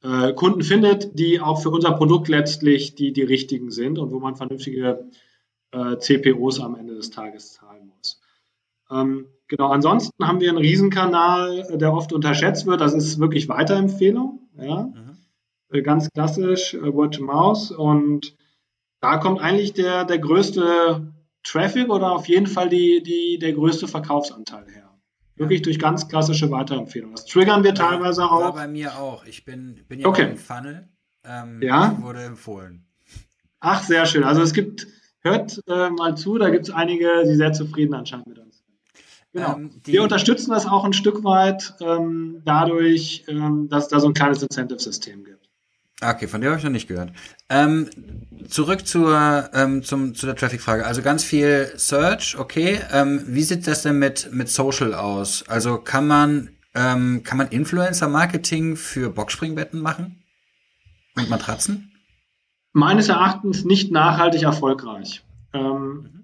äh, 0.01 0.33
Kunden 0.33 0.63
findet, 0.63 1.17
die 1.17 1.39
auch 1.39 1.61
für 1.61 1.69
unser 1.69 1.93
Produkt 1.93 2.27
letztlich 2.27 2.95
die, 2.95 3.13
die 3.13 3.23
richtigen 3.23 3.71
sind 3.71 3.97
und 3.97 4.11
wo 4.11 4.19
man 4.19 4.35
vernünftige 4.35 5.09
äh, 5.71 5.97
CPOs 5.97 6.59
am 6.59 6.75
Ende 6.75 6.95
des 6.95 7.11
Tages 7.11 7.53
zahlen 7.53 7.91
muss. 7.95 8.21
Ähm, 8.89 9.27
genau, 9.47 9.69
ansonsten 9.69 10.27
haben 10.27 10.39
wir 10.39 10.49
einen 10.49 10.57
Riesenkanal, 10.57 11.65
der 11.77 11.93
oft 11.93 12.13
unterschätzt 12.13 12.65
wird. 12.65 12.81
Das 12.81 12.93
ist 12.93 13.19
wirklich 13.19 13.47
Weiterempfehlung. 13.49 14.39
Ja? 14.57 14.83
Mhm. 14.83 15.17
Äh, 15.71 15.81
ganz 15.81 16.09
klassisch, 16.11 16.73
äh, 16.73 16.93
Word 16.93 17.15
to 17.15 17.23
Mouse. 17.23 17.71
Und 17.71 18.35
da 19.01 19.17
kommt 19.17 19.41
eigentlich 19.41 19.73
der, 19.73 20.05
der 20.05 20.19
größte 20.19 21.13
Traffic 21.43 21.89
oder 21.89 22.11
auf 22.11 22.27
jeden 22.27 22.47
Fall 22.47 22.69
die, 22.69 23.03
die, 23.03 23.37
der 23.39 23.53
größte 23.53 23.87
Verkaufsanteil 23.87 24.65
her. 24.69 24.89
Wirklich 25.35 25.61
durch 25.61 25.79
ganz 25.79 26.07
klassische 26.07 26.49
Weiterempfehlungen. 26.49 27.15
Das 27.15 27.25
triggern 27.25 27.63
wir 27.63 27.75
teilweise 27.75 28.23
auch. 28.23 28.39
War 28.39 28.53
bei 28.53 28.67
mir 28.67 28.97
auch. 28.97 29.25
Ich 29.25 29.43
bin, 29.43 29.83
bin 29.87 29.99
ja 29.99 30.07
okay. 30.07 30.31
im 30.31 30.37
Funnel. 30.37 30.87
Ähm, 31.25 31.61
ja. 31.61 31.97
Wurde 32.01 32.23
empfohlen. 32.23 32.85
Ach, 33.59 33.83
sehr 33.83 34.05
schön. 34.05 34.23
Also 34.23 34.41
es 34.41 34.53
gibt, 34.53 34.87
hört 35.21 35.59
äh, 35.67 35.89
mal 35.89 36.15
zu, 36.15 36.37
da 36.37 36.49
gibt 36.49 36.69
es 36.69 36.73
einige, 36.73 37.23
die 37.25 37.35
sehr 37.35 37.51
zufrieden 37.51 37.95
anscheinend 37.95 38.27
mit. 38.27 38.44
Genau. 39.35 39.55
Ähm, 39.55 39.81
wir 39.83 40.01
unterstützen 40.01 40.51
das 40.51 40.65
auch 40.65 40.83
ein 40.83 40.93
Stück 40.93 41.23
weit 41.23 41.75
ähm, 41.81 42.41
dadurch, 42.45 43.25
ähm, 43.27 43.67
dass 43.69 43.83
es 43.83 43.89
da 43.89 43.99
so 43.99 44.07
ein 44.07 44.13
kleines 44.13 44.41
Incentive-System 44.41 45.23
gibt. 45.23 45.49
Okay, 46.01 46.27
von 46.27 46.41
der 46.41 46.49
habe 46.49 46.57
ich 46.57 46.63
noch 46.63 46.71
nicht 46.71 46.87
gehört. 46.87 47.11
Ähm, 47.49 47.89
zurück 48.47 48.87
zur, 48.87 49.49
ähm, 49.53 49.83
zum, 49.83 50.15
zu 50.15 50.25
der 50.25 50.35
Traffic-Frage. 50.35 50.85
Also 50.85 51.01
ganz 51.01 51.23
viel 51.23 51.71
Search, 51.75 52.37
okay. 52.37 52.79
Ähm, 52.91 53.23
wie 53.27 53.43
sieht 53.43 53.67
das 53.67 53.83
denn 53.83 53.99
mit, 53.99 54.31
mit 54.31 54.49
Social 54.49 54.93
aus? 54.93 55.43
Also 55.47 55.77
kann 55.77 56.07
man, 56.07 56.49
ähm, 56.73 57.21
kann 57.23 57.37
man 57.37 57.49
Influencer-Marketing 57.49 58.77
für 58.77 59.09
Boxspringbetten 59.09 59.81
machen? 59.81 60.23
Und 61.15 61.29
Matratzen? 61.29 61.91
meines 62.75 63.07
Erachtens 63.07 63.63
nicht 63.63 63.91
nachhaltig 63.91 64.43
erfolgreich. 64.43 65.23
Ähm, 65.53 66.14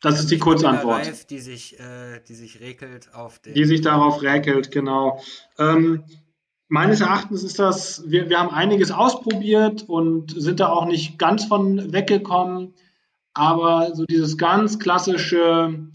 das 0.00 0.20
ist 0.20 0.30
die 0.30 0.38
Kurzantwort. 0.38 1.06
Live, 1.06 1.26
die 1.26 1.38
sich, 1.38 1.78
äh, 1.80 2.20
die 2.28 2.34
sich 2.34 2.60
räkelt 2.60 3.14
auf 3.14 3.38
den. 3.38 3.54
Die 3.54 3.64
sich 3.64 3.80
darauf 3.80 4.22
räkelt, 4.22 4.70
genau. 4.70 5.20
Ähm, 5.58 6.04
meines 6.68 7.00
Erachtens 7.00 7.42
ist 7.42 7.58
das, 7.58 8.04
wir, 8.06 8.28
wir 8.28 8.38
haben 8.38 8.50
einiges 8.50 8.90
ausprobiert 8.90 9.84
und 9.88 10.34
sind 10.40 10.60
da 10.60 10.68
auch 10.68 10.86
nicht 10.86 11.18
ganz 11.18 11.44
von 11.46 11.92
weggekommen. 11.92 12.74
aber 13.34 13.94
so 13.94 14.04
dieses 14.04 14.38
ganz 14.38 14.78
klassische, 14.78 15.90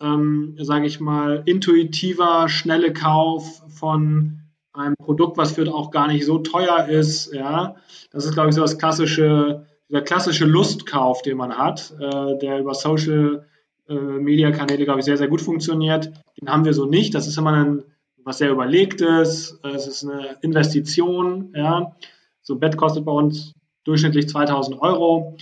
ähm, 0.00 0.56
sage 0.60 0.86
ich 0.86 1.00
mal, 1.00 1.42
intuitiver, 1.44 2.48
schnelle 2.48 2.92
Kauf 2.92 3.62
von 3.68 4.40
einem 4.72 4.96
Produkt, 4.96 5.36
was 5.36 5.52
für 5.52 5.72
auch 5.72 5.90
gar 5.90 6.08
nicht 6.08 6.24
so 6.24 6.38
teuer 6.38 6.86
ist, 6.88 7.32
ja, 7.32 7.76
das 8.10 8.24
ist, 8.24 8.34
glaube 8.34 8.50
ich, 8.50 8.54
so 8.54 8.60
das 8.60 8.78
klassische, 8.78 9.66
der 9.88 10.02
klassische 10.02 10.44
Lustkauf, 10.44 11.22
den 11.22 11.36
man 11.36 11.56
hat, 11.56 11.94
äh, 12.00 12.38
der 12.38 12.60
über 12.60 12.74
Social 12.74 13.46
äh, 13.88 13.94
Media 13.94 14.50
Kanäle, 14.50 14.84
glaube 14.84 15.00
ich, 15.00 15.04
sehr, 15.04 15.16
sehr 15.16 15.28
gut 15.28 15.40
funktioniert. 15.40 16.12
Den 16.40 16.48
haben 16.48 16.64
wir 16.64 16.74
so 16.74 16.86
nicht. 16.86 17.14
Das 17.14 17.26
ist 17.26 17.36
immer 17.36 17.52
ein, 17.52 17.82
was 18.24 18.38
sehr 18.38 18.50
überlegtes. 18.50 19.60
Es 19.62 19.86
ist 19.86 20.04
eine 20.04 20.38
Investition, 20.40 21.52
ja. 21.54 21.94
So 22.40 22.54
ein 22.54 22.60
Bett 22.60 22.76
kostet 22.76 23.04
bei 23.04 23.12
uns 23.12 23.54
durchschnittlich 23.84 24.28
2000 24.28 24.80
Euro. 24.80 25.36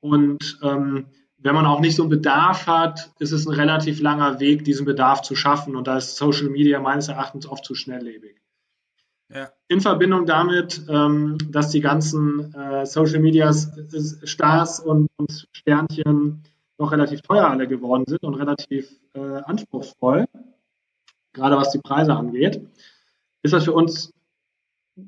Und 0.00 0.58
ähm, 0.62 1.06
wenn 1.38 1.54
man 1.54 1.66
auch 1.66 1.80
nicht 1.80 1.96
so 1.96 2.02
einen 2.02 2.10
Bedarf 2.10 2.66
hat, 2.66 3.10
ist 3.18 3.32
es 3.32 3.46
ein 3.46 3.52
relativ 3.54 4.00
langer 4.00 4.40
Weg, 4.40 4.64
diesen 4.64 4.86
Bedarf 4.86 5.22
zu 5.22 5.36
schaffen. 5.36 5.76
Und 5.76 5.86
da 5.86 5.96
ist 5.96 6.16
Social 6.16 6.48
Media 6.48 6.80
meines 6.80 7.08
Erachtens 7.08 7.46
oft 7.46 7.64
zu 7.64 7.74
schnelllebig. 7.74 8.36
Ja. 9.34 9.50
In 9.66 9.80
Verbindung 9.80 10.26
damit, 10.26 10.82
ähm, 10.88 11.38
dass 11.50 11.70
die 11.70 11.80
ganzen 11.80 12.54
äh, 12.54 12.86
Social 12.86 13.18
Media 13.18 13.52
Stars 13.52 14.78
und, 14.78 15.08
und, 15.16 15.48
Sternchen 15.52 16.44
noch 16.78 16.92
relativ 16.92 17.20
teuer 17.22 17.48
alle 17.48 17.66
geworden 17.66 18.04
sind 18.06 18.22
und 18.22 18.34
relativ 18.34 18.88
äh, 19.14 19.18
anspruchsvoll, 19.18 20.26
gerade 21.32 21.56
was 21.56 21.70
die 21.70 21.80
Preise 21.80 22.14
angeht, 22.14 22.64
ist 23.42 23.52
das 23.52 23.64
für 23.64 23.72
uns 23.72 24.12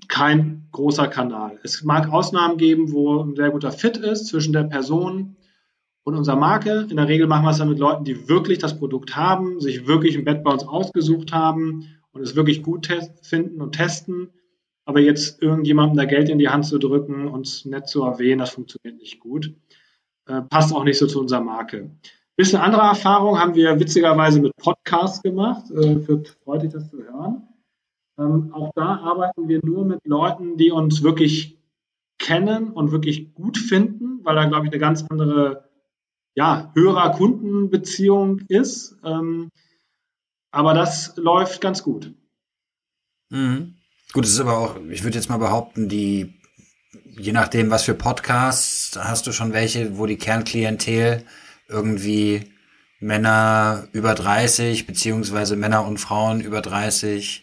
kein 0.08 0.66
großer 0.72 1.06
Kanal. 1.06 1.60
Es 1.62 1.84
mag 1.84 2.12
Ausnahmen 2.12 2.58
geben, 2.58 2.90
wo 2.90 3.22
ein 3.22 3.36
sehr 3.36 3.50
guter 3.50 3.70
Fit 3.70 3.96
ist 3.96 4.26
zwischen 4.26 4.52
der 4.52 4.64
Person 4.64 5.36
und 6.02 6.16
unserer 6.16 6.36
Marke. 6.36 6.88
In 6.90 6.96
der 6.96 7.06
Regel 7.06 7.28
machen 7.28 7.44
wir 7.44 7.50
es 7.50 7.58
dann 7.58 7.68
mit 7.68 7.78
Leuten, 7.78 8.04
die 8.04 8.28
wirklich 8.28 8.58
das 8.58 8.76
Produkt 8.76 9.14
haben, 9.14 9.60
sich 9.60 9.86
wirklich 9.86 10.18
ein 10.18 10.24
Bett 10.24 10.42
bei 10.42 10.50
uns 10.50 10.66
ausgesucht 10.66 11.32
haben 11.32 11.86
und 12.16 12.22
es 12.22 12.36
wirklich 12.36 12.62
gut 12.62 12.88
finden 13.22 13.60
und 13.60 13.72
testen. 13.72 14.30
Aber 14.84 15.00
jetzt 15.00 15.42
irgendjemandem 15.42 15.96
da 15.96 16.04
Geld 16.04 16.28
in 16.28 16.38
die 16.38 16.48
Hand 16.48 16.66
zu 16.66 16.78
drücken 16.78 17.26
und 17.26 17.66
nett 17.66 17.88
zu 17.88 18.04
erwähnen, 18.04 18.38
das 18.38 18.50
funktioniert 18.50 19.00
nicht 19.00 19.20
gut. 19.20 19.54
Äh, 20.26 20.42
passt 20.42 20.74
auch 20.74 20.84
nicht 20.84 20.98
so 20.98 21.06
zu 21.06 21.20
unserer 21.20 21.40
Marke. 21.40 21.90
Bisschen 22.36 22.60
andere 22.60 22.82
Erfahrung 22.82 23.38
haben 23.38 23.54
wir 23.54 23.80
witzigerweise 23.80 24.40
mit 24.40 24.52
Podcasts 24.56 25.22
gemacht. 25.22 25.70
Äh, 25.70 26.06
wird 26.06 26.28
freut 26.44 26.72
das 26.72 26.90
zu 26.90 26.98
hören. 26.98 27.48
Ähm, 28.18 28.52
auch 28.52 28.70
da 28.74 28.96
arbeiten 28.96 29.48
wir 29.48 29.60
nur 29.64 29.84
mit 29.84 30.00
Leuten, 30.04 30.56
die 30.56 30.70
uns 30.70 31.02
wirklich 31.02 31.58
kennen 32.18 32.70
und 32.70 32.92
wirklich 32.92 33.34
gut 33.34 33.58
finden, 33.58 34.24
weil 34.24 34.36
da, 34.36 34.44
glaube 34.46 34.66
ich, 34.66 34.72
eine 34.72 34.80
ganz 34.80 35.04
andere 35.08 35.68
ja, 36.34 36.70
Hörer-Kunden-Beziehung 36.74 38.40
ist. 38.48 38.98
Ähm, 39.04 39.50
aber 40.56 40.72
das 40.72 41.12
läuft 41.16 41.60
ganz 41.60 41.82
gut. 41.82 42.14
Mhm. 43.28 43.74
Gut, 44.14 44.24
es 44.24 44.32
ist 44.32 44.40
aber 44.40 44.56
auch, 44.56 44.76
ich 44.88 45.04
würde 45.04 45.18
jetzt 45.18 45.28
mal 45.28 45.36
behaupten, 45.36 45.90
die, 45.90 46.40
je 47.18 47.32
nachdem, 47.32 47.70
was 47.70 47.82
für 47.82 47.92
Podcasts, 47.92 48.98
hast 48.98 49.26
du 49.26 49.32
schon 49.32 49.52
welche, 49.52 49.98
wo 49.98 50.06
die 50.06 50.16
Kernklientel 50.16 51.24
irgendwie 51.68 52.54
Männer 53.00 53.86
über 53.92 54.14
30, 54.14 54.86
beziehungsweise 54.86 55.56
Männer 55.56 55.86
und 55.86 55.98
Frauen 55.98 56.40
über 56.40 56.62
30 56.62 57.42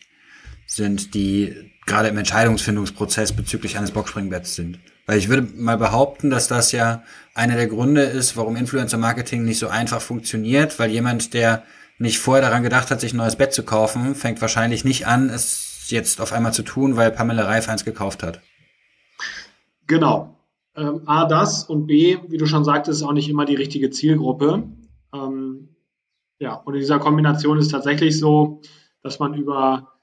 sind, 0.65 1.13
die 1.13 1.71
gerade 1.85 2.07
im 2.07 2.17
Entscheidungsfindungsprozess 2.17 3.33
bezüglich 3.33 3.77
eines 3.77 3.91
Boxspringbetts 3.91 4.55
sind. 4.55 4.79
Weil 5.05 5.19
ich 5.19 5.29
würde 5.29 5.47
mal 5.55 5.77
behaupten, 5.77 6.31
dass 6.31 6.47
das 6.47 6.71
ja 6.71 7.03
einer 7.35 7.57
der 7.57 7.67
Gründe 7.67 8.01
ist, 8.01 8.37
warum 8.37 8.55
Influencer 8.55 8.97
Marketing 8.97 9.43
nicht 9.43 9.59
so 9.59 9.67
einfach 9.67 10.01
funktioniert, 10.01 10.79
weil 10.79 10.89
jemand, 10.89 11.35
der 11.35 11.63
nicht 11.97 12.19
vorher 12.19 12.43
daran 12.43 12.63
gedacht 12.63 12.91
hat, 12.91 13.01
sich 13.01 13.13
ein 13.13 13.17
neues 13.17 13.35
Bett 13.35 13.53
zu 13.53 13.63
kaufen, 13.63 14.15
fängt 14.15 14.41
wahrscheinlich 14.41 14.83
nicht 14.83 15.07
an, 15.07 15.29
es 15.29 15.89
jetzt 15.89 16.21
auf 16.21 16.33
einmal 16.33 16.53
zu 16.53 16.63
tun, 16.63 16.95
weil 16.95 17.11
Pamela 17.11 17.45
Reif 17.45 17.69
eins 17.69 17.85
gekauft 17.85 18.23
hat. 18.23 18.41
Genau. 19.87 20.37
Ähm, 20.75 21.01
A, 21.05 21.25
das 21.25 21.63
und 21.65 21.87
B, 21.87 22.17
wie 22.27 22.37
du 22.37 22.45
schon 22.45 22.63
sagtest, 22.63 23.01
ist 23.01 23.07
auch 23.07 23.13
nicht 23.13 23.29
immer 23.29 23.45
die 23.45 23.55
richtige 23.55 23.91
Zielgruppe. 23.91 24.63
Ähm, 25.13 25.69
ja, 26.39 26.55
und 26.55 26.73
in 26.73 26.79
dieser 26.79 26.99
Kombination 26.99 27.59
ist 27.59 27.69
tatsächlich 27.69 28.17
so, 28.19 28.61
dass 29.01 29.19
man 29.19 29.33
über 29.33 29.93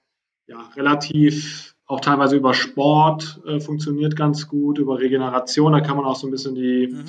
ja, 0.47 0.69
relativ 0.77 1.75
auch 1.87 2.01
teilweise 2.01 2.37
über 2.37 2.55
Sport 2.55 3.41
äh, 3.47 3.59
funktioniert 3.59 4.15
ganz 4.15 4.47
gut, 4.47 4.79
über 4.79 5.01
Regeneration, 5.01 5.73
da 5.73 5.81
kann 5.81 5.97
man 5.97 6.07
auch 6.07 6.15
so 6.15 6.29
ein 6.29 6.31
bisschen 6.31 6.55
die, 6.55 6.89
mhm. 6.93 7.05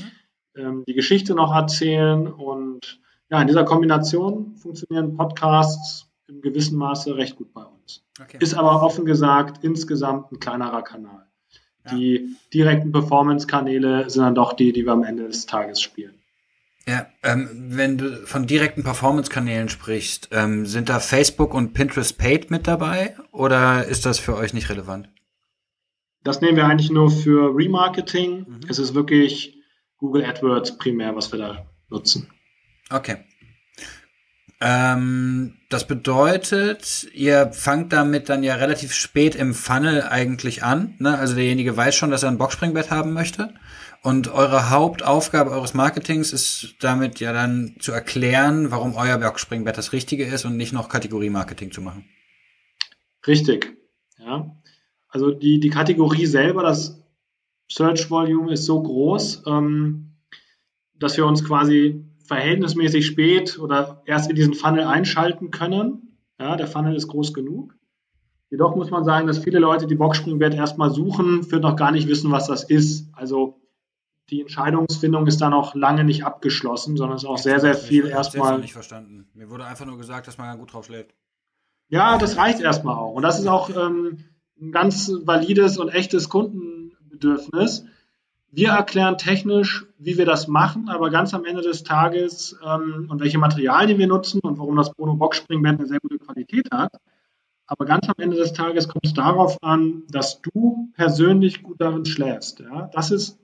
ähm, 0.55 0.84
die 0.88 0.95
Geschichte 0.95 1.36
noch 1.36 1.53
erzählen. 1.53 2.27
Und 2.27 2.99
ja, 3.32 3.41
in 3.41 3.47
dieser 3.47 3.63
Kombination 3.63 4.55
funktionieren 4.57 5.15
Podcasts 5.15 6.07
im 6.27 6.41
gewissen 6.41 6.77
Maße 6.77 7.15
recht 7.15 7.38
gut 7.38 7.53
bei 7.53 7.63
uns. 7.63 8.03
Okay. 8.21 8.38
Ist 8.41 8.53
aber 8.53 8.84
offen 8.84 9.05
gesagt 9.05 9.63
insgesamt 9.63 10.32
ein 10.32 10.39
kleinerer 10.39 10.82
Kanal. 10.82 11.25
Ja. 11.86 11.95
Die 11.95 12.36
direkten 12.53 12.91
Performance-Kanäle 12.91 14.09
sind 14.09 14.23
dann 14.23 14.36
doch 14.36 14.53
die, 14.53 14.73
die 14.73 14.86
wir 14.86 14.91
am 14.91 15.03
Ende 15.03 15.27
des 15.27 15.45
Tages 15.45 15.82
spielen. 15.82 16.13
Ja, 16.88 17.07
ähm, 17.23 17.49
wenn 17.53 17.97
du 17.97 18.25
von 18.25 18.47
direkten 18.47 18.84
Performance-Kanälen 18.84 19.69
sprichst, 19.69 20.29
ähm, 20.32 20.65
sind 20.65 20.89
da 20.89 20.99
Facebook 20.99 21.53
und 21.53 21.73
Pinterest 21.73 22.17
Paid 22.17 22.51
mit 22.51 22.67
dabei 22.67 23.15
oder 23.32 23.86
ist 23.86 24.05
das 24.05 24.19
für 24.19 24.36
euch 24.36 24.53
nicht 24.53 24.69
relevant? 24.69 25.07
Das 26.23 26.41
nehmen 26.41 26.57
wir 26.57 26.65
eigentlich 26.65 26.91
nur 26.91 27.09
für 27.09 27.55
Remarketing. 27.55 28.45
Mhm. 28.47 28.59
Es 28.67 28.77
ist 28.77 28.93
wirklich 28.93 29.57
Google 29.97 30.25
AdWords 30.25 30.77
primär, 30.77 31.15
was 31.15 31.32
wir 31.32 31.39
da 31.39 31.65
nutzen. 31.89 32.27
Okay. 32.92 33.18
Ähm, 34.64 35.56
das 35.70 35.88
bedeutet, 35.88 37.08
ihr 37.14 37.52
fangt 37.52 37.92
damit 37.94 38.30
dann 38.30 38.44
ja 38.44 38.56
relativ 38.56 38.94
spät 38.94 39.34
im 39.36 39.56
Funnel 39.56 40.04
eigentlich 40.04 40.64
an. 40.64 40.94
Ne? 41.00 41.18
Also 41.18 41.34
derjenige 41.34 41.76
weiß 41.76 41.96
schon, 41.96 42.12
dass 42.12 42.22
er 42.22 42.30
ein 42.30 42.38
Boxspringbett 42.38 42.92
haben 42.92 43.12
möchte. 43.12 43.56
Und 44.04 44.28
eure 44.28 44.70
Hauptaufgabe 44.70 45.52
eures 45.52 45.74
Marketings 45.74 46.32
ist 46.32 46.76
damit 46.80 47.20
ja 47.20 47.34
dann 47.34 47.76
zu 47.80 47.92
erklären, 47.92 48.70
warum 48.70 48.96
euer 48.96 49.18
Bergspringbett 49.18 49.78
das 49.78 49.94
Richtige 49.94 50.26
ist 50.26 50.46
und 50.46 50.58
nicht 50.58 50.74
noch 50.74 50.89
Kategorie-Marketing 50.89 51.72
zu 51.72 51.82
machen. 51.82 52.06
Richtig, 53.26 53.78
ja. 54.20 54.56
Also 55.08 55.32
die, 55.32 55.60
die 55.60 55.70
Kategorie 55.70 56.26
selber, 56.26 56.64
das 56.64 57.04
Search 57.72 58.10
Volume 58.10 58.54
ist 58.54 58.66
so 58.66 58.82
groß, 58.82 59.44
ähm, 59.48 60.18
dass 60.96 61.18
wir 61.18 61.26
uns 61.26 61.44
quasi 61.44 62.11
verhältnismäßig 62.32 63.05
spät 63.05 63.59
oder 63.59 64.03
erst 64.05 64.29
in 64.29 64.38
diesen 64.38 64.53
Funnel 64.53 64.86
einschalten 64.86 65.51
können. 65.51 66.17
Ja, 66.39 66.55
der 66.55 66.67
Funnel 66.67 66.95
ist 66.95 67.09
groß 67.09 67.34
genug. 67.34 67.75
Jedoch 68.49 68.73
muss 68.73 68.89
man 68.89 69.03
sagen, 69.03 69.27
dass 69.27 69.39
viele 69.39 69.59
Leute 69.59 69.86
die 69.86 69.95
Boxspringbett 69.95 70.53
erstmal 70.53 70.91
suchen, 70.91 71.43
für 71.43 71.59
noch 71.59 71.75
gar 71.75 71.91
nicht 71.91 72.07
wissen, 72.07 72.32
was 72.32 72.47
das 72.47 72.63
ist. 72.63 73.09
Also 73.11 73.59
die 74.29 74.39
Entscheidungsfindung 74.39 75.27
ist 75.27 75.41
da 75.41 75.49
noch 75.49 75.75
lange 75.75 76.05
nicht 76.05 76.23
abgeschlossen, 76.23 76.95
sondern 76.95 77.17
es 77.17 77.23
ist 77.23 77.29
auch 77.29 77.38
sehr, 77.38 77.59
sehr 77.59 77.75
viel 77.75 78.05
ich 78.05 78.11
erstmal. 78.11 78.59
nicht 78.59 78.71
verstanden. 78.71 79.27
Mir 79.34 79.49
wurde 79.49 79.65
einfach 79.65 79.86
nur 79.86 79.97
gesagt, 79.97 80.25
dass 80.27 80.38
man 80.38 80.57
gut 80.57 80.71
drauf 80.71 80.86
schläft. 80.86 81.13
Ja, 81.89 82.17
das 82.17 82.38
reicht 82.38 82.61
erstmal 82.61 82.95
auch. 82.95 83.13
Und 83.13 83.23
das 83.23 83.39
ist 83.39 83.47
auch 83.47 83.69
ähm, 83.69 84.19
ein 84.57 84.71
ganz 84.71 85.11
valides 85.25 85.77
und 85.77 85.89
echtes 85.89 86.29
Kundenbedürfnis. 86.29 87.84
Wir 88.54 88.70
erklären 88.70 89.18
technisch, 89.18 89.86
wie 89.97 90.18
wir 90.18 90.26
das 90.26 90.49
machen, 90.49 90.89
aber 90.89 91.10
ganz 91.10 91.34
am 91.34 91.45
Ende 91.45 91.62
des 91.62 91.84
Tages 91.84 92.58
ähm, 92.66 93.08
und 93.10 93.22
welche 93.22 93.38
Materialien 93.38 93.97
wir 93.97 94.08
nutzen 94.08 94.41
und 94.41 94.60
warum 94.60 94.76
das 94.76 94.93
Bono 94.93 95.16
Box 95.16 95.38
Springband 95.38 95.80
eine 95.80 95.88
sehr 95.88 96.02
gute 96.02 96.20
Qualität 96.20 96.70
hat. 96.70 96.91
Aber 97.66 97.86
ganz 97.86 98.10
am 98.10 98.16
Ende 98.18 98.36
des 98.36 98.52
Tages 98.52 98.89
kommt 98.89 99.06
es 99.06 99.14
darauf 99.14 99.58
an, 99.64 100.04
dass 100.10 100.41
du 100.41 100.89
persönlich 100.95 101.64
gut 101.64 101.80
darin 101.80 102.04
schläfst. 102.04 102.60
Ja? 102.60 102.89
Das 102.93 103.12
ist 103.12 103.39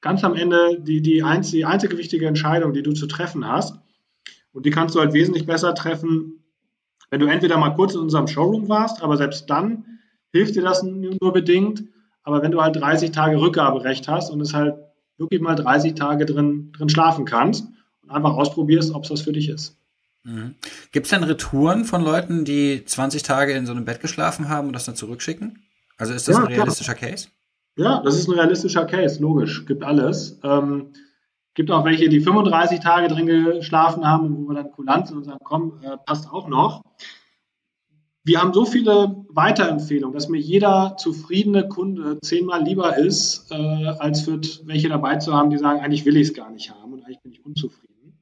ganz 0.00 0.24
am 0.24 0.34
Ende 0.34 0.80
die, 0.80 1.00
die, 1.02 1.22
einz, 1.22 1.52
die 1.52 1.64
einzige 1.64 1.96
wichtige 1.96 2.26
Entscheidung, 2.26 2.72
die 2.72 2.82
du 2.82 2.92
zu 2.92 3.06
treffen 3.06 3.46
hast. 3.46 3.78
Und 4.52 4.66
die 4.66 4.70
kannst 4.70 4.96
du 4.96 5.00
halt 5.00 5.12
wesentlich 5.12 5.46
besser 5.46 5.72
treffen, 5.76 6.42
wenn 7.10 7.20
du 7.20 7.26
entweder 7.26 7.58
mal 7.58 7.76
kurz 7.76 7.94
in 7.94 8.00
unserem 8.00 8.26
Showroom 8.26 8.68
warst, 8.68 9.02
aber 9.02 9.16
selbst 9.16 9.48
dann 9.48 10.00
hilft 10.32 10.56
dir 10.56 10.62
das 10.62 10.82
nur 10.82 11.32
bedingt. 11.32 11.84
Aber 12.26 12.42
wenn 12.42 12.50
du 12.50 12.60
halt 12.60 12.74
30 12.74 13.12
Tage 13.12 13.40
Rückgaberecht 13.40 14.08
hast 14.08 14.30
und 14.30 14.40
es 14.40 14.52
halt 14.52 14.74
wirklich 15.16 15.40
mal 15.40 15.54
30 15.54 15.94
Tage 15.94 16.26
drin, 16.26 16.72
drin 16.76 16.88
schlafen 16.88 17.24
kannst 17.24 17.68
und 18.02 18.10
einfach 18.10 18.34
ausprobierst, 18.34 18.92
ob 18.92 19.04
es 19.04 19.10
was 19.10 19.22
für 19.22 19.32
dich 19.32 19.48
ist. 19.48 19.78
Mhm. 20.24 20.56
Gibt 20.90 21.06
es 21.06 21.10
denn 21.10 21.22
Retouren 21.22 21.84
von 21.84 22.02
Leuten, 22.02 22.44
die 22.44 22.84
20 22.84 23.22
Tage 23.22 23.52
in 23.52 23.64
so 23.64 23.70
einem 23.70 23.84
Bett 23.84 24.00
geschlafen 24.00 24.48
haben 24.48 24.66
und 24.66 24.72
das 24.72 24.86
dann 24.86 24.96
zurückschicken? 24.96 25.62
Also 25.98 26.14
ist 26.14 26.26
das 26.26 26.34
ja, 26.34 26.42
ein 26.42 26.48
realistischer 26.48 26.94
klar. 26.94 27.12
Case? 27.12 27.28
Ja, 27.76 28.02
das 28.02 28.16
ist 28.16 28.28
ein 28.28 28.34
realistischer 28.34 28.86
Case, 28.86 29.22
logisch. 29.22 29.64
Gibt 29.64 29.84
alles. 29.84 30.40
Ähm, 30.42 30.88
gibt 31.54 31.70
auch 31.70 31.84
welche, 31.84 32.08
die 32.08 32.20
35 32.20 32.80
Tage 32.80 33.06
drin 33.06 33.26
geschlafen 33.26 34.04
haben, 34.04 34.36
wo 34.36 34.48
wir 34.48 34.54
dann 34.56 34.72
kulant 34.72 35.06
sind 35.06 35.18
und 35.18 35.24
sagen, 35.24 35.38
komm, 35.44 35.80
äh, 35.84 35.96
passt 36.04 36.28
auch 36.28 36.48
noch. 36.48 36.82
Wir 38.26 38.42
haben 38.42 38.52
so 38.52 38.64
viele 38.64 39.24
Weiterempfehlungen, 39.28 40.12
dass 40.12 40.28
mir 40.28 40.40
jeder 40.40 40.96
zufriedene 40.98 41.68
Kunde 41.68 42.18
zehnmal 42.22 42.64
lieber 42.64 42.96
ist, 42.98 43.52
äh, 43.52 43.54
als 43.54 44.22
für 44.22 44.40
welche 44.64 44.88
dabei 44.88 45.16
zu 45.16 45.32
haben, 45.32 45.50
die 45.50 45.58
sagen, 45.58 45.78
eigentlich 45.78 46.04
will 46.04 46.16
ich 46.16 46.28
es 46.28 46.34
gar 46.34 46.50
nicht 46.50 46.72
haben 46.72 46.92
und 46.92 47.04
eigentlich 47.04 47.22
bin 47.22 47.30
ich 47.30 47.46
unzufrieden. 47.46 48.18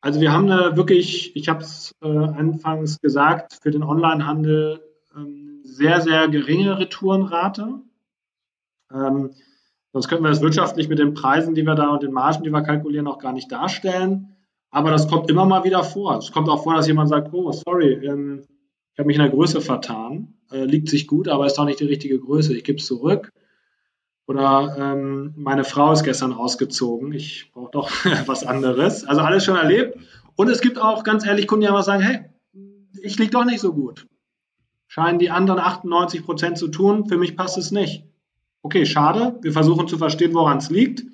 Also 0.00 0.22
wir 0.22 0.32
haben 0.32 0.50
eine 0.50 0.78
wirklich, 0.78 1.36
ich 1.36 1.50
habe 1.50 1.62
es 1.62 1.92
äh, 2.00 2.08
anfangs 2.08 2.98
gesagt, 3.02 3.58
für 3.60 3.70
den 3.70 3.82
Onlinehandel 3.82 4.80
ähm, 5.14 5.60
sehr, 5.62 6.00
sehr 6.00 6.28
geringe 6.28 6.78
Retourenrate. 6.78 7.80
Ähm, 8.90 9.34
sonst 9.92 10.08
könnten 10.08 10.24
wir 10.24 10.30
das 10.30 10.40
wirtschaftlich 10.40 10.88
mit 10.88 10.98
den 10.98 11.12
Preisen, 11.12 11.54
die 11.54 11.64
wir 11.64 11.74
da 11.74 11.90
und 11.90 12.02
den 12.02 12.12
Margen, 12.12 12.44
die 12.44 12.50
wir 12.50 12.62
kalkulieren, 12.62 13.08
auch 13.08 13.18
gar 13.18 13.34
nicht 13.34 13.52
darstellen. 13.52 14.36
Aber 14.70 14.90
das 14.90 15.06
kommt 15.06 15.28
immer 15.28 15.44
mal 15.44 15.64
wieder 15.64 15.84
vor. 15.84 16.16
Es 16.16 16.32
kommt 16.32 16.48
auch 16.48 16.62
vor, 16.62 16.74
dass 16.74 16.86
jemand 16.86 17.10
sagt, 17.10 17.34
oh, 17.34 17.52
sorry, 17.52 17.92
ähm, 18.06 18.46
ich 18.96 18.98
habe 18.98 19.08
mich 19.08 19.16
in 19.16 19.22
der 19.22 19.30
Größe 19.30 19.60
vertan, 19.60 20.32
äh, 20.50 20.64
liegt 20.64 20.88
sich 20.88 21.06
gut, 21.06 21.28
aber 21.28 21.44
ist 21.44 21.58
doch 21.58 21.66
nicht 21.66 21.80
die 21.80 21.84
richtige 21.84 22.18
Größe, 22.18 22.56
ich 22.56 22.64
gebe 22.64 22.78
es 22.78 22.86
zurück. 22.86 23.30
Oder 24.26 24.74
ähm, 24.78 25.34
meine 25.36 25.64
Frau 25.64 25.92
ist 25.92 26.02
gestern 26.02 26.32
ausgezogen, 26.32 27.12
ich 27.12 27.50
brauche 27.52 27.72
doch 27.72 27.90
was 28.26 28.46
anderes. 28.46 29.04
Also 29.04 29.20
alles 29.20 29.44
schon 29.44 29.56
erlebt. 29.56 29.98
Und 30.34 30.48
es 30.48 30.62
gibt 30.62 30.80
auch 30.80 31.04
ganz 31.04 31.26
ehrlich 31.26 31.46
Kunden, 31.46 31.60
die 31.64 31.68
aber 31.68 31.82
sagen, 31.82 32.02
hey, 32.02 32.20
ich 33.02 33.18
liege 33.18 33.32
doch 33.32 33.44
nicht 33.44 33.60
so 33.60 33.74
gut. 33.74 34.06
Scheinen 34.86 35.18
die 35.18 35.28
anderen 35.28 35.60
98 35.60 36.24
Prozent 36.24 36.56
zu 36.56 36.68
tun, 36.68 37.06
für 37.06 37.18
mich 37.18 37.36
passt 37.36 37.58
es 37.58 37.72
nicht. 37.72 38.06
Okay, 38.62 38.86
schade. 38.86 39.38
Wir 39.42 39.52
versuchen 39.52 39.88
zu 39.88 39.98
verstehen, 39.98 40.32
woran 40.32 40.56
es 40.56 40.70
liegt, 40.70 41.04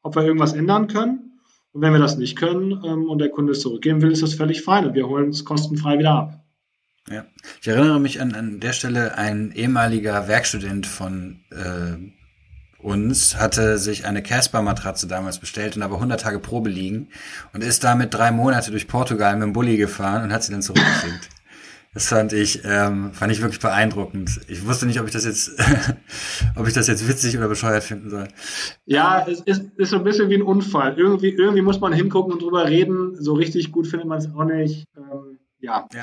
ob 0.00 0.16
wir 0.16 0.22
irgendwas 0.22 0.54
ändern 0.54 0.86
können. 0.86 1.38
Und 1.72 1.82
wenn 1.82 1.92
wir 1.92 2.00
das 2.00 2.16
nicht 2.16 2.36
können 2.38 2.82
ähm, 2.82 3.10
und 3.10 3.18
der 3.18 3.28
Kunde 3.28 3.52
es 3.52 3.60
zurückgeben 3.60 4.00
will, 4.00 4.10
ist 4.10 4.22
das 4.22 4.32
völlig 4.32 4.62
fein 4.62 4.86
und 4.86 4.94
wir 4.94 5.06
holen 5.06 5.28
es 5.28 5.44
kostenfrei 5.44 5.98
wieder 5.98 6.14
ab. 6.14 6.45
Ja, 7.08 7.24
ich 7.60 7.68
erinnere 7.68 8.00
mich 8.00 8.20
an, 8.20 8.34
an 8.34 8.60
der 8.60 8.72
Stelle, 8.72 9.16
ein 9.16 9.52
ehemaliger 9.52 10.26
Werkstudent 10.26 10.86
von 10.86 11.40
äh, 11.50 12.12
uns 12.78 13.36
hatte 13.36 13.78
sich 13.78 14.06
eine 14.06 14.22
Casper-Matratze 14.22 15.06
damals 15.06 15.38
bestellt 15.38 15.76
und 15.76 15.82
aber 15.82 15.96
100 15.96 16.20
Tage 16.20 16.38
Probe 16.38 16.70
liegen 16.70 17.08
und 17.52 17.64
ist 17.64 17.84
damit 17.84 18.14
drei 18.14 18.30
Monate 18.30 18.70
durch 18.70 18.86
Portugal 18.86 19.34
mit 19.34 19.42
dem 19.42 19.52
Bulli 19.52 19.76
gefahren 19.76 20.22
und 20.22 20.32
hat 20.32 20.42
sie 20.44 20.52
dann 20.52 20.62
zurückgeschickt. 20.62 21.28
Das 21.94 22.08
fand 22.08 22.34
ich, 22.34 22.60
ähm, 22.62 23.14
fand 23.14 23.32
ich 23.32 23.40
wirklich 23.40 23.58
beeindruckend. 23.58 24.42
Ich 24.48 24.66
wusste 24.66 24.84
nicht, 24.84 25.00
ob 25.00 25.06
ich 25.06 25.12
das 25.12 25.24
jetzt, 25.24 25.52
ob 26.54 26.68
ich 26.68 26.74
das 26.74 26.88
jetzt 26.88 27.08
witzig 27.08 27.38
oder 27.38 27.48
bescheuert 27.48 27.84
finden 27.84 28.10
soll. 28.10 28.28
Ja, 28.84 29.26
es 29.26 29.40
ist, 29.40 29.62
ist 29.78 29.90
so 29.92 29.96
ein 29.96 30.04
bisschen 30.04 30.28
wie 30.28 30.34
ein 30.34 30.42
Unfall. 30.42 30.98
Irgendwie, 30.98 31.30
irgendwie 31.30 31.62
muss 31.62 31.80
man 31.80 31.94
hingucken 31.94 32.34
und 32.34 32.42
drüber 32.42 32.66
reden. 32.66 33.16
So 33.18 33.32
richtig 33.32 33.72
gut 33.72 33.86
findet 33.86 34.06
man 34.06 34.18
es 34.18 34.26
auch 34.26 34.44
nicht. 34.44 34.84
Ähm, 34.94 35.38
ja. 35.60 35.88
ja. 35.94 36.02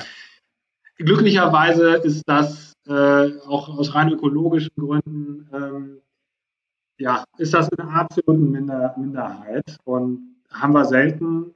Glücklicherweise 0.96 1.94
ist 1.96 2.22
das 2.26 2.72
äh, 2.86 3.38
auch 3.46 3.68
aus 3.68 3.94
rein 3.94 4.10
ökologischen 4.10 4.72
Gründen, 4.76 5.48
ähm, 5.52 5.98
ja, 6.98 7.24
ist 7.38 7.54
das 7.54 7.68
eine 7.72 7.90
absolute 7.90 8.40
Minder 8.40 8.94
Minderheit 8.96 9.76
und 9.84 10.36
haben 10.50 10.72
wir 10.72 10.84
selten, 10.84 11.52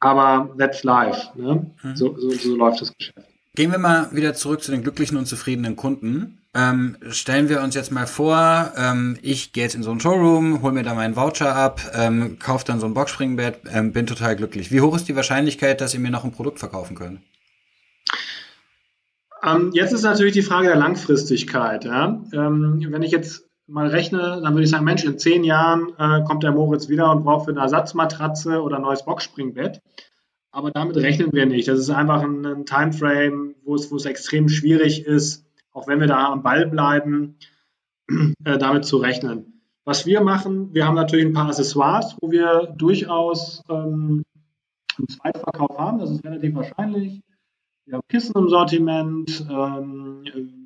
aber 0.00 0.54
that's 0.58 0.82
life. 0.82 1.30
Ne? 1.36 1.70
Mhm. 1.82 1.96
So, 1.96 2.18
so, 2.18 2.30
so 2.30 2.56
läuft 2.56 2.80
das 2.80 2.92
Geschäft. 2.96 3.28
Gehen 3.54 3.70
wir 3.70 3.78
mal 3.78 4.08
wieder 4.10 4.34
zurück 4.34 4.62
zu 4.62 4.72
den 4.72 4.82
glücklichen 4.82 5.16
und 5.16 5.26
zufriedenen 5.26 5.76
Kunden. 5.76 6.38
Ähm, 6.54 6.96
stellen 7.10 7.48
wir 7.48 7.62
uns 7.62 7.76
jetzt 7.76 7.92
mal 7.92 8.06
vor, 8.06 8.72
ähm, 8.76 9.16
ich 9.22 9.52
gehe 9.52 9.64
jetzt 9.64 9.76
in 9.76 9.84
so 9.84 9.92
ein 9.92 10.00
Showroom, 10.00 10.62
hol 10.62 10.72
mir 10.72 10.82
da 10.82 10.94
meinen 10.94 11.14
Voucher 11.14 11.54
ab, 11.54 11.80
ähm, 11.94 12.38
kaufe 12.40 12.64
dann 12.64 12.80
so 12.80 12.86
ein 12.86 12.94
Boxspringbett, 12.94 13.60
ähm, 13.72 13.92
bin 13.92 14.06
total 14.06 14.34
glücklich. 14.34 14.72
Wie 14.72 14.80
hoch 14.80 14.96
ist 14.96 15.06
die 15.06 15.14
Wahrscheinlichkeit, 15.16 15.80
dass 15.80 15.94
ihr 15.94 16.00
mir 16.00 16.10
noch 16.10 16.24
ein 16.24 16.32
Produkt 16.32 16.58
verkaufen 16.58 16.96
könnt? 16.96 17.20
Ähm, 19.44 19.70
jetzt 19.72 19.92
ist 19.92 20.02
natürlich 20.02 20.32
die 20.32 20.42
Frage 20.42 20.68
der 20.68 20.76
Langfristigkeit. 20.76 21.84
Ja? 21.84 22.22
Ähm, 22.32 22.86
wenn 22.88 23.02
ich 23.02 23.12
jetzt 23.12 23.48
mal 23.66 23.86
rechne, 23.88 24.40
dann 24.42 24.54
würde 24.54 24.64
ich 24.64 24.70
sagen, 24.70 24.84
Mensch, 24.84 25.04
in 25.04 25.18
zehn 25.18 25.44
Jahren 25.44 25.92
äh, 25.98 26.22
kommt 26.24 26.42
der 26.42 26.52
Moritz 26.52 26.88
wieder 26.88 27.10
und 27.10 27.24
braucht 27.24 27.46
für 27.46 27.50
eine 27.50 27.60
Ersatzmatratze 27.60 28.62
oder 28.62 28.76
ein 28.76 28.82
neues 28.82 29.04
Boxspringbett. 29.04 29.80
Aber 30.50 30.70
damit 30.70 30.96
rechnen 30.96 31.32
wir 31.32 31.46
nicht. 31.46 31.66
Das 31.68 31.78
ist 31.78 31.90
einfach 31.90 32.22
ein, 32.22 32.46
ein 32.46 32.66
Timeframe, 32.66 33.56
wo 33.64 33.74
es, 33.74 33.90
wo 33.90 33.96
es 33.96 34.04
extrem 34.04 34.48
schwierig 34.48 35.04
ist, 35.04 35.44
auch 35.72 35.88
wenn 35.88 36.00
wir 36.00 36.06
da 36.06 36.30
am 36.30 36.42
Ball 36.42 36.66
bleiben, 36.66 37.36
äh, 38.44 38.58
damit 38.58 38.84
zu 38.84 38.98
rechnen. 38.98 39.62
Was 39.84 40.06
wir 40.06 40.22
machen, 40.22 40.72
wir 40.72 40.86
haben 40.86 40.94
natürlich 40.94 41.26
ein 41.26 41.32
paar 41.32 41.48
Accessoires, 41.48 42.16
wo 42.20 42.30
wir 42.30 42.72
durchaus 42.76 43.62
ähm, 43.68 44.24
einen 44.96 45.08
Zweitverkauf 45.08 45.76
haben. 45.76 45.98
Das 45.98 46.10
ist 46.10 46.24
relativ 46.24 46.54
wahrscheinlich. 46.54 47.20
Wir 47.86 47.94
haben 47.94 48.08
Kissen 48.08 48.34
im 48.36 48.48
Sortiment, 48.48 49.46
ähm, 49.50 50.24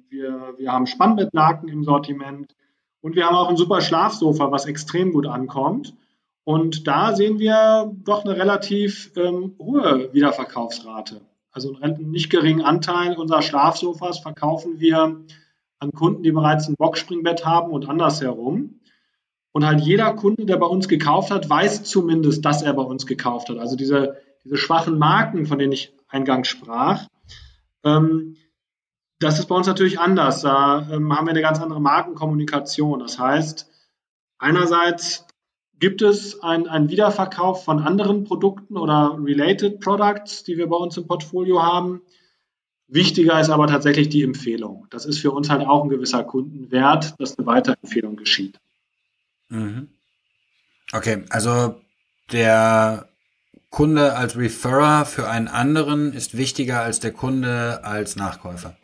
wir, 0.09 0.55
wir 0.57 0.73
haben 0.73 0.87
Spannbettlaken 0.87 1.69
im 1.69 1.83
Sortiment 1.83 2.55
und 3.01 3.17
wir 3.17 3.27
haben 3.27 3.35
auch 3.35 3.49
ein 3.49 3.57
super 3.57 3.81
Schlafsofa, 3.81 4.53
was 4.53 4.67
extrem 4.67 5.13
gut 5.13 5.27
ankommt. 5.27 5.95
Und 6.45 6.87
da 6.87 7.17
sehen 7.17 7.41
wir 7.41 7.93
doch 8.05 8.25
eine 8.25 8.37
relativ 8.37 9.13
ähm, 9.17 9.57
hohe 9.59 10.13
Wiederverkaufsrate. 10.13 11.21
Also 11.51 11.77
einen 11.81 12.11
nicht 12.11 12.31
geringen 12.31 12.63
Anteil 12.63 13.17
unserer 13.17 13.43
Schlafsofas 13.43 14.21
verkaufen 14.21 14.79
wir 14.79 15.21
an 15.81 15.93
Kunden, 15.93 16.23
die 16.23 16.33
bereits 16.33 16.69
ein 16.69 16.77
Boxspringbett 16.77 17.45
haben 17.45 17.73
und 17.73 17.89
andersherum. 17.89 18.81
Und 19.51 19.67
halt 19.67 19.81
jeder 19.81 20.15
Kunde, 20.15 20.47
der 20.47 20.57
bei 20.57 20.67
uns 20.67 20.87
gekauft 20.87 21.33
hat, 21.33 21.51
weiß 21.51 21.83
zumindest, 21.83 22.45
dass 22.45 22.63
er 22.63 22.75
bei 22.75 22.83
uns 22.83 23.07
gekauft 23.07 23.49
hat. 23.49 23.59
Also 23.59 23.75
diese, 23.75 24.17
diese 24.45 24.57
schwachen 24.57 24.99
Marken, 24.99 25.47
von 25.47 25.59
denen 25.59 25.73
ich 25.73 25.93
eingangs 26.09 26.49
sprach. 26.49 27.07
Ähm, 27.85 28.37
das 29.21 29.39
ist 29.39 29.47
bei 29.47 29.55
uns 29.55 29.67
natürlich 29.67 29.99
anders. 29.99 30.43
Da 30.43 30.89
ähm, 30.91 31.17
haben 31.17 31.27
wir 31.27 31.31
eine 31.31 31.43
ganz 31.43 31.61
andere 31.61 31.81
Markenkommunikation. 31.81 33.01
Das 33.01 33.19
heißt, 33.19 33.69
einerseits 34.39 35.27
gibt 35.79 36.03
es 36.03 36.41
einen 36.43 36.89
Wiederverkauf 36.89 37.65
von 37.65 37.81
anderen 37.81 38.25
Produkten 38.25 38.77
oder 38.77 39.17
related 39.21 39.81
Products, 39.81 40.43
die 40.45 40.57
wir 40.57 40.69
bei 40.69 40.77
uns 40.77 40.97
im 40.97 41.07
Portfolio 41.07 41.63
haben. 41.63 42.03
Wichtiger 42.89 43.39
ist 43.41 43.51
aber 43.51 43.67
tatsächlich 43.67 44.09
die 44.09 44.23
Empfehlung. 44.23 44.87
Das 44.91 45.05
ist 45.05 45.19
für 45.19 45.31
uns 45.31 45.51
halt 45.51 45.67
auch 45.67 45.85
ein 45.85 45.91
gewisser 45.91 46.25
Kundenwert, 46.25 47.15
dass 47.21 47.39
eine 47.39 47.47
Weiterempfehlung 47.47 48.17
geschieht. 48.17 48.59
Mhm. 49.51 49.89
Okay, 50.93 51.25
also 51.29 51.75
der 52.33 53.09
Kunde 53.71 54.17
als 54.17 54.37
Referrer 54.37 55.05
für 55.05 55.29
einen 55.29 55.49
anderen 55.49 56.13
ist 56.13 56.37
wichtiger 56.37 56.81
als 56.81 57.01
der 57.01 57.13
Kunde 57.13 57.85
als 57.85 58.17
Nachkäufer. 58.17 58.77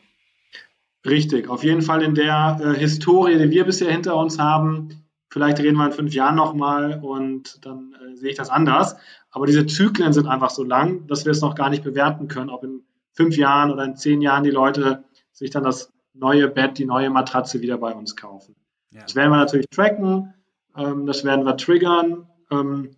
Richtig, 1.07 1.49
auf 1.49 1.65
jeden 1.65 1.83
Fall 1.83 2.03
in 2.03 2.15
der 2.15 2.59
äh, 2.61 2.79
Historie, 2.79 3.39
die 3.39 3.51
wir 3.51 3.65
bisher 3.65 3.91
hinter 3.91 4.17
uns 4.17 4.39
haben. 4.39 5.05
Vielleicht 5.31 5.59
reden 5.59 5.77
wir 5.77 5.87
in 5.87 5.93
fünf 5.93 6.15
Jahren 6.15 6.37
nochmal 6.37 7.01
und 7.03 7.65
dann 7.65 7.95
äh, 7.95 8.17
sehe 8.17 8.31
ich 8.31 8.37
das 8.37 8.51
anders. 8.51 8.97
Aber 9.31 9.47
diese 9.47 9.67
Zyklen 9.67 10.13
sind 10.13 10.27
einfach 10.27 10.51
so 10.51 10.63
lang, 10.63 11.07
dass 11.07 11.25
wir 11.25 11.33
es 11.33 11.41
noch 11.41 11.55
gar 11.55 11.69
nicht 11.69 11.83
bewerten 11.83 12.29
können, 12.29 12.51
ob 12.51 12.65
in 12.65 12.83
fünf 13.13 13.37
Jahren 13.37 13.71
oder 13.71 13.85
in 13.85 13.97
zehn 13.97 14.21
Jahren 14.23 14.45
die 14.45 14.51
Leute 14.51 15.05
sich 15.33 15.51
dann 15.51 15.65
das 15.65 15.93
neue 16.15 16.49
Bett, 16.49 16.79
die 16.79 16.85
neue 16.87 17.11
Matratze 17.11 17.61
wieder 17.61 17.79
bei 17.79 17.93
uns 17.93 18.17
kaufen. 18.17 18.55
Ja. 18.91 19.03
Das 19.03 19.15
werden 19.15 19.31
wir 19.31 19.39
natürlich 19.39 19.67
tracken, 19.71 20.35
ähm, 20.77 21.07
das 21.07 21.25
werden 21.25 21.45
wir 21.45 21.57
triggern. 21.57 22.29
Ähm, 22.51 22.97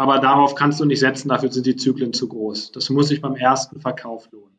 aber 0.00 0.18
darauf 0.18 0.54
kannst 0.54 0.80
du 0.80 0.86
nicht 0.86 1.00
setzen, 1.00 1.28
dafür 1.28 1.52
sind 1.52 1.66
die 1.66 1.76
Zyklen 1.76 2.14
zu 2.14 2.26
groß. 2.26 2.72
Das 2.72 2.88
muss 2.88 3.08
sich 3.08 3.20
beim 3.20 3.36
ersten 3.36 3.82
Verkauf 3.82 4.30
lohnen. 4.32 4.58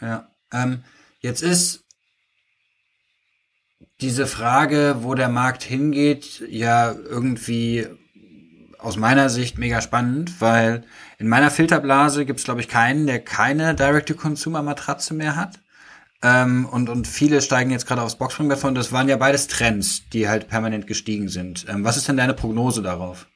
Ja, 0.00 0.30
ähm, 0.54 0.84
jetzt 1.20 1.42
ist 1.42 1.84
diese 4.00 4.26
Frage, 4.26 5.00
wo 5.00 5.14
der 5.14 5.28
Markt 5.28 5.62
hingeht, 5.62 6.42
ja 6.48 6.92
irgendwie 6.92 7.88
aus 8.78 8.96
meiner 8.96 9.28
Sicht 9.28 9.58
mega 9.58 9.82
spannend, 9.82 10.40
weil 10.40 10.84
in 11.18 11.28
meiner 11.28 11.50
Filterblase 11.50 12.24
gibt 12.24 12.38
es, 12.38 12.46
glaube 12.46 12.62
ich, 12.62 12.68
keinen, 12.68 13.06
der 13.06 13.22
keine 13.22 13.74
Direct-to-Consumer-Matratze 13.74 15.12
mehr 15.12 15.36
hat. 15.36 15.60
Ähm, 16.22 16.64
und, 16.64 16.88
und 16.88 17.06
viele 17.06 17.42
steigen 17.42 17.70
jetzt 17.70 17.86
gerade 17.86 18.00
aufs 18.00 18.16
Boxspringbett 18.16 18.58
von. 18.58 18.74
Das 18.74 18.92
waren 18.92 19.10
ja 19.10 19.18
beides 19.18 19.46
Trends, 19.46 20.08
die 20.08 20.30
halt 20.30 20.48
permanent 20.48 20.86
gestiegen 20.86 21.28
sind. 21.28 21.66
Ähm, 21.68 21.84
was 21.84 21.98
ist 21.98 22.08
denn 22.08 22.16
deine 22.16 22.32
Prognose 22.32 22.80
darauf? 22.80 23.26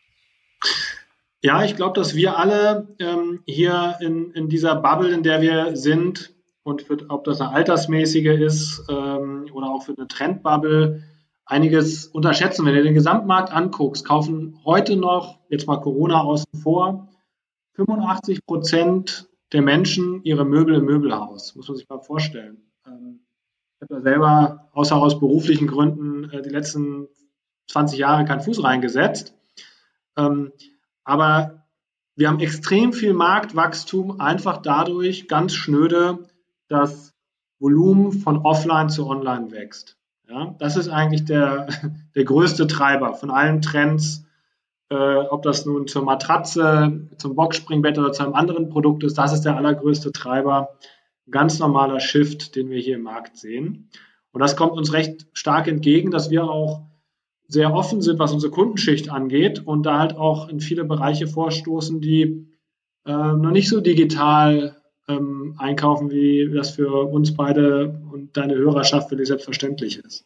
Ja, 1.44 1.62
ich 1.62 1.76
glaube, 1.76 1.92
dass 1.92 2.14
wir 2.14 2.38
alle 2.38 2.88
ähm, 2.98 3.42
hier 3.44 3.98
in, 4.00 4.30
in 4.30 4.48
dieser 4.48 4.76
Bubble, 4.76 5.10
in 5.12 5.22
der 5.22 5.42
wir 5.42 5.76
sind, 5.76 6.34
und 6.62 6.80
für, 6.80 6.96
ob 7.10 7.24
das 7.24 7.42
eine 7.42 7.50
altersmäßige 7.50 8.40
ist 8.40 8.82
ähm, 8.88 9.50
oder 9.52 9.66
auch 9.66 9.82
für 9.82 9.94
eine 9.94 10.08
Trendbubble, 10.08 11.02
einiges 11.44 12.06
unterschätzen. 12.06 12.64
Wenn 12.64 12.74
du 12.74 12.82
den 12.82 12.94
Gesamtmarkt 12.94 13.52
anguckst, 13.52 14.06
kaufen 14.06 14.58
heute 14.64 14.96
noch, 14.96 15.38
jetzt 15.50 15.66
mal 15.66 15.82
Corona 15.82 16.22
außen 16.22 16.60
vor, 16.62 17.10
85 17.74 18.46
Prozent 18.46 19.28
der 19.52 19.60
Menschen 19.60 20.22
ihre 20.24 20.46
Möbel 20.46 20.76
im 20.76 20.86
Möbelhaus. 20.86 21.54
Muss 21.56 21.68
man 21.68 21.76
sich 21.76 21.86
mal 21.90 22.00
vorstellen. 22.00 22.72
Ähm, 22.86 23.20
ich 23.76 23.82
habe 23.82 23.96
da 23.96 24.00
selber, 24.00 24.70
außer 24.72 24.96
aus 24.96 25.20
beruflichen 25.20 25.66
Gründen, 25.66 26.30
äh, 26.30 26.40
die 26.40 26.48
letzten 26.48 27.06
20 27.68 27.98
Jahre 27.98 28.24
keinen 28.24 28.40
Fuß 28.40 28.64
reingesetzt. 28.64 29.34
Ähm, 30.16 30.50
aber 31.04 31.64
wir 32.16 32.28
haben 32.28 32.40
extrem 32.40 32.92
viel 32.92 33.12
Marktwachstum 33.12 34.20
einfach 34.20 34.58
dadurch, 34.58 35.28
ganz 35.28 35.54
schnöde, 35.54 36.28
dass 36.68 37.14
Volumen 37.58 38.12
von 38.12 38.38
offline 38.38 38.88
zu 38.88 39.08
online 39.08 39.50
wächst. 39.50 39.96
Ja, 40.28 40.54
das 40.58 40.76
ist 40.76 40.88
eigentlich 40.88 41.24
der, 41.24 41.68
der 42.14 42.24
größte 42.24 42.66
Treiber 42.66 43.14
von 43.14 43.30
allen 43.30 43.62
Trends, 43.62 44.24
äh, 44.90 44.94
ob 44.94 45.42
das 45.42 45.66
nun 45.66 45.86
zur 45.86 46.04
Matratze, 46.04 47.08
zum 47.18 47.34
Boxspringbett 47.34 47.98
oder 47.98 48.12
zu 48.12 48.22
einem 48.22 48.34
anderen 48.34 48.68
Produkt 48.68 49.02
ist. 49.04 49.18
Das 49.18 49.32
ist 49.32 49.42
der 49.42 49.56
allergrößte 49.56 50.12
Treiber. 50.12 50.78
Ganz 51.30 51.58
normaler 51.58 52.00
Shift, 52.00 52.54
den 52.54 52.70
wir 52.70 52.78
hier 52.78 52.96
im 52.96 53.02
Markt 53.02 53.36
sehen. 53.36 53.90
Und 54.32 54.40
das 54.40 54.56
kommt 54.56 54.72
uns 54.72 54.92
recht 54.92 55.26
stark 55.32 55.68
entgegen, 55.68 56.10
dass 56.10 56.30
wir 56.30 56.44
auch 56.44 56.82
sehr 57.46 57.74
offen 57.74 58.02
sind, 58.02 58.18
was 58.18 58.32
unsere 58.32 58.52
Kundenschicht 58.52 59.10
angeht 59.10 59.62
und 59.64 59.84
da 59.84 59.98
halt 59.98 60.16
auch 60.16 60.48
in 60.48 60.60
viele 60.60 60.84
Bereiche 60.84 61.26
vorstoßen, 61.26 62.00
die 62.00 62.46
äh, 63.06 63.12
noch 63.12 63.50
nicht 63.50 63.68
so 63.68 63.80
digital 63.80 64.76
ähm, 65.08 65.54
einkaufen, 65.58 66.10
wie 66.10 66.50
das 66.52 66.70
für 66.70 66.90
uns 67.10 67.34
beide 67.34 68.00
und 68.12 68.36
deine 68.36 68.54
Hörerschaft 68.54 69.08
für 69.08 69.16
dich 69.16 69.28
selbstverständlich 69.28 69.98
ist. 69.98 70.24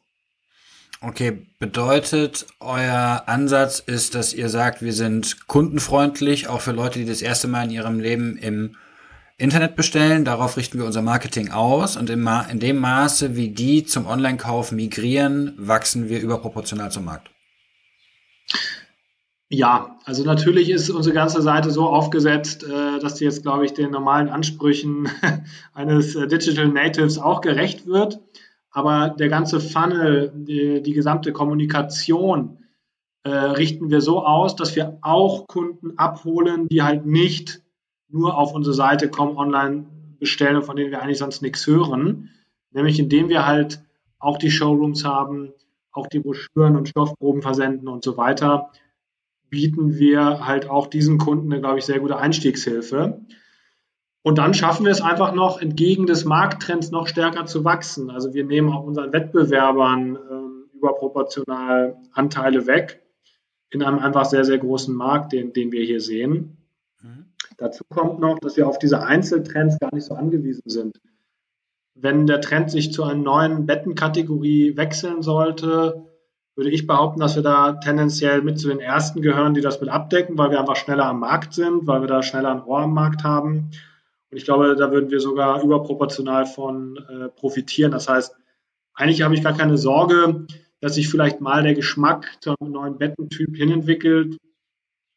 Okay, 1.01 1.47
bedeutet, 1.61 2.47
euer 2.59 3.23
Ansatz 3.27 3.79
ist, 3.79 4.17
dass 4.17 4.35
ihr 4.35 4.49
sagt, 4.49 4.83
wir 4.83 4.93
sind 4.93 5.47
kundenfreundlich, 5.47 6.49
auch 6.49 6.61
für 6.61 6.73
Leute, 6.73 6.99
die 6.99 7.05
das 7.05 7.23
erste 7.23 7.47
Mal 7.47 7.65
in 7.65 7.71
ihrem 7.71 8.01
Leben 8.01 8.37
im 8.37 8.75
Internet 9.39 9.77
bestellen. 9.77 10.25
Darauf 10.25 10.57
richten 10.57 10.79
wir 10.79 10.85
unser 10.85 11.01
Marketing 11.01 11.51
aus 11.51 11.97
und 11.97 12.11
in, 12.11 12.29
in 12.51 12.59
dem 12.59 12.79
Maße, 12.79 13.37
wie 13.37 13.51
die 13.51 13.85
zum 13.85 14.07
Online-Kauf 14.07 14.73
migrieren, 14.73 15.55
wachsen 15.57 16.09
wir 16.09 16.21
überproportional 16.21 16.91
zum 16.91 17.05
Markt. 17.05 17.31
Ja, 19.49 19.97
also 20.05 20.25
natürlich 20.25 20.69
ist 20.69 20.91
unsere 20.91 21.15
ganze 21.15 21.41
Seite 21.41 21.71
so 21.71 21.87
aufgesetzt, 21.87 22.65
äh, 22.65 22.99
dass 22.99 23.15
die 23.15 23.25
jetzt, 23.25 23.43
glaube 23.43 23.65
ich, 23.65 23.73
den 23.73 23.91
normalen 23.91 24.29
Ansprüchen 24.29 25.09
eines 25.73 26.15
äh, 26.17 26.27
Digital 26.27 26.69
Natives 26.69 27.19
auch 27.19 27.41
gerecht 27.41 27.87
wird. 27.87 28.21
Aber 28.71 29.09
der 29.09 29.29
ganze 29.29 29.61
Funnel, 29.61 30.33
die, 30.35 30.83
die 30.83 30.93
gesamte 30.93 31.33
Kommunikation 31.33 32.59
äh, 33.23 33.31
richten 33.31 33.91
wir 33.91 34.03
so 34.03 34.23
aus, 34.23 34.55
dass 34.55 34.77
wir 34.77 34.99
auch 35.01 35.47
Kunden 35.47 35.97
abholen, 35.97 36.69
die 36.69 36.83
halt 36.83 37.07
nicht 37.07 37.63
nur 38.09 38.37
auf 38.37 38.53
unsere 38.55 38.75
Seite 38.75 39.09
kommen, 39.09 39.37
online 39.37 39.87
bestellen, 40.19 40.63
von 40.63 40.77
denen 40.77 40.91
wir 40.91 41.03
eigentlich 41.03 41.19
sonst 41.19 41.43
nichts 41.43 41.67
hören. 41.67 42.31
Nämlich 42.71 42.99
indem 42.99 43.29
wir 43.29 43.47
halt 43.47 43.83
auch 44.19 44.39
die 44.39 44.51
Showrooms 44.51 45.05
haben, 45.05 45.53
auch 45.93 46.07
die 46.07 46.21
Broschüren 46.21 46.77
und 46.77 46.89
Stoffproben 46.89 47.43
versenden 47.43 47.89
und 47.89 48.05
so 48.05 48.17
weiter 48.17 48.71
bieten 49.51 49.99
wir 49.99 50.47
halt 50.47 50.69
auch 50.69 50.87
diesen 50.87 51.19
Kunden 51.19 51.53
eine, 51.53 51.61
glaube 51.61 51.79
ich, 51.79 51.87
sehr 51.87 52.01
gute 52.01 52.19
Einstiegshilfe. 52.19 53.21
Und 54.23 54.39
dann 54.39 54.53
schaffen 54.53 54.85
wir 54.85 54.93
es 54.93 55.01
einfach 55.01 55.33
noch, 55.33 55.61
entgegen 55.61 56.07
des 56.07 56.25
Markttrends 56.25 56.91
noch 56.91 57.09
stärker 57.09 57.47
zu 57.47 57.65
wachsen. 57.65 58.11
Also 58.11 58.35
wir 58.35 58.45
nehmen 58.45 58.71
auch 58.71 58.85
unseren 58.85 59.13
Wettbewerbern 59.13 60.17
äh, 60.17 60.77
überproportional 60.77 61.97
Anteile 62.13 62.67
weg 62.67 63.03
in 63.71 63.83
einem 63.83 63.99
einfach 63.99 64.27
sehr, 64.27 64.45
sehr 64.45 64.59
großen 64.59 64.95
Markt, 64.95 65.33
den, 65.33 65.53
den 65.53 65.73
wir 65.73 65.85
hier 65.85 66.01
sehen. 66.01 66.58
Dazu 67.59 67.83
kommt 67.89 68.21
noch, 68.21 68.39
dass 68.39 68.57
wir 68.57 68.69
auf 68.69 68.79
diese 68.79 69.03
Einzeltrends 69.03 69.79
gar 69.81 69.93
nicht 69.93 70.05
so 70.05 70.15
angewiesen 70.15 70.63
sind. 70.67 71.01
Wenn 71.95 72.27
der 72.27 72.41
Trend 72.41 72.71
sich 72.71 72.93
zu 72.93 73.03
einer 73.03 73.21
neuen 73.21 73.67
Bettenkategorie 73.67 74.77
wechseln 74.77 75.23
sollte, 75.23 76.07
würde 76.55 76.71
ich 76.71 76.87
behaupten, 76.87 77.21
dass 77.21 77.35
wir 77.35 77.43
da 77.43 77.73
tendenziell 77.73 78.43
mit 78.43 78.61
zu 78.61 78.69
den 78.69 78.79
ersten 78.79 79.23
gehören, 79.23 79.55
die 79.55 79.61
das 79.61 79.81
mit 79.81 79.91
abdecken, 79.91 80.39
weil 80.39 80.51
wir 80.51 80.61
einfach 80.61 80.77
schneller 80.77 81.07
am 81.07 81.21
Markt 81.21 81.55
sind, 81.55 81.87
weil 81.89 82.01
wir 82.01 82.09
da 82.09 82.23
schneller 82.23 82.53
ein 82.53 82.63
Ohr 82.63 82.81
am 82.81 82.95
Markt 82.95 83.25
haben. 83.25 83.71
Und 84.31 84.37
ich 84.37 84.45
glaube, 84.45 84.77
da 84.77 84.93
würden 84.93 85.11
wir 85.11 85.21
sogar 85.21 85.63
überproportional 85.63 86.47
von 86.47 86.97
äh, 87.09 87.29
profitieren. 87.29 87.91
Das 87.91 88.09
heißt, 88.09 88.37
eigentlich 88.95 89.23
habe 89.23 89.35
ich 89.35 89.43
gar 89.43 89.57
keine 89.57 89.79
Sorge, 89.79 90.47
dass 90.81 90.95
sich 90.95 91.09
vielleicht 91.09 91.41
mal 91.41 91.65
der 91.65 91.75
Geschmack 91.75 92.39
zu 92.41 92.55
einem 92.61 92.73
neuen 92.73 92.99
Bettentyp 92.99 93.57
hinentwickelt. 93.57 94.37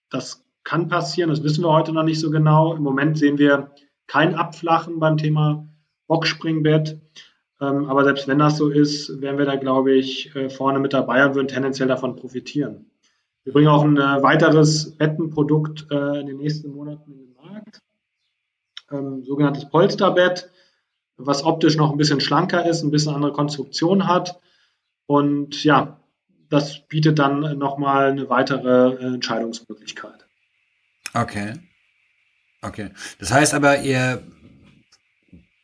Das 0.10 0.44
kann 0.64 0.88
passieren, 0.88 1.30
das 1.30 1.44
wissen 1.44 1.64
wir 1.64 1.72
heute 1.72 1.94
noch 1.94 2.04
nicht 2.04 2.20
so 2.20 2.30
genau. 2.30 2.76
Im 2.76 2.84
Moment 2.84 3.18
sehen 3.18 3.38
wir 3.38 3.72
kein 4.08 4.36
Abflachen 4.36 5.00
beim 5.00 5.18
Thema 5.18 5.68
Boxspringbett. 6.08 7.00
Ähm, 7.62 7.90
aber 7.90 8.04
selbst 8.04 8.28
wenn 8.28 8.40
das 8.40 8.58
so 8.58 8.70
ist, 8.70 9.22
wären 9.22 9.38
wir 9.38 9.46
da, 9.46 9.56
glaube 9.56 9.94
ich, 9.94 10.36
äh, 10.36 10.50
vorne 10.50 10.80
mit 10.80 10.94
dabei 10.94 11.26
und 11.26 11.36
würden 11.36 11.48
tendenziell 11.48 11.88
davon 11.88 12.16
profitieren. 12.16 12.92
Wir 13.44 13.54
bringen 13.54 13.70
auch 13.70 13.84
ein 13.84 13.98
äh, 13.98 14.22
weiteres 14.22 14.98
Bettenprodukt 14.98 15.88
äh, 15.90 16.20
in 16.20 16.28
den 16.28 16.38
nächsten 16.38 16.72
Monaten 16.74 17.12
in 17.12 17.18
den 17.20 17.34
Markt, 17.34 17.82
ähm, 18.92 19.24
sogenanntes 19.24 19.70
Polsterbett, 19.70 20.52
was 21.18 21.44
optisch 21.44 21.78
noch 21.78 21.92
ein 21.92 21.98
bisschen 21.98 22.20
schlanker 22.20 22.66
ist, 22.68 22.84
ein 22.84 22.92
bisschen 22.92 23.16
andere 23.16 23.32
Konstruktion 23.32 24.08
hat. 24.08 24.40
Und 25.06 25.64
ja, 25.64 26.00
das 26.50 26.86
bietet 26.88 27.20
dann 27.20 27.58
nochmal 27.58 28.12
eine 28.12 28.30
weitere 28.30 28.96
Entscheidungsmöglichkeit. 28.98 30.21
Okay. 31.14 31.54
Okay. 32.62 32.90
Das 33.20 33.32
heißt 33.32 33.54
aber, 33.54 33.82
ihr 33.82 34.24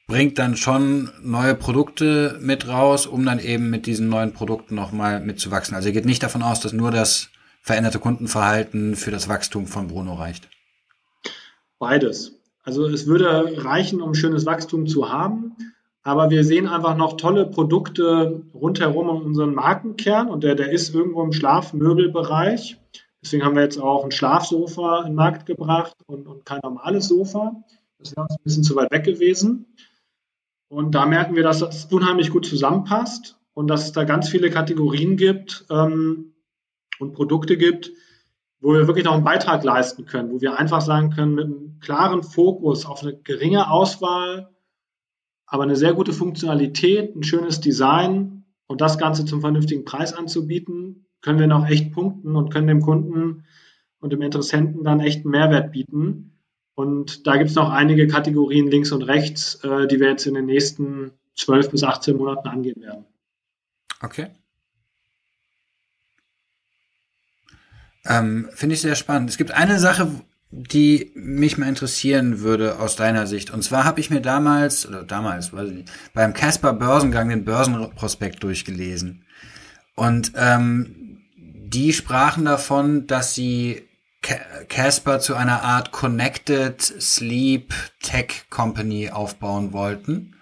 bringt 0.08 0.40
dann 0.40 0.56
schon 0.56 1.12
neue 1.22 1.54
Produkte 1.54 2.40
mit 2.42 2.68
raus, 2.68 3.06
um 3.06 3.26
dann 3.26 3.40
eben 3.40 3.70
mit 3.70 3.86
diesen 3.86 4.10
neuen 4.10 4.34
Produkten 4.34 4.76
nochmal 4.76 5.20
mitzuwachsen. 5.20 5.76
Also 5.76 5.90
ihr 5.90 5.94
geht 5.94 6.06
nicht 6.06 6.24
davon 6.24 6.42
aus, 6.42 6.62
dass 6.62 6.74
nur 6.74 6.92
das 6.92 7.30
veränderte 7.62 8.00
Kundenverhalten 8.00 8.96
für 8.96 9.12
das 9.12 9.28
Wachstum 9.28 9.68
von 9.68 9.88
Bruno 9.88 10.14
reicht. 10.14 10.48
Beides. 11.80 12.34
Also 12.64 12.88
es 12.88 13.06
würde 13.06 13.64
reichen, 13.64 14.02
um 14.02 14.14
schönes 14.14 14.46
Wachstum 14.46 14.88
zu 14.88 15.12
haben, 15.12 15.56
aber 16.04 16.30
wir 16.30 16.46
sehen 16.46 16.68
einfach 16.68 16.96
noch 16.96 17.18
tolle 17.18 17.46
Produkte 17.46 18.42
rundherum 18.54 19.10
um 19.10 19.26
unseren 19.26 19.54
Markenkern 19.54 20.30
und 20.30 20.44
der, 20.44 20.56
der 20.56 20.72
ist 20.72 20.96
irgendwo 20.96 21.22
im 21.24 21.34
Schlafmöbelbereich. 21.34 22.78
Deswegen 23.28 23.44
haben 23.44 23.56
wir 23.56 23.64
jetzt 23.64 23.78
auch 23.78 24.06
ein 24.06 24.12
Schlafsofa 24.12 25.02
in 25.02 25.08
den 25.08 25.16
Markt 25.16 25.46
gebracht 25.46 25.98
und, 26.06 26.28
und 26.28 26.46
kein 26.46 26.62
normales 26.64 27.10
Sofa. 27.10 27.62
Das 28.00 28.16
wäre 28.16 28.22
uns 28.22 28.36
ein 28.36 28.44
bisschen 28.46 28.64
zu 28.64 28.74
weit 28.78 28.90
weg 28.92 29.04
gewesen. 29.04 29.66
Und 30.70 30.96
da 30.96 31.06
merken 31.06 31.36
wir, 31.36 31.44
dass 31.44 31.60
das 31.60 31.92
unheimlich 31.92 32.30
gut 32.30 32.46
zusammenpasst 32.46 33.38
und 33.54 33.68
dass 33.68 33.84
es 33.84 33.92
da 33.92 34.06
ganz 34.06 34.30
viele 34.30 34.50
Kategorien 34.50 35.18
gibt 35.18 35.66
ähm, 35.70 36.36
und 37.00 37.16
Produkte 37.16 37.58
gibt, 37.58 37.92
wo 38.62 38.72
wir 38.72 38.88
wirklich 38.88 39.04
noch 39.04 39.14
einen 39.14 39.26
Beitrag 39.26 39.62
leisten 39.62 40.06
können, 40.06 40.32
wo 40.32 40.40
wir 40.40 40.58
einfach 40.58 40.80
sagen 40.80 41.10
können, 41.10 41.36
mit 41.36 41.46
einem 41.48 41.80
klaren 41.82 42.24
Fokus 42.24 42.86
auf 42.86 43.04
eine 43.04 43.18
geringe 43.18 43.70
Auswahl, 43.70 44.56
aber 45.46 45.64
eine 45.64 45.76
sehr 45.76 45.94
gute 45.94 46.14
Funktionalität, 46.14 47.14
ein 47.14 47.24
schönes 47.24 47.60
Design 47.60 48.46
und 48.68 48.80
das 48.80 48.98
Ganze 48.98 49.26
zum 49.26 49.42
vernünftigen 49.42 49.84
Preis 49.84 50.14
anzubieten, 50.14 51.07
können 51.28 51.40
wir 51.40 51.48
noch 51.48 51.68
echt 51.68 51.92
punkten 51.92 52.38
und 52.38 52.54
können 52.54 52.68
dem 52.68 52.80
Kunden 52.80 53.44
und 54.00 54.14
dem 54.14 54.22
Interessenten 54.22 54.86
dann 54.86 55.02
echt 55.02 55.26
einen 55.26 55.32
Mehrwert 55.32 55.74
bieten. 55.74 56.38
Und 56.74 57.28
da 57.28 57.36
gibt 57.36 57.50
es 57.50 57.56
noch 57.58 57.70
einige 57.70 58.08
Kategorien 58.08 58.72
links 58.72 58.94
und 58.94 59.02
rechts, 59.02 59.56
äh, 59.56 59.88
die 59.88 60.00
wir 60.00 60.08
jetzt 60.08 60.26
in 60.26 60.36
den 60.36 60.46
nächsten 60.46 61.12
12 61.36 61.72
bis 61.72 61.84
18 61.84 62.16
Monaten 62.16 62.48
angehen 62.48 62.82
werden. 62.82 63.04
Okay. 64.02 64.28
Ähm, 68.06 68.48
Finde 68.54 68.76
ich 68.76 68.82
sehr 68.82 68.96
spannend. 68.96 69.30
Es 69.30 69.38
gibt 69.38 69.52
eine 69.52 69.80
Sache, 69.80 70.10
die 70.50 71.12
mich 71.14 71.58
mal 71.58 71.68
interessieren 71.68 72.40
würde 72.40 72.80
aus 72.80 72.96
deiner 72.96 73.28
Sicht. 73.28 73.52
Und 73.52 73.64
zwar 73.64 73.84
habe 73.84 74.00
ich 74.00 74.10
mir 74.10 74.22
damals, 74.22 74.88
oder 74.88 75.04
damals, 75.04 75.52
weiß 75.52 75.72
ich 75.72 75.86
beim 76.14 76.34
Casper 76.34 76.72
Börsengang 76.72 77.28
den 77.28 77.44
Börsenprospekt 77.44 78.44
durchgelesen. 78.44 79.26
Und 79.98 80.34
ähm, 80.36 80.97
die 81.74 81.94
sprachen 81.94 82.46
davon, 82.46 83.08
dass 83.08 83.34
sie 83.34 83.88
Casper 84.68 85.20
zu 85.20 85.36
einer 85.36 85.64
Art 85.64 85.92
Connected 85.92 86.82
Sleep 86.82 87.74
Tech 88.02 88.46
Company 88.50 89.10
aufbauen 89.10 89.74
wollten. 89.74 90.36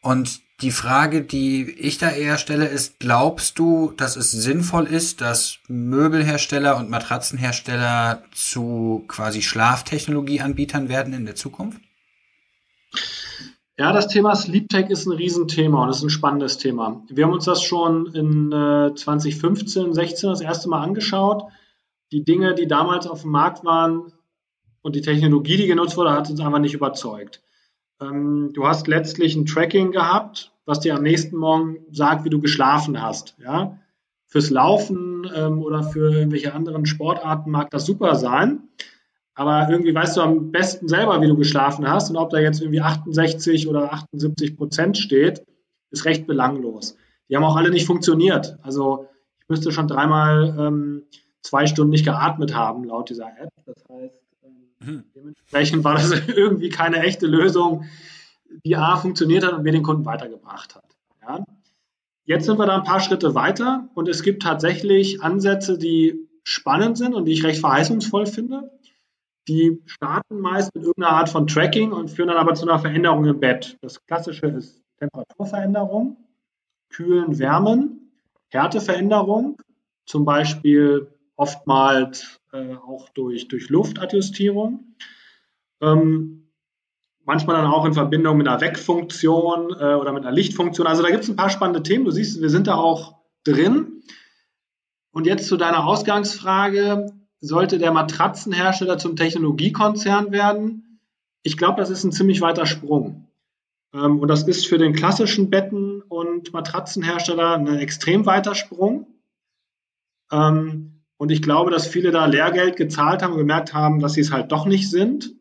Und 0.00 0.40
die 0.60 0.70
Frage, 0.70 1.22
die 1.22 1.70
ich 1.70 1.98
da 1.98 2.10
eher 2.10 2.38
stelle, 2.38 2.66
ist, 2.66 2.98
glaubst 3.00 3.58
du, 3.58 3.92
dass 3.96 4.16
es 4.16 4.30
sinnvoll 4.30 4.86
ist, 4.86 5.20
dass 5.20 5.58
Möbelhersteller 5.68 6.76
und 6.76 6.88
Matratzenhersteller 6.88 8.22
zu 8.32 9.04
quasi 9.08 9.42
Schlaftechnologieanbietern 9.42 10.88
werden 10.88 11.12
in 11.12 11.26
der 11.26 11.34
Zukunft? 11.34 11.80
Ja, 13.82 13.92
das 13.92 14.06
Thema 14.06 14.36
Sleep 14.36 14.68
Tech 14.68 14.90
ist 14.90 15.06
ein 15.06 15.12
Riesenthema 15.12 15.82
und 15.82 15.88
ist 15.88 16.04
ein 16.04 16.08
spannendes 16.08 16.56
Thema. 16.56 17.02
Wir 17.08 17.24
haben 17.24 17.32
uns 17.32 17.46
das 17.46 17.64
schon 17.64 18.06
in 18.14 18.52
äh, 18.52 18.94
2015, 18.94 19.92
16 19.92 20.30
das 20.30 20.40
erste 20.40 20.68
Mal 20.68 20.84
angeschaut 20.84 21.42
die 22.12 22.22
Dinge, 22.22 22.54
die 22.54 22.68
damals 22.68 23.08
auf 23.08 23.22
dem 23.22 23.32
Markt 23.32 23.64
waren 23.64 24.12
und 24.82 24.94
die 24.94 25.00
Technologie, 25.00 25.56
die 25.56 25.66
genutzt 25.66 25.96
wurde, 25.96 26.12
hat 26.12 26.30
uns 26.30 26.38
einfach 26.38 26.60
nicht 26.60 26.74
überzeugt. 26.74 27.42
Ähm, 28.00 28.50
du 28.52 28.68
hast 28.68 28.86
letztlich 28.86 29.34
ein 29.34 29.46
Tracking 29.46 29.90
gehabt, 29.90 30.52
was 30.64 30.78
dir 30.78 30.94
am 30.94 31.02
nächsten 31.02 31.36
Morgen 31.36 31.78
sagt, 31.90 32.24
wie 32.24 32.30
du 32.30 32.40
geschlafen 32.40 33.02
hast. 33.02 33.34
Ja? 33.42 33.80
Fürs 34.28 34.50
Laufen 34.50 35.28
ähm, 35.34 35.60
oder 35.60 35.82
für 35.82 36.14
irgendwelche 36.14 36.54
anderen 36.54 36.86
Sportarten 36.86 37.50
mag 37.50 37.68
das 37.70 37.84
super 37.84 38.14
sein. 38.14 38.68
Aber 39.34 39.68
irgendwie 39.70 39.94
weißt 39.94 40.16
du 40.16 40.20
am 40.20 40.50
besten 40.50 40.88
selber, 40.88 41.20
wie 41.22 41.28
du 41.28 41.36
geschlafen 41.36 41.88
hast 41.88 42.10
und 42.10 42.16
ob 42.16 42.30
da 42.30 42.38
jetzt 42.38 42.60
irgendwie 42.60 42.82
68 42.82 43.66
oder 43.66 43.92
78 43.92 44.56
Prozent 44.56 44.98
steht, 44.98 45.42
ist 45.90 46.04
recht 46.04 46.26
belanglos. 46.26 46.96
Die 47.28 47.36
haben 47.36 47.44
auch 47.44 47.56
alle 47.56 47.70
nicht 47.70 47.86
funktioniert. 47.86 48.58
Also 48.62 49.08
ich 49.40 49.48
müsste 49.48 49.72
schon 49.72 49.88
dreimal 49.88 50.54
ähm, 50.58 51.02
zwei 51.40 51.66
Stunden 51.66 51.90
nicht 51.90 52.04
geatmet 52.04 52.54
haben, 52.54 52.84
laut 52.84 53.08
dieser 53.08 53.28
App. 53.38 53.50
Das 53.64 53.84
heißt, 53.90 54.14
ähm, 54.44 54.68
mhm. 54.80 55.04
dementsprechend 55.14 55.84
war 55.84 55.94
das 55.94 56.10
irgendwie 56.28 56.68
keine 56.68 56.98
echte 56.98 57.26
Lösung, 57.26 57.84
die 58.64 58.76
A 58.76 58.96
funktioniert 58.96 59.44
hat 59.44 59.54
und 59.54 59.62
mir 59.62 59.72
den 59.72 59.82
Kunden 59.82 60.04
weitergebracht 60.04 60.74
hat. 60.74 60.84
Ja. 61.22 61.44
Jetzt 62.24 62.46
sind 62.46 62.58
wir 62.58 62.66
da 62.66 62.76
ein 62.76 62.84
paar 62.84 63.00
Schritte 63.00 63.34
weiter 63.34 63.88
und 63.94 64.08
es 64.08 64.22
gibt 64.22 64.42
tatsächlich 64.42 65.22
Ansätze, 65.22 65.78
die 65.78 66.28
spannend 66.44 66.98
sind 66.98 67.14
und 67.14 67.24
die 67.24 67.32
ich 67.32 67.44
recht 67.44 67.60
verheißungsvoll 67.60 68.26
finde. 68.26 68.70
Die 69.48 69.82
starten 69.86 70.40
meist 70.40 70.74
mit 70.74 70.84
irgendeiner 70.84 71.16
Art 71.16 71.28
von 71.28 71.46
Tracking 71.46 71.92
und 71.92 72.10
führen 72.10 72.28
dann 72.28 72.36
aber 72.36 72.54
zu 72.54 72.68
einer 72.68 72.78
Veränderung 72.78 73.24
im 73.24 73.40
Bett. 73.40 73.76
Das 73.80 74.04
klassische 74.06 74.46
ist 74.46 74.80
Temperaturveränderung, 74.98 76.16
Kühlen, 76.90 77.38
Wärmen, 77.38 78.12
Härteveränderung, 78.50 79.60
zum 80.06 80.24
Beispiel 80.24 81.08
oftmals 81.36 82.40
äh, 82.52 82.76
auch 82.76 83.08
durch, 83.10 83.48
durch 83.48 83.68
Luftadjustierung. 83.68 84.94
Ähm, 85.80 86.52
manchmal 87.24 87.56
dann 87.56 87.66
auch 87.66 87.84
in 87.84 87.94
Verbindung 87.94 88.36
mit 88.36 88.46
einer 88.46 88.60
Wegfunktion 88.60 89.70
äh, 89.70 89.94
oder 89.94 90.12
mit 90.12 90.24
einer 90.24 90.34
Lichtfunktion. 90.34 90.86
Also 90.86 91.02
da 91.02 91.10
gibt 91.10 91.24
es 91.24 91.30
ein 91.30 91.36
paar 91.36 91.50
spannende 91.50 91.82
Themen. 91.82 92.04
Du 92.04 92.10
siehst, 92.10 92.40
wir 92.40 92.50
sind 92.50 92.66
da 92.66 92.76
auch 92.76 93.16
drin. 93.44 94.02
Und 95.10 95.26
jetzt 95.26 95.46
zu 95.48 95.56
deiner 95.56 95.86
Ausgangsfrage. 95.86 97.06
Sollte 97.44 97.78
der 97.78 97.90
Matratzenhersteller 97.90 98.98
zum 98.98 99.16
Technologiekonzern 99.16 100.30
werden? 100.30 101.00
Ich 101.42 101.56
glaube, 101.56 101.80
das 101.80 101.90
ist 101.90 102.04
ein 102.04 102.12
ziemlich 102.12 102.40
weiter 102.40 102.66
Sprung. 102.66 103.26
Ähm, 103.92 104.20
und 104.20 104.28
das 104.28 104.44
ist 104.44 104.68
für 104.68 104.78
den 104.78 104.92
klassischen 104.92 105.50
Betten- 105.50 106.02
und 106.02 106.52
Matratzenhersteller 106.52 107.56
ein 107.56 107.66
extrem 107.78 108.26
weiter 108.26 108.54
Sprung. 108.54 109.08
Ähm, 110.30 111.02
und 111.16 111.32
ich 111.32 111.42
glaube, 111.42 111.72
dass 111.72 111.88
viele 111.88 112.12
da 112.12 112.26
Lehrgeld 112.26 112.76
gezahlt 112.76 113.22
haben 113.22 113.32
und 113.32 113.38
gemerkt 113.38 113.74
haben, 113.74 113.98
dass 113.98 114.12
sie 114.12 114.20
es 114.20 114.30
halt 114.30 114.52
doch 114.52 114.64
nicht 114.64 114.88
sind. 114.88 115.34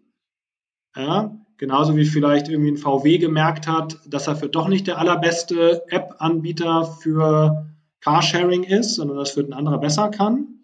Ja, 0.95 1.37
genauso 1.57 1.95
wie 1.95 2.05
vielleicht 2.05 2.49
irgendwie 2.49 2.71
ein 2.71 2.77
VW 2.77 3.19
gemerkt 3.19 3.67
hat, 3.67 3.99
dass 4.07 4.25
er 4.25 4.35
für 4.35 4.49
doch 4.49 4.67
nicht 4.67 4.87
der 4.87 4.97
allerbeste 4.97 5.83
App-Anbieter 5.87 6.85
für 6.85 7.67
Carsharing 7.99 8.63
ist, 8.63 8.95
sondern 8.95 9.17
das 9.17 9.31
für 9.31 9.41
ein 9.41 9.53
anderer 9.53 9.77
besser 9.77 10.09
kann. 10.09 10.63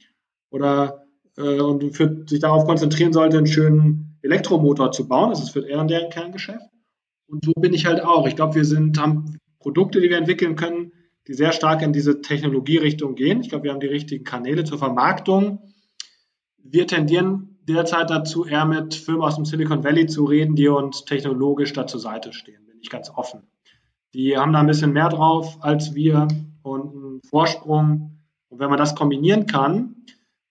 Oder 0.49 1.06
äh, 1.37 1.59
und 1.59 1.95
für, 1.95 2.25
sich 2.27 2.39
darauf 2.39 2.65
konzentrieren 2.65 3.13
sollte, 3.13 3.37
einen 3.37 3.47
schönen 3.47 4.17
Elektromotor 4.21 4.91
zu 4.91 5.07
bauen. 5.07 5.29
Das 5.29 5.41
ist 5.41 5.51
für 5.51 5.67
eher 5.67 5.83
deren 5.85 6.09
Kerngeschäft. 6.09 6.65
Und 7.27 7.45
so 7.45 7.53
bin 7.53 7.73
ich 7.73 7.85
halt 7.85 8.03
auch. 8.03 8.27
Ich 8.27 8.35
glaube, 8.35 8.55
wir 8.55 8.65
sind, 8.65 8.99
haben 8.99 9.37
Produkte, 9.59 10.01
die 10.01 10.09
wir 10.09 10.17
entwickeln 10.17 10.55
können, 10.55 10.91
die 11.27 11.33
sehr 11.33 11.51
stark 11.51 11.81
in 11.81 11.93
diese 11.93 12.21
Technologierichtung 12.21 13.15
gehen. 13.15 13.41
Ich 13.41 13.49
glaube, 13.49 13.65
wir 13.65 13.71
haben 13.71 13.79
die 13.79 13.87
richtigen 13.87 14.23
Kanäle 14.23 14.63
zur 14.63 14.77
Vermarktung. 14.77 15.73
Wir 16.57 16.87
tendieren 16.87 17.59
derzeit 17.67 18.09
dazu, 18.09 18.45
eher 18.45 18.65
mit 18.65 18.95
Firmen 18.95 19.23
aus 19.23 19.35
dem 19.35 19.45
Silicon 19.45 19.83
Valley 19.83 20.07
zu 20.07 20.23
reden, 20.23 20.55
die 20.55 20.69
uns 20.69 21.03
technologisch 21.03 21.73
da 21.73 21.85
zur 21.85 21.99
Seite 21.99 22.31
stehen, 22.31 22.65
bin 22.65 22.77
ich 22.81 22.89
ganz 22.89 23.09
offen. 23.09 23.41
Die 24.13 24.37
haben 24.37 24.53
da 24.53 24.61
ein 24.61 24.67
bisschen 24.67 24.93
mehr 24.93 25.09
drauf 25.09 25.57
als 25.59 25.93
wir 25.93 26.29
und 26.63 26.95
einen 26.95 27.21
Vorsprung. 27.29 28.21
Und 28.47 28.59
wenn 28.59 28.69
man 28.69 28.79
das 28.79 28.95
kombinieren 28.95 29.45
kann, 29.47 30.05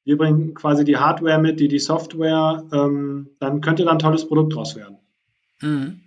wir 0.07 0.17
bringen 0.17 0.55
quasi 0.55 0.85
die 0.85 0.97
Hardware 0.97 1.39
mit, 1.39 1.59
die 1.59 1.67
die 1.67 1.81
Software, 1.81 2.63
ähm, 2.73 3.31
dann 3.41 3.61
könnte 3.61 3.85
da 3.85 3.91
ein 3.91 3.99
tolles 3.99 4.27
Produkt 4.27 4.55
draus 4.55 4.77
werden. 4.77 4.99
Mhm. 5.61 6.01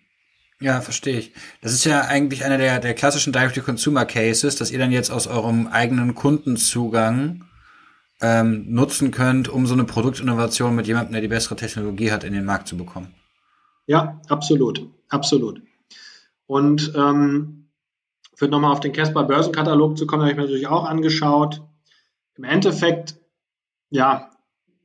Ja, 0.61 0.79
verstehe 0.79 1.19
ich. 1.19 1.33
Das 1.61 1.73
ist 1.73 1.83
ja 1.83 2.01
eigentlich 2.01 2.45
einer 2.45 2.57
der, 2.57 2.79
der 2.79 2.93
klassischen 2.93 3.33
Direct-to-Consumer-Cases, 3.33 4.55
dass 4.55 4.71
ihr 4.71 4.79
dann 4.79 4.91
jetzt 4.91 5.11
aus 5.11 5.27
eurem 5.27 5.67
eigenen 5.67 6.15
Kundenzugang 6.15 7.43
ähm, 8.21 8.65
nutzen 8.69 9.11
könnt, 9.11 9.49
um 9.49 9.67
so 9.67 9.73
eine 9.73 9.83
Produktinnovation 9.83 10.75
mit 10.75 10.87
jemandem, 10.87 11.13
der 11.13 11.21
die 11.21 11.27
bessere 11.27 11.57
Technologie 11.57 12.11
hat, 12.11 12.23
in 12.23 12.33
den 12.33 12.45
Markt 12.45 12.69
zu 12.69 12.77
bekommen. 12.77 13.13
Ja, 13.85 14.21
absolut, 14.29 14.87
absolut. 15.09 15.61
Und 16.45 16.93
ähm, 16.95 17.69
für 18.33 18.47
nochmal 18.47 18.71
auf 18.71 18.79
den 18.79 18.93
Casper 18.93 19.25
Börsenkatalog 19.25 19.97
zu 19.97 20.07
kommen, 20.07 20.21
habe 20.21 20.31
ich 20.31 20.37
mir 20.37 20.43
natürlich 20.43 20.67
auch 20.67 20.85
angeschaut. 20.85 21.61
Im 22.35 22.45
Endeffekt, 22.45 23.15
ja, 23.89 24.31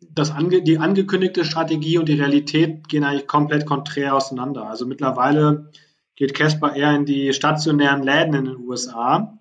das 0.00 0.30
ange 0.30 0.62
die 0.62 0.78
angekündigte 0.78 1.44
Strategie 1.44 1.98
und 1.98 2.08
die 2.08 2.20
Realität 2.20 2.88
gehen 2.88 3.04
eigentlich 3.04 3.26
komplett 3.26 3.66
konträr 3.66 4.14
auseinander. 4.14 4.68
Also 4.68 4.86
mittlerweile 4.86 5.70
geht 6.16 6.34
Casper 6.34 6.74
eher 6.74 6.94
in 6.94 7.04
die 7.04 7.32
stationären 7.32 8.02
Läden 8.02 8.34
in 8.34 8.44
den 8.44 8.58
USA 8.58 9.38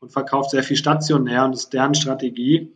und 0.00 0.12
verkauft 0.12 0.50
sehr 0.50 0.62
viel 0.62 0.76
stationär 0.76 1.44
und 1.44 1.54
ist 1.54 1.72
deren 1.72 1.94
Strategie. 1.94 2.74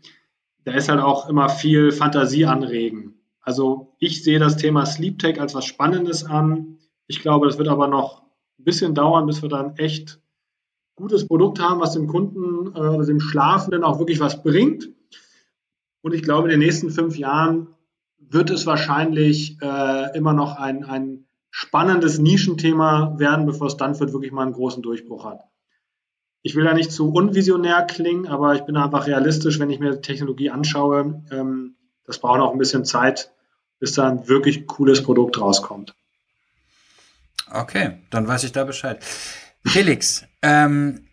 Da 0.64 0.72
ist 0.72 0.88
halt 0.88 1.00
auch 1.00 1.28
immer 1.28 1.48
viel 1.48 1.92
Fantasie 1.92 2.46
anregen. 2.46 3.20
Also 3.40 3.94
ich 3.98 4.24
sehe 4.24 4.38
das 4.38 4.56
Thema 4.56 4.86
Sleep 4.86 5.18
Tech 5.18 5.40
als 5.40 5.54
was 5.54 5.66
Spannendes 5.66 6.24
an. 6.24 6.78
Ich 7.06 7.20
glaube, 7.20 7.46
das 7.46 7.58
wird 7.58 7.68
aber 7.68 7.88
noch 7.88 8.22
ein 8.58 8.64
bisschen 8.64 8.94
dauern, 8.94 9.26
bis 9.26 9.42
wir 9.42 9.50
dann 9.50 9.76
echt 9.76 10.20
gutes 10.94 11.26
Produkt 11.26 11.60
haben, 11.60 11.80
was 11.80 11.92
dem 11.92 12.06
Kunden, 12.06 12.74
äh, 12.74 13.04
dem 13.04 13.20
Schlafenden 13.20 13.84
auch 13.84 13.98
wirklich 13.98 14.20
was 14.20 14.42
bringt. 14.42 14.88
Und 16.04 16.12
ich 16.12 16.22
glaube, 16.22 16.48
in 16.48 16.60
den 16.60 16.66
nächsten 16.66 16.90
fünf 16.90 17.16
Jahren 17.16 17.68
wird 18.18 18.50
es 18.50 18.66
wahrscheinlich 18.66 19.56
äh, 19.62 20.14
immer 20.14 20.34
noch 20.34 20.58
ein, 20.58 20.84
ein 20.84 21.24
spannendes 21.50 22.18
Nischenthema 22.18 23.14
werden, 23.16 23.46
bevor 23.46 23.70
für 23.70 24.12
wirklich 24.12 24.30
mal 24.30 24.42
einen 24.42 24.52
großen 24.52 24.82
Durchbruch 24.82 25.24
hat. 25.24 25.40
Ich 26.42 26.54
will 26.54 26.64
da 26.64 26.74
nicht 26.74 26.92
zu 26.92 27.10
unvisionär 27.10 27.84
klingen, 27.84 28.26
aber 28.26 28.54
ich 28.54 28.66
bin 28.66 28.76
einfach 28.76 29.06
realistisch, 29.06 29.58
wenn 29.58 29.70
ich 29.70 29.80
mir 29.80 30.02
Technologie 30.02 30.50
anschaue. 30.50 31.22
Ähm, 31.30 31.76
das 32.04 32.18
braucht 32.18 32.40
auch 32.40 32.52
ein 32.52 32.58
bisschen 32.58 32.84
Zeit, 32.84 33.32
bis 33.78 33.92
da 33.92 34.06
ein 34.06 34.28
wirklich 34.28 34.66
cooles 34.66 35.02
Produkt 35.02 35.40
rauskommt. 35.40 35.94
Okay, 37.50 38.02
dann 38.10 38.28
weiß 38.28 38.44
ich 38.44 38.52
da 38.52 38.64
Bescheid. 38.64 39.02
Felix, 39.64 40.26
ähm, 40.42 41.03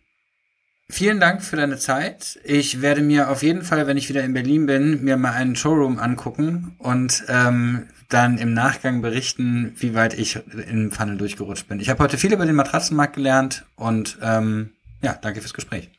Vielen 0.92 1.22
Dank 1.22 1.42
für 1.42 1.56
deine 1.56 1.78
Zeit. 1.78 2.38
Ich 2.44 2.82
werde 2.82 3.02
mir 3.02 3.30
auf 3.30 3.44
jeden 3.44 3.62
Fall, 3.62 3.88
wenn 3.88 3.96
ich 3.96 4.10
wieder 4.10 4.24
in 4.24 4.34
Berlin 4.34 4.66
bin, 4.66 5.02
mir 5.06 5.16
mal 5.16 5.32
einen 5.32 5.56
Showroom 5.56 5.98
angucken 5.98 6.76
und 6.80 7.24
ähm, 7.30 7.88
dann 8.10 8.38
im 8.38 8.54
Nachgang 8.54 9.02
berichten, 9.02 9.74
wie 9.78 9.96
weit 9.96 10.14
ich 10.14 10.38
im 10.68 10.92
Funnel 10.92 11.16
durchgerutscht 11.16 11.70
bin. 11.70 11.80
Ich 11.80 11.90
habe 11.90 12.04
heute 12.04 12.18
viel 12.18 12.34
über 12.34 12.46
den 12.46 12.56
Matratzenmarkt 12.56 13.16
gelernt 13.16 13.66
und 13.78 14.18
ähm, 14.22 14.74
ja, 15.02 15.18
danke 15.20 15.40
fürs 15.40 15.54
Gespräch. 15.54 15.90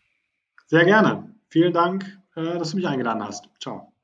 Sehr 0.66 0.84
gerne. 0.84 1.24
Vielen 1.49 1.72
Dank, 1.72 2.05
äh, 2.36 2.59
dass 2.59 2.72
du 2.72 2.76
mich 2.76 2.86
eingeladen 2.86 3.24
hast. 3.24 3.49
Ciao. 3.61 3.95